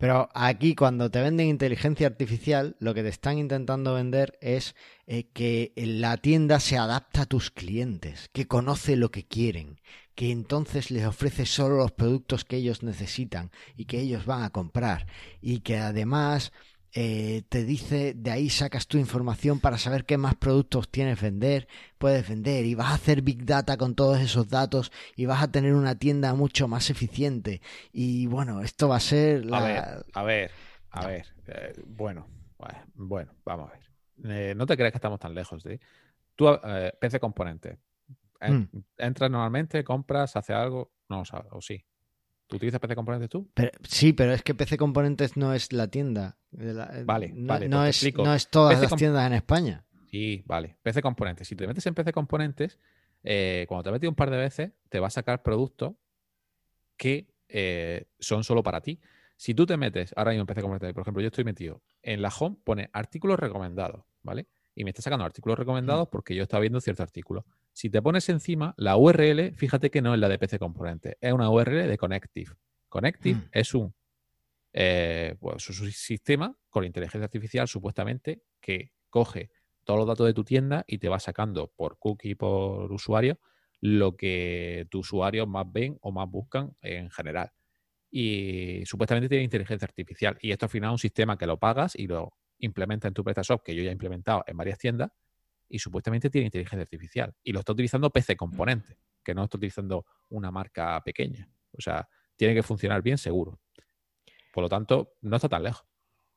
Pero 0.00 0.30
aquí 0.32 0.74
cuando 0.74 1.10
te 1.10 1.20
venden 1.20 1.48
inteligencia 1.48 2.06
artificial, 2.06 2.74
lo 2.80 2.94
que 2.94 3.02
te 3.02 3.10
están 3.10 3.36
intentando 3.36 3.92
vender 3.92 4.38
es 4.40 4.74
eh, 5.06 5.28
que 5.34 5.72
la 5.76 6.16
tienda 6.16 6.58
se 6.58 6.78
adapta 6.78 7.22
a 7.22 7.26
tus 7.26 7.50
clientes, 7.50 8.30
que 8.32 8.46
conoce 8.46 8.96
lo 8.96 9.10
que 9.10 9.26
quieren, 9.26 9.78
que 10.14 10.30
entonces 10.30 10.90
les 10.90 11.04
ofrece 11.04 11.44
solo 11.44 11.76
los 11.76 11.92
productos 11.92 12.46
que 12.46 12.56
ellos 12.56 12.82
necesitan 12.82 13.50
y 13.76 13.84
que 13.84 14.00
ellos 14.00 14.24
van 14.24 14.42
a 14.42 14.50
comprar 14.50 15.06
y 15.42 15.60
que 15.60 15.76
además 15.76 16.50
eh, 16.92 17.42
te 17.48 17.64
dice, 17.64 18.14
de 18.14 18.30
ahí 18.30 18.50
sacas 18.50 18.86
tu 18.88 18.98
información 18.98 19.60
para 19.60 19.78
saber 19.78 20.04
qué 20.04 20.18
más 20.18 20.34
productos 20.34 20.90
tienes 20.90 21.20
vender, 21.20 21.68
puedes 21.98 22.28
vender 22.28 22.64
y 22.64 22.74
vas 22.74 22.88
a 22.88 22.94
hacer 22.94 23.22
big 23.22 23.44
data 23.44 23.76
con 23.76 23.94
todos 23.94 24.18
esos 24.20 24.48
datos 24.48 24.90
y 25.16 25.26
vas 25.26 25.42
a 25.42 25.50
tener 25.52 25.74
una 25.74 25.94
tienda 25.94 26.34
mucho 26.34 26.66
más 26.66 26.90
eficiente. 26.90 27.60
Y 27.92 28.26
bueno, 28.26 28.62
esto 28.62 28.88
va 28.88 28.96
a 28.96 29.00
ser... 29.00 29.44
A 29.52 29.62
ver, 29.62 30.04
a 30.12 30.22
ver, 30.22 30.50
a 30.90 31.06
ver. 31.06 31.26
Eh, 31.46 31.74
bueno, 31.86 32.26
bueno, 32.94 33.32
vamos 33.44 33.70
a 33.70 33.72
ver. 33.72 33.90
Eh, 34.24 34.54
no 34.54 34.66
te 34.66 34.76
creas 34.76 34.92
que 34.92 34.98
estamos 34.98 35.20
tan 35.20 35.34
lejos. 35.34 35.62
de 35.62 35.80
Tú, 36.34 36.46
PC 37.00 37.20
Componente. 37.20 37.78
Mm. 38.40 38.64
Entras 38.96 39.30
normalmente, 39.30 39.84
compras, 39.84 40.34
hace 40.36 40.54
algo, 40.54 40.92
no, 41.08 41.20
o, 41.20 41.56
o 41.56 41.60
sí. 41.60 41.84
¿Tú 42.50 42.56
utilizas 42.56 42.80
PC 42.80 42.96
Componentes 42.96 43.30
tú? 43.30 43.48
sí, 43.84 44.12
pero 44.12 44.34
es 44.34 44.42
que 44.42 44.56
PC 44.56 44.76
Componentes 44.76 45.36
no 45.36 45.54
es 45.54 45.72
la 45.72 45.86
tienda. 45.86 46.36
Eh, 46.58 47.04
vale, 47.06 47.32
no, 47.32 47.46
vale. 47.46 47.68
No 47.68 47.86
es, 47.86 48.14
no 48.16 48.34
es, 48.34 48.48
todas 48.48 48.80
las 48.80 48.96
tiendas 48.96 49.24
en 49.28 49.34
España. 49.34 49.84
Sí, 50.10 50.42
vale. 50.46 50.76
PC 50.82 51.00
Componentes. 51.00 51.46
Si 51.46 51.54
te 51.54 51.68
metes 51.68 51.86
en 51.86 51.94
PC 51.94 52.12
Componentes, 52.12 52.76
eh, 53.22 53.66
cuando 53.68 53.84
te 53.84 53.88
has 53.90 53.92
metido 53.92 54.10
un 54.10 54.16
par 54.16 54.30
de 54.30 54.36
veces, 54.36 54.72
te 54.88 54.98
va 54.98 55.06
a 55.06 55.10
sacar 55.10 55.44
productos 55.44 55.94
que 56.96 57.28
eh, 57.46 58.08
son 58.18 58.42
solo 58.42 58.64
para 58.64 58.80
ti. 58.80 58.98
Si 59.36 59.54
tú 59.54 59.64
te 59.64 59.76
metes 59.76 60.12
ahora 60.16 60.32
mismo 60.32 60.42
en 60.42 60.46
PC 60.48 60.60
Componentes, 60.62 60.92
por 60.92 61.02
ejemplo, 61.02 61.22
yo 61.22 61.28
estoy 61.28 61.44
metido 61.44 61.82
en 62.02 62.20
la 62.20 62.32
home, 62.36 62.56
pone 62.64 62.90
artículos 62.92 63.38
recomendados, 63.38 64.02
¿vale? 64.24 64.48
Y 64.74 64.82
me 64.82 64.90
está 64.90 65.02
sacando 65.02 65.24
artículos 65.24 65.56
recomendados 65.56 66.08
porque 66.08 66.34
yo 66.34 66.42
estaba 66.42 66.62
viendo 66.62 66.80
cierto 66.80 67.04
artículo. 67.04 67.46
Si 67.80 67.88
te 67.88 68.02
pones 68.02 68.28
encima, 68.28 68.74
la 68.76 68.98
URL, 68.98 69.54
fíjate 69.54 69.90
que 69.90 70.02
no 70.02 70.12
es 70.12 70.20
la 70.20 70.28
de 70.28 70.38
PC 70.38 70.58
Componente, 70.58 71.16
es 71.18 71.32
una 71.32 71.48
URL 71.48 71.88
de 71.88 71.96
Connective. 71.96 72.52
Connective 72.90 73.38
mm. 73.38 73.48
es 73.52 73.72
un, 73.72 73.94
eh, 74.74 75.34
pues, 75.40 75.66
un 75.70 75.90
sistema 75.90 76.54
con 76.68 76.84
inteligencia 76.84 77.24
artificial 77.24 77.66
supuestamente 77.68 78.42
que 78.60 78.92
coge 79.08 79.50
todos 79.84 79.98
los 79.98 80.06
datos 80.06 80.26
de 80.26 80.34
tu 80.34 80.44
tienda 80.44 80.84
y 80.86 80.98
te 80.98 81.08
va 81.08 81.18
sacando 81.20 81.72
por 81.74 81.96
cookie, 81.98 82.34
por 82.34 82.92
usuario, 82.92 83.40
lo 83.80 84.14
que 84.14 84.86
tus 84.90 85.06
usuarios 85.06 85.48
más 85.48 85.64
ven 85.72 85.96
o 86.02 86.12
más 86.12 86.28
buscan 86.28 86.76
en 86.82 87.10
general. 87.10 87.50
Y 88.10 88.82
supuestamente 88.84 89.30
tiene 89.30 89.44
inteligencia 89.44 89.86
artificial. 89.86 90.36
Y 90.42 90.52
esto 90.52 90.66
al 90.66 90.70
final 90.70 90.90
es 90.90 90.92
un 90.92 90.98
sistema 90.98 91.38
que 91.38 91.46
lo 91.46 91.58
pagas 91.58 91.96
y 91.96 92.08
lo 92.08 92.34
implementa 92.58 93.08
en 93.08 93.14
tu 93.14 93.24
PrestaShop, 93.24 93.62
que 93.62 93.74
yo 93.74 93.82
ya 93.82 93.88
he 93.88 93.92
implementado 93.92 94.44
en 94.46 94.58
varias 94.58 94.76
tiendas, 94.76 95.12
y 95.70 95.78
supuestamente 95.78 96.28
tiene 96.28 96.46
inteligencia 96.46 96.82
artificial. 96.82 97.34
Y 97.42 97.52
lo 97.52 97.60
está 97.60 97.72
utilizando 97.72 98.10
PC 98.10 98.36
Componente, 98.36 98.98
que 99.22 99.34
no 99.34 99.44
está 99.44 99.56
utilizando 99.56 100.04
una 100.28 100.50
marca 100.50 101.00
pequeña. 101.02 101.48
O 101.72 101.80
sea, 101.80 102.06
tiene 102.36 102.54
que 102.54 102.62
funcionar 102.62 103.00
bien 103.00 103.16
seguro. 103.16 103.60
Por 104.52 104.62
lo 104.62 104.68
tanto, 104.68 105.14
no 105.22 105.36
está 105.36 105.48
tan 105.48 105.62
lejos. 105.62 105.86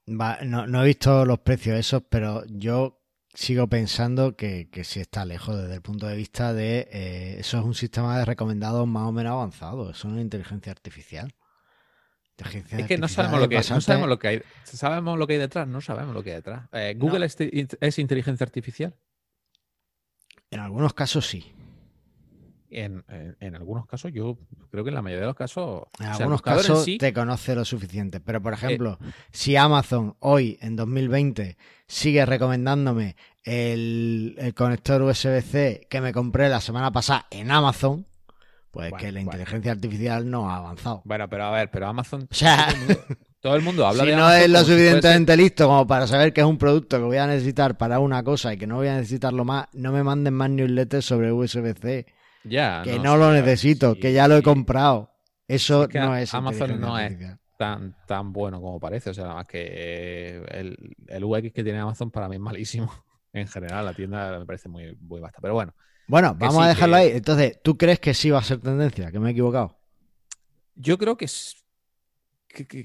no, 0.05 0.83
he 0.83 0.85
visto 0.85 1.25
los 1.25 1.39
precios 1.39 1.77
esos, 1.77 2.03
pero 2.07 2.43
yo 2.45 3.01
sigo 3.33 3.67
pensando 3.67 4.35
que, 4.35 4.69
que 4.69 4.83
sí 4.83 4.99
está 4.99 5.25
lejos 5.25 5.57
desde 5.59 5.73
el 5.73 5.81
punto 5.81 6.05
de 6.05 6.15
vista 6.15 6.53
de 6.53 6.87
eh, 6.91 7.35
eso 7.39 7.57
es 7.57 7.65
un 7.65 7.73
sistema 7.73 8.19
de 8.19 8.25
recomendados 8.25 8.87
más 8.87 9.07
o 9.07 9.11
menos 9.11 9.31
avanzado, 9.31 9.89
eso 9.89 10.07
es 10.07 10.13
una 10.13 10.21
inteligencia 10.21 10.71
artificial. 10.71 11.33
es 12.37 12.85
que 12.85 12.99
no 12.99 13.07
sabemos 13.07 13.39
lo 13.39 13.49
que, 13.49 13.55
no 13.55 13.81
sabemos 13.81 14.09
lo 14.09 14.19
que 14.19 14.27
hay. 14.27 14.41
¿Sabemos 14.65 15.17
lo 15.17 15.25
que 15.25 15.33
hay 15.33 15.39
detrás? 15.39 15.67
No 15.67 15.81
sabemos 15.81 16.13
lo 16.13 16.23
que 16.23 16.29
hay 16.29 16.35
detrás. 16.35 16.69
Eh, 16.73 16.93
¿Google 16.95 17.25
es 17.25 17.97
inteligencia 17.97 18.43
artificial? 18.43 18.93
En 20.53 20.59
algunos 20.59 20.93
casos 20.93 21.25
sí. 21.25 21.51
En, 22.69 23.03
algunos 23.55 23.85
casos, 23.85 24.11
yo 24.11 24.37
creo 24.71 24.83
que 24.83 24.89
en 24.89 24.95
la 24.95 25.03
mayoría 25.03 25.21
de 25.21 25.27
los 25.27 25.35
casos. 25.35 25.83
En 25.99 26.07
algunos 26.07 26.41
casos 26.41 26.85
te 26.97 27.13
conoce 27.13 27.53
lo 27.53 27.65
suficiente. 27.65 28.19
Pero, 28.19 28.41
por 28.41 28.53
ejemplo, 28.53 28.97
eh, 28.99 29.11
si 29.31 29.55
Amazon 29.55 30.15
hoy, 30.19 30.57
en 30.59 30.75
2020, 30.75 31.55
sigue 31.87 32.25
recomendándome 32.25 33.15
el, 33.43 34.53
conector 34.55 35.03
USB-C 35.03 35.87
que 35.87 36.01
me 36.01 36.13
compré 36.13 36.49
la 36.49 36.61
semana 36.61 36.91
pasada 36.91 37.27
en 37.29 37.51
Amazon, 37.51 38.07
pues 38.71 38.91
que 38.93 39.11
la 39.11 39.21
inteligencia 39.21 39.71
artificial 39.71 40.29
no 40.29 40.49
ha 40.49 40.57
avanzado. 40.57 41.03
Bueno, 41.05 41.29
pero 41.29 41.45
a 41.45 41.51
ver, 41.51 41.69
pero 41.69 41.87
Amazon. 41.87 42.27
O 42.31 42.33
sea, 42.33 42.69
todo 43.43 43.57
el 43.57 43.61
mundo 43.61 43.85
habla 43.85 44.05
si 44.05 44.11
no 44.11 44.31
es 44.31 44.49
lo 44.49 44.59
suficientemente 44.59 45.35
listo 45.35 45.67
como 45.67 45.85
para 45.85 46.07
saber 46.07 46.31
que 46.31 46.39
es 46.39 46.47
un 46.47 46.57
producto 46.57 46.97
que 46.97 47.03
voy 47.03 47.17
a 47.17 47.27
necesitar 47.27 47.77
para 47.77 47.99
una 47.99 48.23
cosa 48.23 48.53
y 48.53 48.57
que 48.57 48.65
no 48.65 48.77
voy 48.77 48.87
a 48.87 48.95
necesitarlo 48.95 49.43
más, 49.43 49.67
no 49.73 49.91
me 49.91 50.01
manden 50.01 50.33
más 50.33 50.49
newsletters 50.49 51.03
sobre 51.03 51.29
USB-C. 51.33 52.05
Ya. 52.45 52.81
Que 52.85 52.99
no, 52.99 53.17
lo 53.17 53.33
necesito, 53.33 53.95
que 53.95 54.13
ya 54.13 54.29
lo 54.29 54.37
he 54.37 54.41
comprado. 54.41 55.11
Eso 55.45 55.89
no 55.93 56.15
es. 56.15 56.33
Amazon 56.33 56.79
no 56.79 56.97
es 56.97 57.17
tan, 57.57 57.93
tan 58.07 58.31
bueno 58.31 58.61
como 58.61 58.79
parece. 58.79 59.09
O 59.09 59.13
sea, 59.13 59.25
nada 59.25 59.35
más 59.35 59.47
que 59.47 59.61
eh, 59.61 60.45
el, 60.47 60.95
el, 61.07 61.23
UX 61.25 61.51
que 61.51 61.65
tiene 61.65 61.79
Amazon 61.79 62.11
para 62.11 62.29
mí 62.29 62.35
es 62.35 62.41
malísimo. 62.41 62.91
En 63.35 63.47
general, 63.47 63.83
la 63.83 63.95
tienda 63.95 64.37
me 64.37 64.45
parece 64.45 64.69
muy, 64.69 64.95
muy 65.01 65.19
basta. 65.19 65.39
Pero 65.41 65.55
bueno. 65.55 65.73
Bueno, 66.07 66.35
vamos 66.37 66.63
a 66.63 66.67
dejarlo 66.67 66.97
ahí. 66.97 67.13
Entonces, 67.13 67.59
¿tú 67.63 67.79
crees 67.79 67.99
que 67.99 68.13
sí 68.13 68.29
va 68.29 68.37
a 68.37 68.43
ser 68.43 68.59
tendencia? 68.59 69.11
Que 69.11 69.19
me 69.19 69.29
he 69.29 69.31
equivocado. 69.31 69.75
Yo 70.75 70.99
creo 70.99 71.17
que 71.17 71.27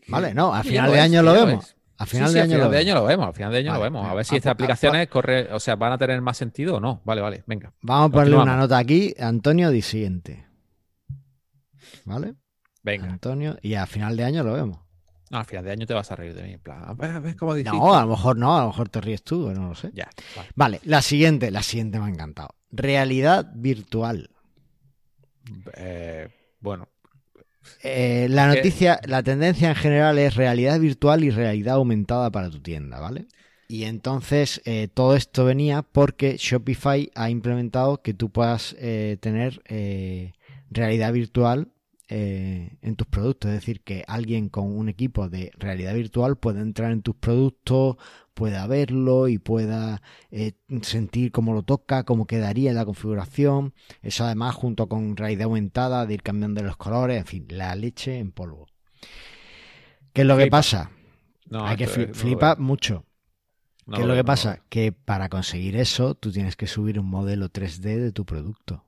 vale, 0.09 0.35
no, 0.35 0.55
a 0.55 0.63
final 0.63 0.93
de 0.93 1.01
año 1.01 1.23
lo 1.23 1.33
vemos. 1.33 1.75
A 2.01 2.07
final, 2.07 2.33
de, 2.33 2.41
año 2.41 2.59
lo 2.59 2.71
de 2.71 2.79
año 2.79 2.95
lo 2.95 3.05
vemos. 3.05 3.27
A 3.29 3.33
final 3.33 3.51
de 3.51 3.59
año 3.59 3.75
lo 3.75 3.81
vemos. 3.81 4.07
A 4.07 4.15
ver 4.15 4.25
si 4.25 4.37
estas 4.37 4.53
aplicaciones 4.53 5.09
corre, 5.09 5.53
o 5.53 5.59
sea, 5.59 5.75
van 5.75 5.93
a 5.93 5.99
tener 5.99 6.21
más 6.21 6.37
sentido 6.37 6.77
o 6.77 6.81
no. 6.81 7.03
Vale, 7.05 7.21
vale, 7.21 7.43
venga. 7.47 7.73
Vamos 7.83 8.11
a 8.11 8.13
ponerle 8.13 8.37
una 8.37 8.57
nota 8.57 8.79
aquí, 8.79 9.15
Antonio 9.19 9.71
Disiente. 9.71 10.47
¿Vale? 12.05 12.35
Venga. 12.85 13.09
Antonio, 13.09 13.59
y 13.63 13.75
a 13.75 13.85
final 13.87 14.17
de 14.17 14.25
año 14.25 14.45
lo 14.45 14.53
vemos. 14.53 14.79
No, 15.31 15.39
a 15.39 15.45
final 15.45 15.65
de 15.65 15.73
año 15.73 15.87
te 15.87 15.95
vas 15.95 16.11
a 16.13 16.17
reír 16.17 16.35
de 16.35 16.43
mí. 16.43 16.53
En 16.53 16.61
plan, 16.61 16.85
a 16.85 16.95
ver, 16.95 17.37
cómo 17.37 17.57
No, 17.57 17.95
a 17.95 18.03
lo 18.03 18.09
mejor 18.09 18.37
no, 18.37 18.57
a 18.57 18.61
lo 18.63 18.69
mejor 18.69 18.89
te 18.89 19.01
ríes 19.01 19.25
tú, 19.25 19.51
no 19.53 19.69
lo 19.69 19.75
sé. 19.75 19.91
Ya. 19.93 20.09
Vale. 20.55 20.81
la 20.85 21.03
siguiente, 21.03 21.51
la 21.51 21.63
siguiente 21.63 21.99
me 21.99 22.07
ha 22.07 22.09
encantado. 22.09 22.51
Realidad 22.71 23.51
virtual. 23.55 24.31
Eh, 25.75 26.29
bueno, 26.61 26.89
eh, 27.83 28.27
la 28.31 28.47
noticia, 28.47 29.01
la 29.07 29.23
tendencia 29.23 29.71
en 29.71 29.75
general 29.75 30.19
es 30.19 30.35
realidad 30.35 30.81
virtual 30.81 31.25
y 31.25 31.31
realidad 31.31 31.77
aumentada 31.77 32.31
para 32.31 32.51
tu 32.51 32.61
tienda, 32.61 33.01
¿vale? 33.01 33.27
Y 33.69 33.85
entonces 33.85 34.63
eh, 34.65 34.89
todo 34.93 35.15
esto 35.15 35.45
venía 35.45 35.83
porque 35.83 36.37
Shopify 36.39 37.11
ha 37.15 37.31
implementado 37.31 38.03
que 38.03 38.15
tú 38.15 38.31
puedas 38.31 38.75
eh, 38.79 39.19
tener 39.21 39.63
realidad 40.71 41.13
virtual 41.13 41.69
eh, 42.09 42.79
en 42.81 42.97
tus 42.97 43.07
productos. 43.07 43.51
Es 43.51 43.61
decir, 43.61 43.83
que 43.83 44.03
alguien 44.07 44.49
con 44.49 44.77
un 44.77 44.89
equipo 44.89 45.29
de 45.29 45.51
realidad 45.59 45.95
virtual 45.95 46.37
puede 46.37 46.61
entrar 46.61 46.91
en 46.91 47.03
tus 47.03 47.17
productos, 47.17 47.97
pueda 48.33 48.67
verlo 48.67 49.29
y 49.29 49.39
pueda 49.39 50.01
eh, 50.31 50.53
sentir 50.83 51.33
cómo 51.33 51.53
lo 51.53 51.65
toca, 51.65 52.05
cómo 52.05 52.27
quedaría 52.27 52.73
la 52.73 52.85
configuración. 52.85 53.75
Eso 54.01 54.25
además 54.25 54.55
junto 54.55 54.89
con 54.89 55.17
realidad 55.17 55.45
aumentada, 55.45 56.07
de 56.07 56.15
ir 56.15 56.23
cambiando 56.23 56.63
los 56.63 56.77
colores, 56.77 57.19
en 57.19 57.27
fin, 57.27 57.47
la 57.51 57.75
leche 57.75 58.19
en 58.19 58.33
polvo. 58.33 58.67
¿Qué 60.15 60.23
es 60.23 60.27
lo 60.27 60.37
que 60.37 60.47
pasa? 60.47 60.91
Hay 61.53 61.77
que 61.77 61.87
flipar 61.87 62.59
mucho. 62.59 63.05
¿Qué 63.93 64.01
es 64.01 64.07
lo 64.07 64.15
que 64.15 64.25
pasa? 64.25 64.63
Que 64.69 64.93
para 64.93 65.29
conseguir 65.29 65.77
eso 65.77 66.15
tú 66.15 66.31
tienes 66.33 66.57
que 66.57 66.67
subir 66.67 66.99
un 66.99 67.07
modelo 67.07 67.51
3D 67.51 67.99
de 67.99 68.13
tu 68.13 68.25
producto. 68.25 68.88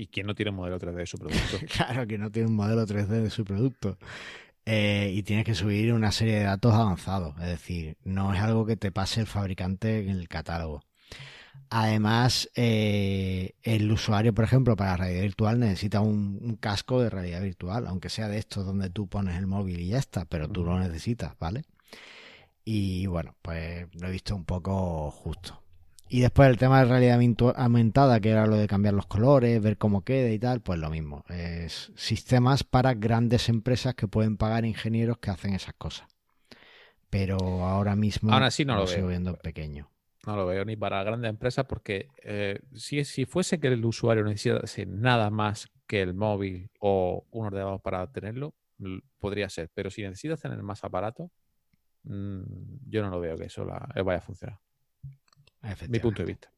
¿Y 0.00 0.06
quién 0.06 0.26
no 0.26 0.34
tiene 0.34 0.50
un 0.50 0.56
modelo 0.56 0.78
3D 0.78 0.94
de 0.94 1.06
su 1.06 1.18
producto? 1.18 1.58
claro, 1.76 2.06
que 2.06 2.16
no 2.16 2.30
tiene 2.30 2.48
un 2.48 2.56
modelo 2.56 2.86
3D 2.86 3.20
de 3.20 3.28
su 3.28 3.44
producto. 3.44 3.98
Eh, 4.64 5.12
y 5.14 5.22
tienes 5.24 5.44
que 5.44 5.54
subir 5.54 5.92
una 5.92 6.10
serie 6.10 6.36
de 6.38 6.44
datos 6.44 6.72
avanzados. 6.72 7.34
Es 7.38 7.48
decir, 7.48 7.98
no 8.02 8.32
es 8.32 8.40
algo 8.40 8.64
que 8.64 8.76
te 8.76 8.92
pase 8.92 9.20
el 9.20 9.26
fabricante 9.26 9.98
en 10.08 10.16
el 10.16 10.26
catálogo. 10.26 10.80
Además, 11.68 12.48
eh, 12.54 13.52
el 13.62 13.92
usuario, 13.92 14.32
por 14.32 14.44
ejemplo, 14.44 14.74
para 14.74 14.96
realidad 14.96 15.20
virtual 15.20 15.60
necesita 15.60 16.00
un, 16.00 16.56
casco 16.58 17.02
de 17.02 17.10
realidad 17.10 17.42
virtual, 17.42 17.86
aunque 17.86 18.08
sea 18.08 18.28
de 18.28 18.38
estos 18.38 18.64
donde 18.64 18.88
tú 18.88 19.06
pones 19.06 19.36
el 19.36 19.46
móvil 19.46 19.80
y 19.80 19.88
ya 19.88 19.98
está, 19.98 20.24
pero 20.24 20.48
tú 20.48 20.64
lo 20.64 20.78
necesitas, 20.78 21.38
¿vale? 21.38 21.64
Y 22.64 23.04
bueno, 23.06 23.36
pues 23.42 23.86
lo 24.00 24.08
he 24.08 24.12
visto 24.12 24.34
un 24.34 24.46
poco 24.46 25.10
justo. 25.10 25.62
Y 26.12 26.20
después 26.22 26.50
el 26.50 26.58
tema 26.58 26.80
de 26.80 26.86
realidad 26.86 27.20
aumentada, 27.56 28.18
que 28.18 28.30
era 28.30 28.44
lo 28.46 28.56
de 28.56 28.66
cambiar 28.66 28.94
los 28.94 29.06
colores, 29.06 29.62
ver 29.62 29.78
cómo 29.78 30.02
queda 30.02 30.28
y 30.30 30.40
tal, 30.40 30.60
pues 30.60 30.80
lo 30.80 30.90
mismo. 30.90 31.24
Es 31.28 31.92
sistemas 31.94 32.64
para 32.64 32.94
grandes 32.94 33.48
empresas 33.48 33.94
que 33.94 34.08
pueden 34.08 34.36
pagar 34.36 34.64
ingenieros 34.64 35.18
que 35.18 35.30
hacen 35.30 35.54
esas 35.54 35.74
cosas. 35.74 36.08
Pero 37.10 37.36
ahora 37.64 37.94
mismo 37.94 38.32
ahora 38.32 38.50
sí 38.50 38.64
no 38.64 38.74
lo, 38.74 38.88
sigo 38.88 39.06
viendo 39.06 39.36
pequeño. 39.36 39.88
No 40.26 40.34
lo 40.34 40.46
veo 40.46 40.64
ni 40.64 40.76
para 40.76 41.02
grandes 41.04 41.30
empresas 41.30 41.64
porque 41.66 42.08
eh, 42.24 42.58
si, 42.74 43.04
si 43.04 43.24
fuese 43.24 43.60
que 43.60 43.68
el 43.68 43.84
usuario 43.84 44.24
necesitase 44.24 44.86
nada 44.86 45.30
más 45.30 45.70
que 45.86 46.02
el 46.02 46.14
móvil 46.14 46.70
o 46.80 47.24
un 47.30 47.46
ordenador 47.46 47.80
para 47.80 48.04
tenerlo, 48.10 48.54
podría 49.20 49.48
ser. 49.48 49.70
Pero 49.74 49.90
si 49.90 50.02
necesitas 50.02 50.40
tener 50.40 50.60
más 50.62 50.82
aparato, 50.82 51.30
Mm, 52.04 52.42
yo 52.88 53.02
no 53.02 53.10
lo 53.10 53.20
veo 53.20 53.36
que 53.36 53.44
eso 53.44 53.66
eh, 53.94 54.02
vaya 54.02 54.18
a 54.18 54.22
funcionar. 54.22 54.58
Mi 55.88 55.98
punto 55.98 56.22
de 56.22 56.26
vista. 56.26 56.52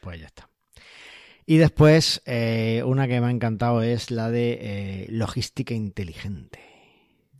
Pues 0.00 0.20
ya 0.20 0.26
está. 0.26 0.48
Y 1.46 1.58
después, 1.58 2.22
eh, 2.24 2.82
una 2.86 3.06
que 3.06 3.20
me 3.20 3.26
ha 3.26 3.30
encantado 3.30 3.82
es 3.82 4.10
la 4.10 4.30
de 4.30 4.58
eh, 4.60 5.06
logística 5.10 5.74
inteligente. 5.74 6.60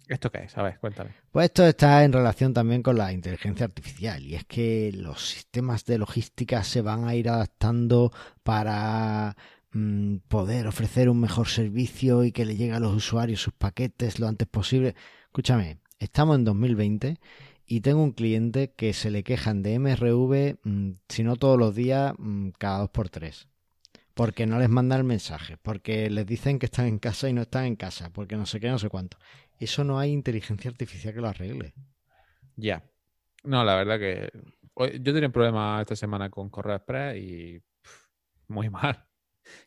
¿Esto 0.07 0.31
qué 0.31 0.45
es? 0.45 0.59
A 0.59 0.63
ver, 0.63 0.79
cuéntame. 0.79 1.11
Pues 1.31 1.47
esto 1.47 1.67
está 1.67 2.05
en 2.05 2.13
relación 2.13 2.53
también 2.53 2.83
con 2.83 2.99
la 2.99 3.13
inteligencia 3.13 3.65
artificial 3.65 4.23
y 4.23 4.35
es 4.35 4.45
que 4.45 4.93
los 4.95 5.27
sistemas 5.27 5.87
de 5.87 5.97
logística 5.97 6.63
se 6.63 6.83
van 6.83 7.09
a 7.09 7.15
ir 7.15 7.31
adaptando 7.31 8.13
para 8.43 9.35
mm, 9.73 10.17
poder 10.29 10.67
ofrecer 10.67 11.09
un 11.09 11.21
mejor 11.21 11.49
servicio 11.49 12.25
y 12.25 12.33
que 12.33 12.45
le 12.45 12.57
llegue 12.57 12.75
a 12.75 12.81
los 12.81 12.95
usuarios 12.95 13.41
sus 13.41 13.55
paquetes 13.55 14.19
lo 14.19 14.29
antes 14.29 14.47
posible. 14.47 14.95
Escúchame, 15.29 15.79
Estamos 16.05 16.37
en 16.37 16.45
2020 16.45 17.19
y 17.67 17.81
tengo 17.81 18.03
un 18.03 18.13
cliente 18.13 18.73
que 18.73 18.93
se 18.93 19.11
le 19.11 19.23
quejan 19.23 19.63
de 19.63 19.75
MRV, 19.75 20.59
mm, 20.63 20.93
si 21.09 21.23
no 21.23 21.37
todos 21.37 21.59
los 21.59 21.75
días, 21.75 22.15
mm, 22.19 22.51
cada 22.59 22.79
dos 22.81 22.91
por 22.91 23.09
tres. 23.09 23.49
Porque 24.15 24.47
no 24.47 24.59
les 24.59 24.69
mandan 24.69 24.99
el 25.01 25.05
mensaje, 25.05 25.57
porque 25.57 26.09
les 26.11 26.27
dicen 26.27 26.59
que 26.59 26.67
están 26.67 26.87
en 26.87 26.99
casa 26.99 27.29
y 27.29 27.33
no 27.33 27.43
están 27.43 27.65
en 27.65 27.77
casa, 27.77 28.11
porque 28.13 28.37
no 28.37 28.47
sé 28.47 28.61
qué, 28.61 28.69
no 28.69 28.79
sé 28.79 28.89
cuánto. 28.89 29.19
Eso 29.59 29.85
no 29.85 29.99
hay 29.99 30.13
inteligencia 30.13 30.71
artificial 30.71 31.15
que 31.15 31.21
lo 31.21 31.29
arregle. 31.29 31.75
Ya. 32.57 32.85
No, 33.43 33.65
la 33.65 33.77
verdad 33.77 33.99
que 33.99 34.31
yo 34.77 35.13
tenía 35.13 35.27
un 35.27 35.33
problema 35.33 35.81
esta 35.81 35.97
semana 35.97 36.31
con 36.31 36.51
Correo 36.51 36.77
Express 36.77 37.17
y 37.17 37.63
muy 38.49 38.71
mal. 38.71 39.05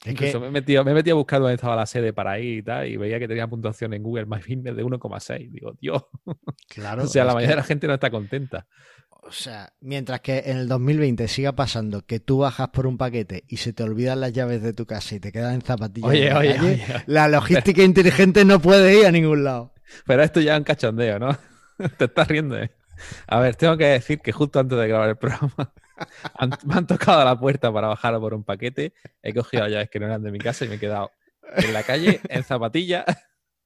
Incluso 0.05 0.39
me, 0.39 0.47
he 0.47 0.51
metido, 0.51 0.83
me 0.83 0.91
he 0.91 1.11
a 1.11 1.13
buscar 1.13 1.39
dónde 1.39 1.55
estaba 1.55 1.75
la 1.75 1.85
sede 1.85 2.13
para 2.13 2.39
ir 2.39 2.59
y 2.59 2.63
tal, 2.63 2.87
y 2.87 2.97
veía 2.97 3.19
que 3.19 3.27
tenía 3.27 3.47
puntuación 3.47 3.93
en 3.93 4.03
Google 4.03 4.25
My 4.25 4.37
Business 4.37 4.75
de 4.75 4.83
1,6. 4.83 5.51
Digo, 5.51 5.73
Dios. 5.79 6.03
Claro. 6.67 7.03
o 7.05 7.07
sea, 7.07 7.25
la 7.25 7.33
mayoría 7.33 7.55
de 7.55 7.61
la 7.61 7.63
gente 7.63 7.87
no 7.87 7.93
está 7.93 8.09
contenta. 8.09 8.67
O 9.09 9.31
sea, 9.31 9.73
mientras 9.81 10.21
que 10.21 10.43
en 10.45 10.57
el 10.57 10.67
2020 10.69 11.27
siga 11.27 11.51
pasando 11.51 12.05
que 12.05 12.21
tú 12.21 12.39
bajas 12.39 12.69
por 12.69 12.87
un 12.87 12.97
paquete 12.97 13.43
y 13.47 13.57
se 13.57 13.73
te 13.73 13.83
olvidan 13.83 14.21
las 14.21 14.31
llaves 14.31 14.61
de 14.61 14.71
tu 14.71 14.85
casa 14.85 15.15
y 15.15 15.19
te 15.19 15.33
quedas 15.33 15.53
en 15.53 15.61
zapatillas. 15.61 16.09
Oye, 16.09 16.33
oye, 16.33 16.59
oye, 16.59 16.85
La 17.07 17.27
logística 17.27 17.81
inteligente 17.83 18.45
no 18.45 18.61
puede 18.61 18.97
ir 18.99 19.05
a 19.05 19.11
ningún 19.11 19.43
lado. 19.43 19.73
Pero 20.05 20.23
esto 20.23 20.39
ya 20.39 20.53
es 20.53 20.59
un 20.59 20.63
cachondeo, 20.63 21.19
¿no? 21.19 21.37
te 21.97 22.05
estás 22.05 22.27
riendo, 22.27 22.57
¿eh? 22.57 22.71
A 23.27 23.39
ver, 23.39 23.55
tengo 23.55 23.77
que 23.77 23.85
decir 23.85 24.19
que 24.19 24.31
justo 24.31 24.59
antes 24.59 24.77
de 24.77 24.87
grabar 24.87 25.09
el 25.09 25.17
programa 25.17 25.73
me 26.65 26.75
han 26.75 26.87
tocado 26.87 27.23
la 27.23 27.39
puerta 27.39 27.71
para 27.71 27.87
bajar 27.87 28.19
por 28.19 28.33
un 28.33 28.43
paquete. 28.43 28.93
He 29.21 29.33
cogido 29.33 29.63
las 29.63 29.71
llaves 29.71 29.89
que 29.89 29.99
no 29.99 30.05
eran 30.05 30.23
de 30.23 30.31
mi 30.31 30.39
casa 30.39 30.65
y 30.65 30.69
me 30.69 30.75
he 30.75 30.79
quedado 30.79 31.11
en 31.55 31.73
la 31.73 31.83
calle, 31.83 32.19
en 32.29 32.43
zapatilla 32.43 33.05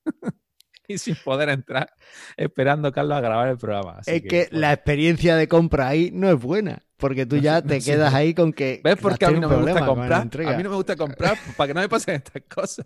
y 0.88 0.98
sin 0.98 1.16
poder 1.16 1.50
entrar, 1.50 1.94
esperando 2.38 2.88
a 2.88 2.92
Carlos 2.92 3.18
a 3.18 3.22
grabar 3.22 3.50
el 3.50 3.58
programa. 3.58 4.00
es 4.06 4.22
que, 4.22 4.50
la 4.52 4.74
experiencia 4.74 5.36
de 5.36 5.48
compra 5.48 5.88
ahí 5.88 6.12
no 6.12 6.30
es 6.30 6.40
buena. 6.40 6.84
Porque 7.02 7.26
tú 7.26 7.38
ya 7.38 7.64
te 7.64 7.82
quedas 7.82 8.14
ahí 8.14 8.36
con 8.36 8.54
que. 8.54 8.80
¿Ves 8.84 8.98
por 8.98 9.18
qué 9.18 9.26
a 9.26 9.32
mí 9.32 9.40
no 9.40 9.50
me 9.50 9.56
gusta 9.56 9.88
comprar? 9.88 10.22
A 10.22 10.56
mí 10.56 10.62
no 10.62 10.70
me 10.70 10.76
gusta 10.76 10.96
comprar 10.96 11.36
para 11.58 11.68
que 11.68 11.74
no 11.74 11.82
me 11.82 11.90
pasen 11.90 12.16
estas 12.16 12.44
cosas. 12.44 12.86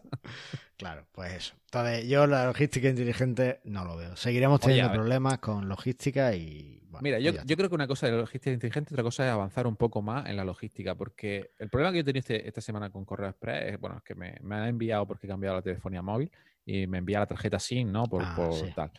Claro, 0.77 1.05
pues 1.11 1.33
eso. 1.33 1.53
Entonces, 1.65 2.07
yo 2.07 2.25
la 2.25 2.45
logística 2.45 2.87
inteligente 2.87 3.59
no 3.65 3.83
lo 3.83 3.97
veo. 3.97 4.15
Seguiremos 4.15 4.61
teniendo 4.61 4.93
problemas 4.93 5.39
con 5.39 5.67
logística 5.67 6.33
y. 6.33 6.84
Mira, 7.01 7.19
yo, 7.19 7.33
pues 7.33 7.45
yo, 7.45 7.55
creo 7.55 7.69
que 7.69 7.75
una 7.75 7.87
cosa 7.87 8.07
es 8.07 8.13
la 8.13 8.19
logística 8.19 8.53
inteligente, 8.53 8.93
otra 8.93 9.03
cosa 9.03 9.25
es 9.25 9.31
avanzar 9.31 9.67
un 9.67 9.75
poco 9.75 10.01
más 10.01 10.27
en 10.27 10.37
la 10.37 10.43
logística, 10.43 10.95
porque 10.95 11.51
el 11.57 11.69
problema 11.69 11.91
que 11.91 11.99
yo 11.99 12.05
tenía 12.05 12.19
este, 12.19 12.47
esta 12.47 12.61
semana 12.61 12.89
con 12.89 13.05
Correo 13.05 13.29
Express 13.29 13.73
es, 13.73 13.79
bueno, 13.79 13.97
es 13.97 14.03
que 14.03 14.15
me, 14.15 14.37
me 14.41 14.55
han 14.55 14.67
enviado 14.67 15.07
porque 15.07 15.27
he 15.27 15.29
cambiado 15.29 15.55
la 15.55 15.61
telefonía 15.61 16.01
móvil 16.01 16.31
y 16.65 16.87
me 16.87 16.97
envía 16.99 17.19
la 17.19 17.27
tarjeta 17.27 17.59
SIM, 17.59 17.91
¿no? 17.91 18.05
Por, 18.05 18.23
ah, 18.23 18.51
tal. 18.75 18.91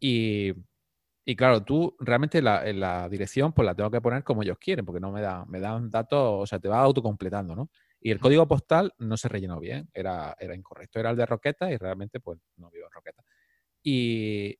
Y, 0.00 0.52
y, 1.24 1.36
claro, 1.36 1.62
tú 1.62 1.96
realmente 2.00 2.42
la, 2.42 2.64
la 2.72 3.08
dirección 3.08 3.52
pues 3.52 3.64
la 3.64 3.74
tengo 3.74 3.90
que 3.90 4.00
poner 4.00 4.24
como 4.24 4.42
ellos 4.42 4.58
quieren, 4.58 4.84
porque 4.84 5.00
no 5.00 5.12
me, 5.12 5.20
da, 5.20 5.44
me 5.46 5.60
dan 5.60 5.90
datos, 5.90 6.42
o 6.42 6.46
sea, 6.46 6.58
te 6.58 6.68
va 6.68 6.80
autocompletando, 6.80 7.54
¿no? 7.54 7.70
Y 8.00 8.10
el 8.10 8.18
código 8.18 8.48
postal 8.48 8.92
no 8.98 9.16
se 9.16 9.28
rellenó 9.28 9.60
bien, 9.60 9.88
era, 9.94 10.36
era 10.40 10.56
incorrecto. 10.56 10.98
Era 10.98 11.10
el 11.10 11.16
de 11.16 11.24
Roqueta 11.24 11.70
y 11.70 11.76
realmente 11.76 12.18
pues 12.18 12.40
no 12.56 12.68
vivo 12.70 12.86
en 12.86 12.92
Roqueta. 12.92 13.22
Y, 13.84 14.58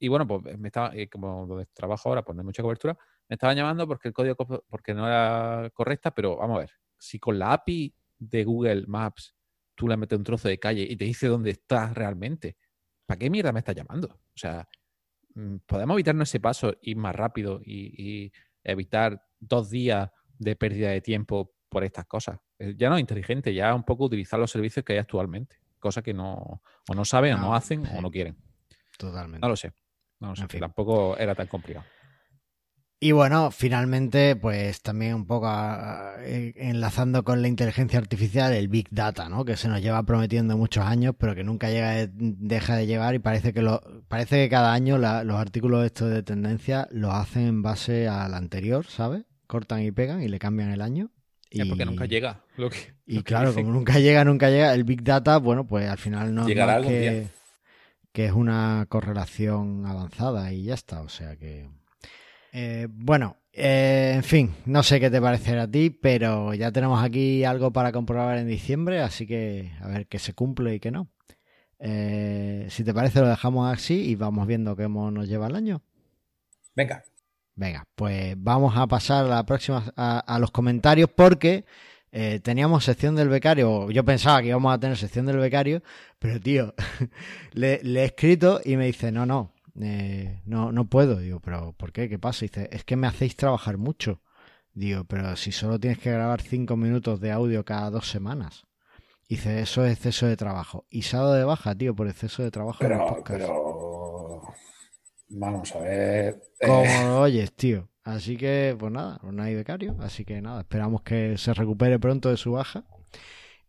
y 0.00 0.08
bueno, 0.08 0.26
pues 0.26 0.58
me 0.58 0.68
estaba, 0.68 0.94
eh, 0.94 1.08
como 1.08 1.46
donde 1.46 1.66
trabajo 1.66 2.08
ahora, 2.08 2.24
pues 2.24 2.34
no 2.34 2.42
hay 2.42 2.46
mucha 2.46 2.62
cobertura, 2.62 2.96
me 3.28 3.34
estaban 3.34 3.56
llamando 3.56 3.86
porque 3.86 4.08
el 4.08 4.14
código 4.14 4.34
porque 4.68 4.94
no 4.94 5.06
era 5.06 5.70
correcta, 5.72 6.10
pero 6.12 6.36
vamos 6.36 6.56
a 6.56 6.60
ver, 6.60 6.70
si 6.98 7.18
con 7.20 7.38
la 7.38 7.52
API 7.52 7.94
de 8.18 8.44
Google 8.44 8.84
Maps 8.86 9.34
tú 9.74 9.86
le 9.86 9.96
metes 9.96 10.18
un 10.18 10.24
trozo 10.24 10.48
de 10.48 10.58
calle 10.58 10.86
y 10.88 10.96
te 10.96 11.04
dice 11.04 11.28
dónde 11.28 11.50
estás 11.50 11.94
realmente, 11.94 12.56
¿para 13.06 13.18
qué 13.18 13.30
mierda 13.30 13.52
me 13.52 13.60
estás 13.60 13.76
llamando? 13.76 14.08
O 14.08 14.38
sea, 14.38 14.68
mm, 15.34 15.58
podemos 15.66 15.94
evitarnos 15.94 16.28
ese 16.28 16.40
paso, 16.40 16.74
ir 16.82 16.96
más 16.96 17.14
rápido 17.14 17.60
y 17.64 18.32
evitar 18.64 19.22
dos 19.38 19.70
días 19.70 20.10
de 20.38 20.56
pérdida 20.56 20.90
de 20.90 21.00
tiempo 21.00 21.54
por 21.68 21.84
estas 21.84 22.06
cosas. 22.06 22.38
Eh, 22.58 22.74
ya 22.76 22.90
no 22.90 22.96
es 22.96 23.00
inteligente, 23.00 23.54
ya 23.54 23.74
un 23.74 23.84
poco 23.84 24.04
utilizar 24.04 24.38
los 24.38 24.50
servicios 24.50 24.84
que 24.84 24.94
hay 24.94 24.98
actualmente, 24.98 25.56
cosa 25.78 26.02
que 26.02 26.12
no, 26.12 26.62
o 26.88 26.94
no 26.94 27.04
saben, 27.04 27.34
o 27.34 27.38
no 27.38 27.54
hacen, 27.54 27.86
o 27.86 28.02
no 28.02 28.10
quieren. 28.10 28.36
Totalmente. 28.98 29.40
No 29.40 29.48
lo 29.48 29.56
sé. 29.56 29.72
No 30.20 30.28
lo 30.28 30.36
sé. 30.36 30.46
Tampoco 30.58 31.16
era 31.16 31.34
tan 31.34 31.46
complicado. 31.46 31.84
Y 33.02 33.12
bueno, 33.12 33.50
finalmente, 33.50 34.36
pues 34.36 34.82
también 34.82 35.14
un 35.14 35.26
poco 35.26 35.50
eh, 36.18 36.52
enlazando 36.56 37.24
con 37.24 37.40
la 37.40 37.48
inteligencia 37.48 37.98
artificial, 37.98 38.52
el 38.52 38.68
Big 38.68 38.88
Data, 38.90 39.30
¿no? 39.30 39.46
Que 39.46 39.56
se 39.56 39.68
nos 39.68 39.80
lleva 39.80 40.02
prometiendo 40.02 40.58
muchos 40.58 40.84
años, 40.84 41.14
pero 41.18 41.34
que 41.34 41.42
nunca 41.42 41.70
llega, 41.70 42.06
deja 42.12 42.76
de 42.76 42.86
llegar 42.86 43.14
y 43.14 43.18
parece 43.18 43.54
que 43.54 43.62
lo, 43.62 43.80
parece 44.08 44.36
que 44.36 44.50
cada 44.50 44.74
año 44.74 44.98
los 44.98 45.36
artículos 45.36 45.86
estos 45.86 46.10
de 46.10 46.22
tendencia 46.22 46.88
los 46.90 47.14
hacen 47.14 47.46
en 47.46 47.62
base 47.62 48.06
al 48.06 48.34
anterior, 48.34 48.84
¿sabes? 48.84 49.22
Cortan 49.46 49.82
y 49.82 49.92
pegan 49.92 50.22
y 50.22 50.28
le 50.28 50.38
cambian 50.38 50.70
el 50.70 50.82
año. 50.82 51.10
Y, 51.50 51.64
porque 51.64 51.86
nunca 51.86 52.04
llega. 52.04 52.44
y 53.06 53.22
claro, 53.22 53.54
como 53.54 53.72
nunca 53.72 53.98
llega, 53.98 54.26
nunca 54.26 54.50
llega, 54.50 54.74
el 54.74 54.84
Big 54.84 55.02
Data, 55.02 55.38
bueno, 55.38 55.66
pues 55.66 55.88
al 55.88 55.98
final 55.98 56.34
no, 56.34 56.46
es 56.46 56.54
que, 56.86 57.28
que, 58.12 58.26
es 58.26 58.32
una 58.32 58.86
correlación 58.88 59.86
avanzada 59.86 60.52
y 60.52 60.64
ya 60.64 60.74
está. 60.74 61.00
O 61.02 61.08
sea 61.08 61.36
que. 61.36 61.68
Eh, 62.52 62.88
bueno, 62.90 63.36
eh, 63.52 64.12
en 64.16 64.24
fin, 64.24 64.54
no 64.66 64.82
sé 64.82 65.00
qué 65.00 65.10
te 65.10 65.20
parecerá 65.20 65.62
a 65.62 65.70
ti, 65.70 65.90
pero 65.90 66.54
ya 66.54 66.72
tenemos 66.72 67.02
aquí 67.02 67.44
algo 67.44 67.72
para 67.72 67.92
comprobar 67.92 68.38
en 68.38 68.48
diciembre, 68.48 69.00
así 69.00 69.26
que 69.26 69.72
a 69.80 69.88
ver 69.88 70.06
qué 70.06 70.18
se 70.18 70.34
cumple 70.34 70.74
y 70.74 70.80
qué 70.80 70.90
no. 70.90 71.08
Eh, 71.78 72.66
si 72.70 72.84
te 72.84 72.92
parece, 72.92 73.20
lo 73.20 73.28
dejamos 73.28 73.72
así 73.72 73.94
y 74.10 74.14
vamos 74.14 74.46
viendo 74.46 74.76
cómo 74.76 75.10
nos 75.10 75.28
lleva 75.28 75.48
el 75.48 75.56
año. 75.56 75.82
Venga. 76.74 77.02
Venga, 77.54 77.86
pues 77.94 78.34
vamos 78.38 78.76
a 78.76 78.86
pasar 78.86 79.24
a 79.24 79.28
la 79.28 79.44
próxima 79.44 79.92
a, 79.96 80.38
los 80.38 80.50
comentarios 80.50 81.10
porque 81.14 81.64
eh, 82.12 82.40
teníamos 82.40 82.84
sección 82.84 83.14
del 83.14 83.28
becario, 83.28 83.90
yo 83.90 84.04
pensaba 84.04 84.42
que 84.42 84.48
íbamos 84.48 84.74
a 84.74 84.80
tener 84.80 84.96
sección 84.96 85.26
del 85.26 85.38
becario, 85.38 85.82
pero 86.18 86.40
tío, 86.40 86.74
le, 87.52 87.80
he 87.82 88.04
escrito 88.04 88.60
y 88.64 88.76
me 88.76 88.86
dice, 88.86 89.12
no, 89.12 89.26
no, 89.26 89.54
eh, 89.80 90.40
no, 90.44 90.72
no 90.72 90.88
puedo. 90.88 91.18
Digo, 91.18 91.40
pero 91.40 91.72
¿por 91.72 91.92
qué? 91.92 92.08
¿Qué 92.08 92.18
pasa? 92.18 92.44
dice, 92.44 92.68
es 92.72 92.84
que 92.84 92.96
me 92.96 93.06
hacéis 93.06 93.36
trabajar 93.36 93.78
mucho. 93.78 94.20
Digo, 94.72 95.04
pero 95.04 95.36
si 95.36 95.52
solo 95.52 95.78
tienes 95.78 95.98
que 95.98 96.10
grabar 96.10 96.42
cinco 96.42 96.76
minutos 96.76 97.20
de 97.20 97.32
audio 97.32 97.64
cada 97.64 97.90
dos 97.90 98.08
semanas. 98.08 98.66
Dice, 99.28 99.60
eso 99.60 99.84
es 99.84 99.92
exceso 99.92 100.26
de 100.26 100.36
trabajo. 100.36 100.86
Y 100.90 101.02
se 101.02 101.16
ha 101.16 101.20
dado 101.20 101.34
de 101.34 101.44
baja, 101.44 101.74
tío, 101.76 101.94
por 101.94 102.08
exceso 102.08 102.42
de 102.42 102.50
trabajo. 102.50 102.78
Pero, 102.80 103.22
pero... 103.24 104.42
Vamos 105.28 105.74
a 105.76 105.78
ver. 105.78 106.42
Como 106.60 106.84
eh. 106.84 107.06
oyes, 107.06 107.52
tío. 107.54 107.89
Así 108.04 108.36
que, 108.36 108.74
pues 108.78 108.92
nada, 108.92 109.20
no 109.22 109.42
hay 109.42 109.54
becario. 109.54 109.96
Así 110.00 110.24
que 110.24 110.40
nada, 110.40 110.62
esperamos 110.62 111.02
que 111.02 111.36
se 111.38 111.54
recupere 111.54 111.98
pronto 111.98 112.30
de 112.30 112.36
su 112.36 112.52
baja. 112.52 112.84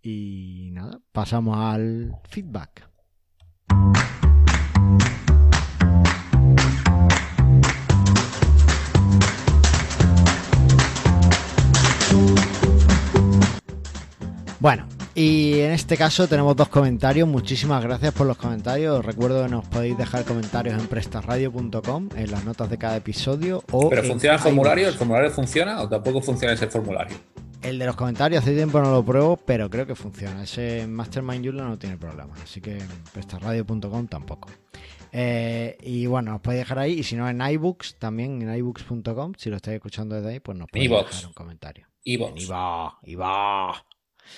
Y 0.02 0.70
nada, 0.74 1.00
pasamos 1.12 1.58
al 1.58 2.16
feedback. 2.30 2.90
Bueno, 14.60 14.88
y 15.14 15.60
en 15.60 15.72
este 15.72 15.98
caso 15.98 16.28
tenemos 16.28 16.56
dos 16.56 16.70
comentarios. 16.70 17.28
Muchísimas 17.28 17.84
gracias 17.84 18.14
por 18.14 18.28
los 18.28 18.38
comentarios. 18.38 19.04
recuerdo 19.04 19.44
que 19.44 19.50
nos 19.50 19.68
podéis 19.68 19.98
dejar 19.98 20.24
comentarios 20.24 20.80
en 20.80 20.88
prestarradio.com, 20.88 22.10
en 22.16 22.32
las 22.32 22.46
notas 22.46 22.70
de 22.70 22.78
cada 22.78 22.96
episodio. 22.96 23.64
O 23.72 23.90
¿Pero 23.90 24.04
funciona 24.04 24.36
el 24.36 24.42
formulario? 24.42 24.88
¿El 24.88 24.94
formulario 24.94 25.30
funciona 25.32 25.82
o 25.82 25.90
tampoco 25.90 26.22
funciona 26.22 26.54
ese 26.54 26.68
formulario? 26.68 27.18
El 27.62 27.78
de 27.78 27.86
los 27.86 27.96
comentarios 27.96 28.42
hace 28.42 28.56
tiempo 28.56 28.82
no 28.82 28.90
lo 28.90 29.04
pruebo, 29.04 29.38
pero 29.38 29.70
creo 29.70 29.86
que 29.86 29.96
funciona. 29.96 30.44
Ese 30.44 30.88
Mastermind 30.88 31.46
Joomla 31.46 31.66
no 31.66 31.78
tiene 31.78 31.98
problema. 31.98 32.34
Así 32.42 32.62
que 32.62 32.80
prestarradio.com 33.14 34.08
tampoco. 34.08 34.50
Eh, 35.12 35.78
y 35.82 36.06
bueno, 36.06 36.36
os 36.36 36.42
podéis 36.42 36.62
dejar 36.62 36.80
ahí. 36.80 36.94
Y 36.94 37.04
si 37.04 37.16
no, 37.16 37.30
en 37.30 37.42
iBooks, 37.42 37.98
también 38.00 38.42
en 38.42 38.56
iBooks.com, 38.56 39.34
si 39.38 39.50
lo 39.50 39.58
estáis 39.58 39.76
escuchando 39.76 40.16
desde 40.16 40.30
ahí, 40.30 40.40
pues 40.40 40.58
nos 40.58 40.70
podéis 40.70 40.90
dejar 40.90 41.26
un 41.28 41.34
comentario. 41.34 41.88
iBooks. 42.04 42.44
Iba, 42.44 42.98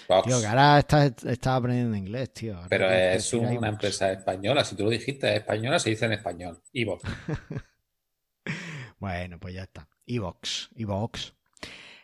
iba. 0.09 0.21
Tío, 0.23 0.41
que 0.41 0.47
ahora 0.47 0.79
estás, 0.79 1.47
aprendiendo 1.47 1.95
inglés, 1.95 2.33
tío. 2.33 2.59
Pero 2.69 2.89
es 2.89 3.33
una 3.33 3.69
empresa 3.69 4.11
española. 4.11 4.63
Si 4.63 4.75
tú 4.75 4.83
lo 4.83 4.89
dijiste, 4.89 5.29
es 5.29 5.39
española, 5.39 5.79
se 5.79 5.89
dice 5.89 6.05
en 6.05 6.13
español. 6.13 6.61
Evox. 6.73 7.03
bueno, 8.99 9.39
pues 9.39 9.53
ya 9.53 9.63
está. 9.63 9.87
Evox. 10.05 10.69
Evox. 10.75 11.33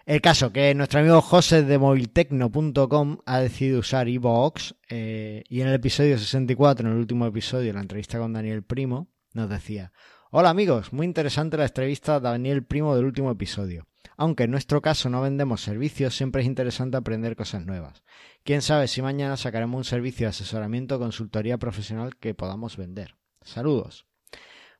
El 0.10 0.22
caso 0.22 0.52
que 0.52 0.74
nuestro 0.74 1.02
amigo 1.02 1.22
José 1.22 1.62
de 1.62 1.78
moviltecno.com 1.78 3.20
ha 3.28 3.40
decidido 3.42 3.80
usar 3.82 4.08
Evox 4.08 4.74
eh, 4.90 5.44
y 5.48 5.62
en 5.62 5.68
el 5.68 5.76
episodio 5.76 6.18
64, 6.18 6.88
en 6.88 6.94
el 6.94 7.00
último 7.00 7.28
episodio, 7.28 7.72
la 7.74 7.82
entrevista 7.82 8.18
con 8.18 8.34
Daniel 8.34 8.64
Primo, 8.64 9.12
nos 9.34 9.52
decía, 9.52 9.92
hola 10.32 10.50
amigos, 10.50 10.94
muy 10.94 11.06
interesante 11.06 11.58
la 11.58 11.66
entrevista 11.66 12.16
a 12.16 12.20
Daniel 12.20 12.66
Primo 12.66 12.96
del 12.96 13.06
último 13.06 13.30
episodio. 13.30 13.89
Aunque 14.22 14.44
en 14.44 14.52
nuestro 14.52 14.82
caso 14.82 15.10
no 15.10 15.22
vendemos 15.22 15.62
servicios, 15.62 16.14
siempre 16.14 16.42
es 16.42 16.48
interesante 16.50 16.98
aprender 16.98 17.38
cosas 17.38 17.66
nuevas. 17.66 18.04
Quién 18.44 18.62
sabe 18.62 18.90
si 18.90 19.02
mañana 19.02 19.38
sacaremos 19.38 19.78
un 19.78 19.86
servicio 19.86 20.26
de 20.26 20.32
asesoramiento 20.32 20.98
o 20.98 21.00
consultoría 21.00 21.58
profesional 21.58 22.18
que 22.18 22.34
podamos 22.34 22.76
vender. 22.76 23.16
Saludos. 23.44 24.08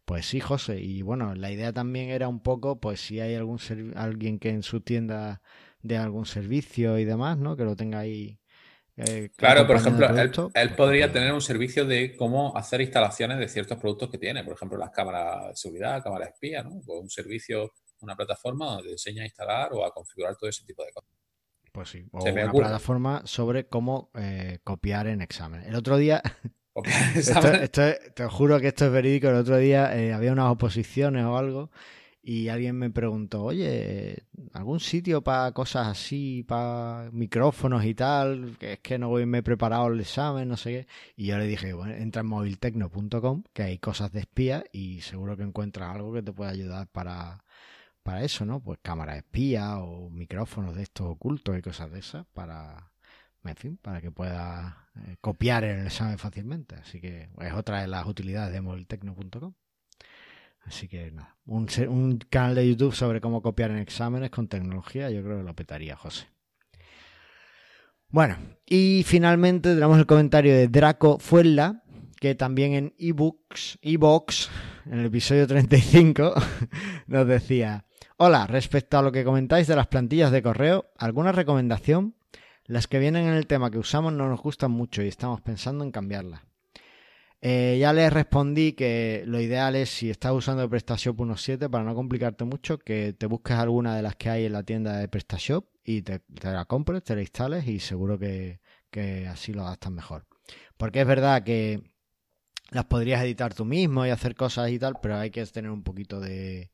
Pues 0.04 0.26
sí, 0.26 0.42
José. 0.42 0.82
Y 0.82 1.04
bueno, 1.04 1.36
la 1.36 1.52
idea 1.52 1.72
también 1.72 2.10
era 2.10 2.28
un 2.28 2.42
poco, 2.42 2.82
pues 2.82 3.00
si 3.00 3.22
hay 3.22 3.36
algún 3.36 3.60
alguien 3.96 4.40
que 4.40 4.50
en 4.50 4.62
su 4.62 4.82
tienda 4.82 5.42
de 5.84 5.96
algún 5.96 6.26
servicio 6.26 7.00
y 7.00 7.06
demás, 7.06 7.38
¿no? 7.38 7.56
Que 7.56 7.64
lo 7.64 7.78
tenga 7.78 8.00
ahí. 8.00 8.42
Eh, 8.98 9.30
claro, 9.38 9.66
por 9.66 9.78
ejemplo, 9.78 10.06
él, 10.10 10.34
él, 10.54 10.76
podría 10.76 11.14
tener 11.14 11.32
un 11.32 11.40
servicio 11.40 11.86
de 11.86 12.18
cómo 12.18 12.58
hacer 12.58 12.82
instalaciones 12.82 13.40
de 13.40 13.48
ciertos 13.48 13.78
productos 13.78 14.10
que 14.10 14.18
tiene, 14.18 14.44
por 14.44 14.56
ejemplo, 14.56 14.78
las 14.78 14.92
cámaras 14.92 15.48
de 15.48 15.56
seguridad, 15.56 16.04
cámaras 16.04 16.32
espía, 16.34 16.62
¿no? 16.62 16.82
O 16.88 17.00
un 17.00 17.10
servicio 17.10 17.72
una 18.02 18.16
plataforma 18.16 18.66
donde 18.66 18.84
te 18.84 18.92
enseña 18.92 19.24
a 19.24 19.26
instalar 19.26 19.74
o 19.74 19.86
a 19.86 19.92
configurar 19.92 20.36
todo 20.36 20.50
ese 20.50 20.66
tipo 20.66 20.84
de 20.84 20.92
cosas. 20.92 21.10
Pues 21.72 21.90
sí, 21.90 22.06
o 22.12 22.24
una 22.24 22.52
plataforma 22.52 23.22
sobre 23.26 23.68
cómo 23.68 24.10
eh, 24.16 24.60
copiar 24.64 25.08
en 25.08 25.22
examen. 25.22 25.62
El 25.64 25.76
otro 25.76 25.98
día, 25.98 26.22
esto, 27.16 27.82
te 28.16 28.26
juro 28.28 28.60
que 28.60 28.68
esto 28.70 28.86
es 28.86 28.92
verídico, 28.92 29.30
el 29.30 29.36
otro 29.36 29.58
día 29.58 29.96
eh, 29.98 30.14
había 30.14 30.32
unas 30.32 30.52
oposiciones 30.52 31.26
o 31.26 31.38
algo 31.38 31.70
y 32.22 32.50
alguien 32.50 32.76
me 32.76 32.90
preguntó, 32.90 33.44
oye, 33.46 34.24
¿algún 34.54 34.80
sitio 34.80 35.24
para 35.24 35.52
cosas 35.52 35.88
así, 35.88 36.44
para 36.44 37.10
micrófonos 37.12 37.86
y 37.86 37.96
tal? 37.96 38.58
Que 38.60 38.74
es 38.74 38.80
que 38.80 39.00
no 39.00 39.12
me 39.12 39.38
he 39.40 39.44
preparado 39.44 39.88
el 39.88 40.00
examen, 40.02 40.48
no 40.48 40.58
sé 40.58 40.72
qué. 40.72 40.88
Y 41.16 41.28
yo 41.28 41.38
le 41.38 41.48
dije, 41.48 41.74
bueno, 41.74 41.94
entra 41.96 42.22
en 42.22 42.28
moviltecno.com, 42.28 43.44
que 43.54 43.64
hay 43.64 43.78
cosas 43.80 44.12
de 44.12 44.20
espía 44.20 44.64
y 44.72 45.02
seguro 45.02 45.38
que 45.38 45.44
encuentras 45.44 45.96
algo 45.96 46.14
que 46.14 46.22
te 46.22 46.34
pueda 46.34 46.52
ayudar 46.52 46.88
para, 46.88 47.44
para 48.04 48.24
eso, 48.24 48.46
¿no? 48.46 48.62
Pues 48.62 48.80
cámara 48.82 49.18
espía 49.18 49.80
o 49.80 50.10
micrófonos 50.10 50.76
de 50.76 50.84
estos 50.84 51.08
ocultos 51.08 51.58
y 51.58 51.62
cosas 51.62 51.92
de 51.92 52.00
esas 52.00 52.26
para, 52.34 52.92
en 53.44 53.56
fin, 53.56 53.78
para 53.78 54.02
que 54.02 54.12
pueda 54.12 54.90
eh, 54.96 55.18
copiar 55.22 55.64
el 55.64 55.86
examen 55.86 56.18
fácilmente. 56.18 56.76
Así 56.76 57.00
que 57.02 57.30
es 57.40 57.54
otra 57.54 57.82
de 57.82 57.88
las 57.88 58.06
utilidades 58.06 58.54
de 58.54 58.62
moviltecno.com. 58.62 59.54
Así 60.62 60.88
que 60.88 61.12
nada, 61.12 61.38
un, 61.46 61.68
un, 61.88 62.18
canal 62.30 62.56
de 62.56 62.68
YouTube 62.68 62.94
sobre 62.94 63.22
cómo 63.22 63.42
copiar 63.42 63.72
en 63.72 63.78
exámenes 63.78 64.30
con 64.30 64.48
tecnología, 64.48 65.10
yo 65.10 65.24
creo 65.24 65.38
que 65.38 65.44
lo 65.44 65.56
petaría, 65.56 65.96
José. 65.96 66.28
Bueno, 68.10 68.38
y 68.66 69.04
finalmente 69.06 69.74
tenemos 69.74 69.98
el 70.00 70.06
comentario 70.06 70.54
de 70.54 70.68
Draco 70.68 71.20
Fuella, 71.20 71.84
que 72.20 72.36
también 72.36 72.74
en 72.74 72.94
ebooks, 72.98 73.80
ebooks, 73.82 74.50
en 74.86 75.00
el 75.00 75.06
episodio 75.06 75.48
35, 75.48 76.34
nos 77.08 77.28
decía, 77.28 77.86
Hola, 78.22 78.48
respecto 78.48 78.98
a 78.98 79.02
lo 79.02 79.14
que 79.14 79.24
comentáis 79.24 79.66
de 79.66 79.78
las 79.78 79.88
plantillas 79.88 80.30
de 80.30 80.44
correo, 80.44 80.92
¿alguna 80.98 81.32
recomendación? 81.32 82.16
Las 82.66 82.86
que 82.86 83.00
vienen 83.00 83.28
en 83.28 83.34
el 83.34 83.48
tema 83.48 83.72
que 83.72 83.78
usamos 83.78 84.12
no 84.12 84.28
nos 84.28 84.42
gustan 84.42 84.72
mucho 84.72 85.02
y 85.02 85.08
estamos 85.08 85.40
pensando 85.40 85.86
en 85.86 85.92
cambiarlas. 85.94 86.42
Eh, 87.40 87.78
ya 87.80 87.94
les 87.94 88.12
respondí 88.12 88.74
que 88.74 89.24
lo 89.26 89.40
ideal 89.40 89.78
es, 89.78 89.90
si 89.90 90.10
estás 90.10 90.34
usando 90.34 90.70
PrestaShop 90.70 91.18
1.7, 91.18 91.70
para 91.70 91.86
no 91.86 91.96
complicarte 91.96 92.44
mucho, 92.44 92.78
que 92.78 93.14
te 93.14 93.26
busques 93.26 93.56
alguna 93.56 93.96
de 93.96 94.02
las 94.02 94.18
que 94.18 94.30
hay 94.30 94.44
en 94.44 94.52
la 94.52 94.64
tienda 94.64 94.98
de 94.98 95.08
PrestaShop 95.08 95.68
y 95.86 96.02
te, 96.02 96.20
la 96.44 96.66
compres, 96.66 97.06
te 97.06 97.16
la 97.16 97.22
instales 97.22 97.68
y 97.68 97.80
seguro 97.80 98.20
que, 98.20 98.60
que 98.92 99.28
así 99.28 99.54
lo 99.54 99.62
adaptas 99.62 99.94
mejor. 99.94 100.26
Porque 100.76 101.00
es 101.00 101.08
verdad 101.08 101.44
que 101.44 101.84
las 102.72 102.84
podrías 102.84 103.24
editar 103.24 103.54
tú 103.54 103.64
mismo 103.64 104.06
y 104.06 104.10
hacer 104.10 104.36
cosas 104.36 104.72
y 104.72 104.78
tal, 104.78 104.96
pero 105.02 105.16
hay 105.16 105.32
que 105.32 105.46
tener 105.46 105.72
un 105.72 105.84
poquito 105.84 106.20
de, 106.20 106.70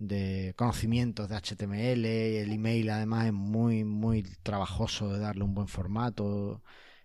de 0.00 0.54
conocimientos 0.56 1.28
de 1.28 1.36
HTML, 1.36 2.04
el 2.06 2.52
email 2.52 2.90
además 2.90 3.26
es 3.26 3.32
muy, 3.32 3.84
muy 3.84 4.22
trabajoso 4.42 5.12
de 5.12 5.20
darle 5.20 5.44
un 5.44 5.54
buen 5.54 5.68
formato 5.68 6.62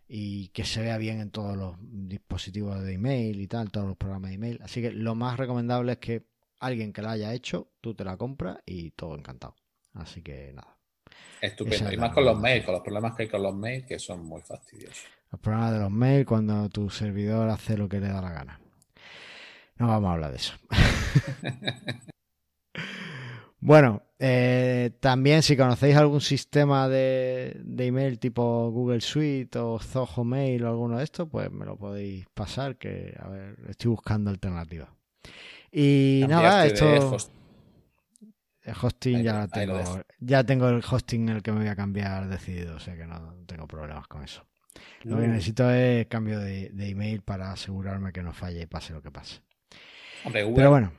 y 0.07 0.47
que 0.49 0.63
se 0.63 0.81
vea 0.81 0.97
bien 0.97 1.19
en 1.19 1.29
todos 1.29 1.57
los 1.57 1.75
dispositivos 1.81 2.81
de 2.81 2.93
email 2.93 3.41
y 3.41 3.47
tal, 3.47 3.69
todos 3.69 3.87
los 3.87 3.97
programas 3.97 4.29
de 4.29 4.35
email. 4.35 4.59
Así 4.63 4.81
que 4.81 4.91
lo 4.91 5.13
más 5.13 5.37
recomendable 5.37 5.91
es 5.93 5.97
que 5.97 6.23
alguien 6.59 6.93
que 6.93 7.01
la 7.01 7.11
haya 7.11 7.33
hecho, 7.33 7.69
tú 7.81 7.93
te 7.93 8.05
la 8.05 8.15
compras 8.15 8.59
y 8.65 8.91
todo 8.91 9.15
encantado. 9.17 9.55
Así 9.93 10.21
que 10.21 10.53
nada. 10.53 10.77
Estupendo. 11.41 11.91
Y 11.91 11.97
más 11.97 12.13
con 12.13 12.23
los 12.23 12.39
mails, 12.39 12.63
con 12.63 12.75
los 12.75 12.81
problemas 12.81 13.13
que 13.15 13.23
hay 13.23 13.29
con 13.29 13.43
los 13.43 13.53
mails 13.53 13.85
que 13.85 13.99
son 13.99 14.25
muy 14.25 14.41
fastidiosos. 14.41 15.05
Los 15.31 15.41
problemas 15.41 15.73
de 15.73 15.79
los 15.79 15.91
mails 15.91 16.25
cuando 16.25 16.69
tu 16.69 16.89
servidor 16.89 17.49
hace 17.49 17.77
lo 17.77 17.89
que 17.89 17.99
le 17.99 18.07
da 18.07 18.21
la 18.21 18.31
gana. 18.31 18.61
No 19.75 19.87
vamos 19.89 20.09
a 20.09 20.13
hablar 20.13 20.31
de 20.31 20.37
eso. 20.37 20.53
Bueno, 23.65 24.03
eh, 24.19 24.91
también 24.99 25.41
si 25.41 25.57
conocéis 25.57 25.95
algún 25.95 26.21
sistema 26.21 26.87
de, 26.87 27.63
email 27.79 28.19
tipo 28.19 28.69
Google 28.69 29.01
Suite 29.01 29.57
o 29.57 29.79
Zoho 29.79 30.23
Mail 30.23 30.63
o 30.65 30.69
alguno 30.69 30.99
de 30.99 31.03
estos, 31.03 31.27
pues 31.27 31.51
me 31.51 31.65
lo 31.65 31.75
podéis 31.75 32.27
pasar, 32.31 32.77
que 32.77 33.17
a 33.19 33.27
ver, 33.27 33.55
estoy 33.67 33.89
buscando 33.89 34.29
alternativas. 34.29 34.89
Y 35.71 36.25
nada, 36.27 36.67
esto... 36.67 37.17
El 38.61 38.73
hosting 38.81 39.23
ya 39.23 39.47
tengo. 39.47 39.79
Ya 40.19 40.43
tengo 40.43 40.69
el 40.69 40.83
hosting 40.87 41.29
en 41.29 41.35
el 41.37 41.43
que 41.43 41.51
me 41.51 41.59
voy 41.59 41.67
a 41.67 41.75
cambiar 41.75 42.27
decidido, 42.27 42.75
o 42.75 42.79
sea 42.79 42.95
que 42.95 43.05
no 43.05 43.35
tengo 43.47 43.67
problemas 43.67 44.07
con 44.07 44.23
eso. 44.23 44.45
Lo 45.01 45.19
que 45.19 45.27
necesito 45.27 45.71
es 45.71 46.05
cambio 46.07 46.39
de, 46.39 46.71
email 46.79 47.21
para 47.21 47.51
asegurarme 47.51 48.11
que 48.11 48.21
no 48.21 48.31
falle 48.31 48.61
y 48.61 48.65
pase 48.67 48.93
lo 48.93 49.01
que 49.01 49.11
pase. 49.11 49.41
Hombre, 50.23 50.51
Pero 50.55 50.69
bueno. 50.69 50.91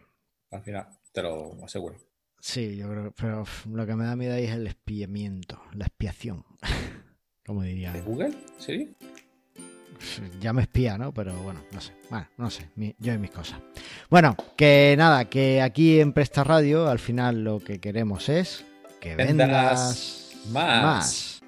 Al 0.50 0.62
final, 0.62 0.86
te 1.12 1.22
lo 1.22 1.64
aseguro. 1.64 2.05
Sí, 2.46 2.76
yo 2.76 2.88
creo, 2.88 3.12
pero 3.20 3.44
lo 3.72 3.86
que 3.86 3.96
me 3.96 4.04
da 4.04 4.14
miedo 4.14 4.32
ahí 4.32 4.44
es 4.44 4.52
el 4.52 4.68
espiamiento, 4.68 5.60
la 5.72 5.86
expiación, 5.86 6.44
como 7.44 7.64
diría. 7.64 7.92
¿De 7.92 8.02
Google? 8.02 8.36
¿Sí? 8.56 8.94
Ya 10.40 10.52
me 10.52 10.62
espía, 10.62 10.96
¿no? 10.96 11.12
Pero 11.12 11.34
bueno, 11.42 11.60
no 11.72 11.80
sé. 11.80 11.92
Bueno, 12.08 12.28
no 12.36 12.48
sé, 12.48 12.70
yo 13.00 13.12
y 13.12 13.18
mis 13.18 13.32
cosas. 13.32 13.58
Bueno, 14.08 14.36
que 14.56 14.94
nada, 14.96 15.24
que 15.24 15.60
aquí 15.60 15.98
en 15.98 16.12
Presta 16.12 16.44
Radio 16.44 16.88
al 16.88 17.00
final 17.00 17.42
lo 17.42 17.58
que 17.58 17.80
queremos 17.80 18.28
es 18.28 18.64
que 19.00 19.16
vendas, 19.16 20.30
más. 20.52 21.42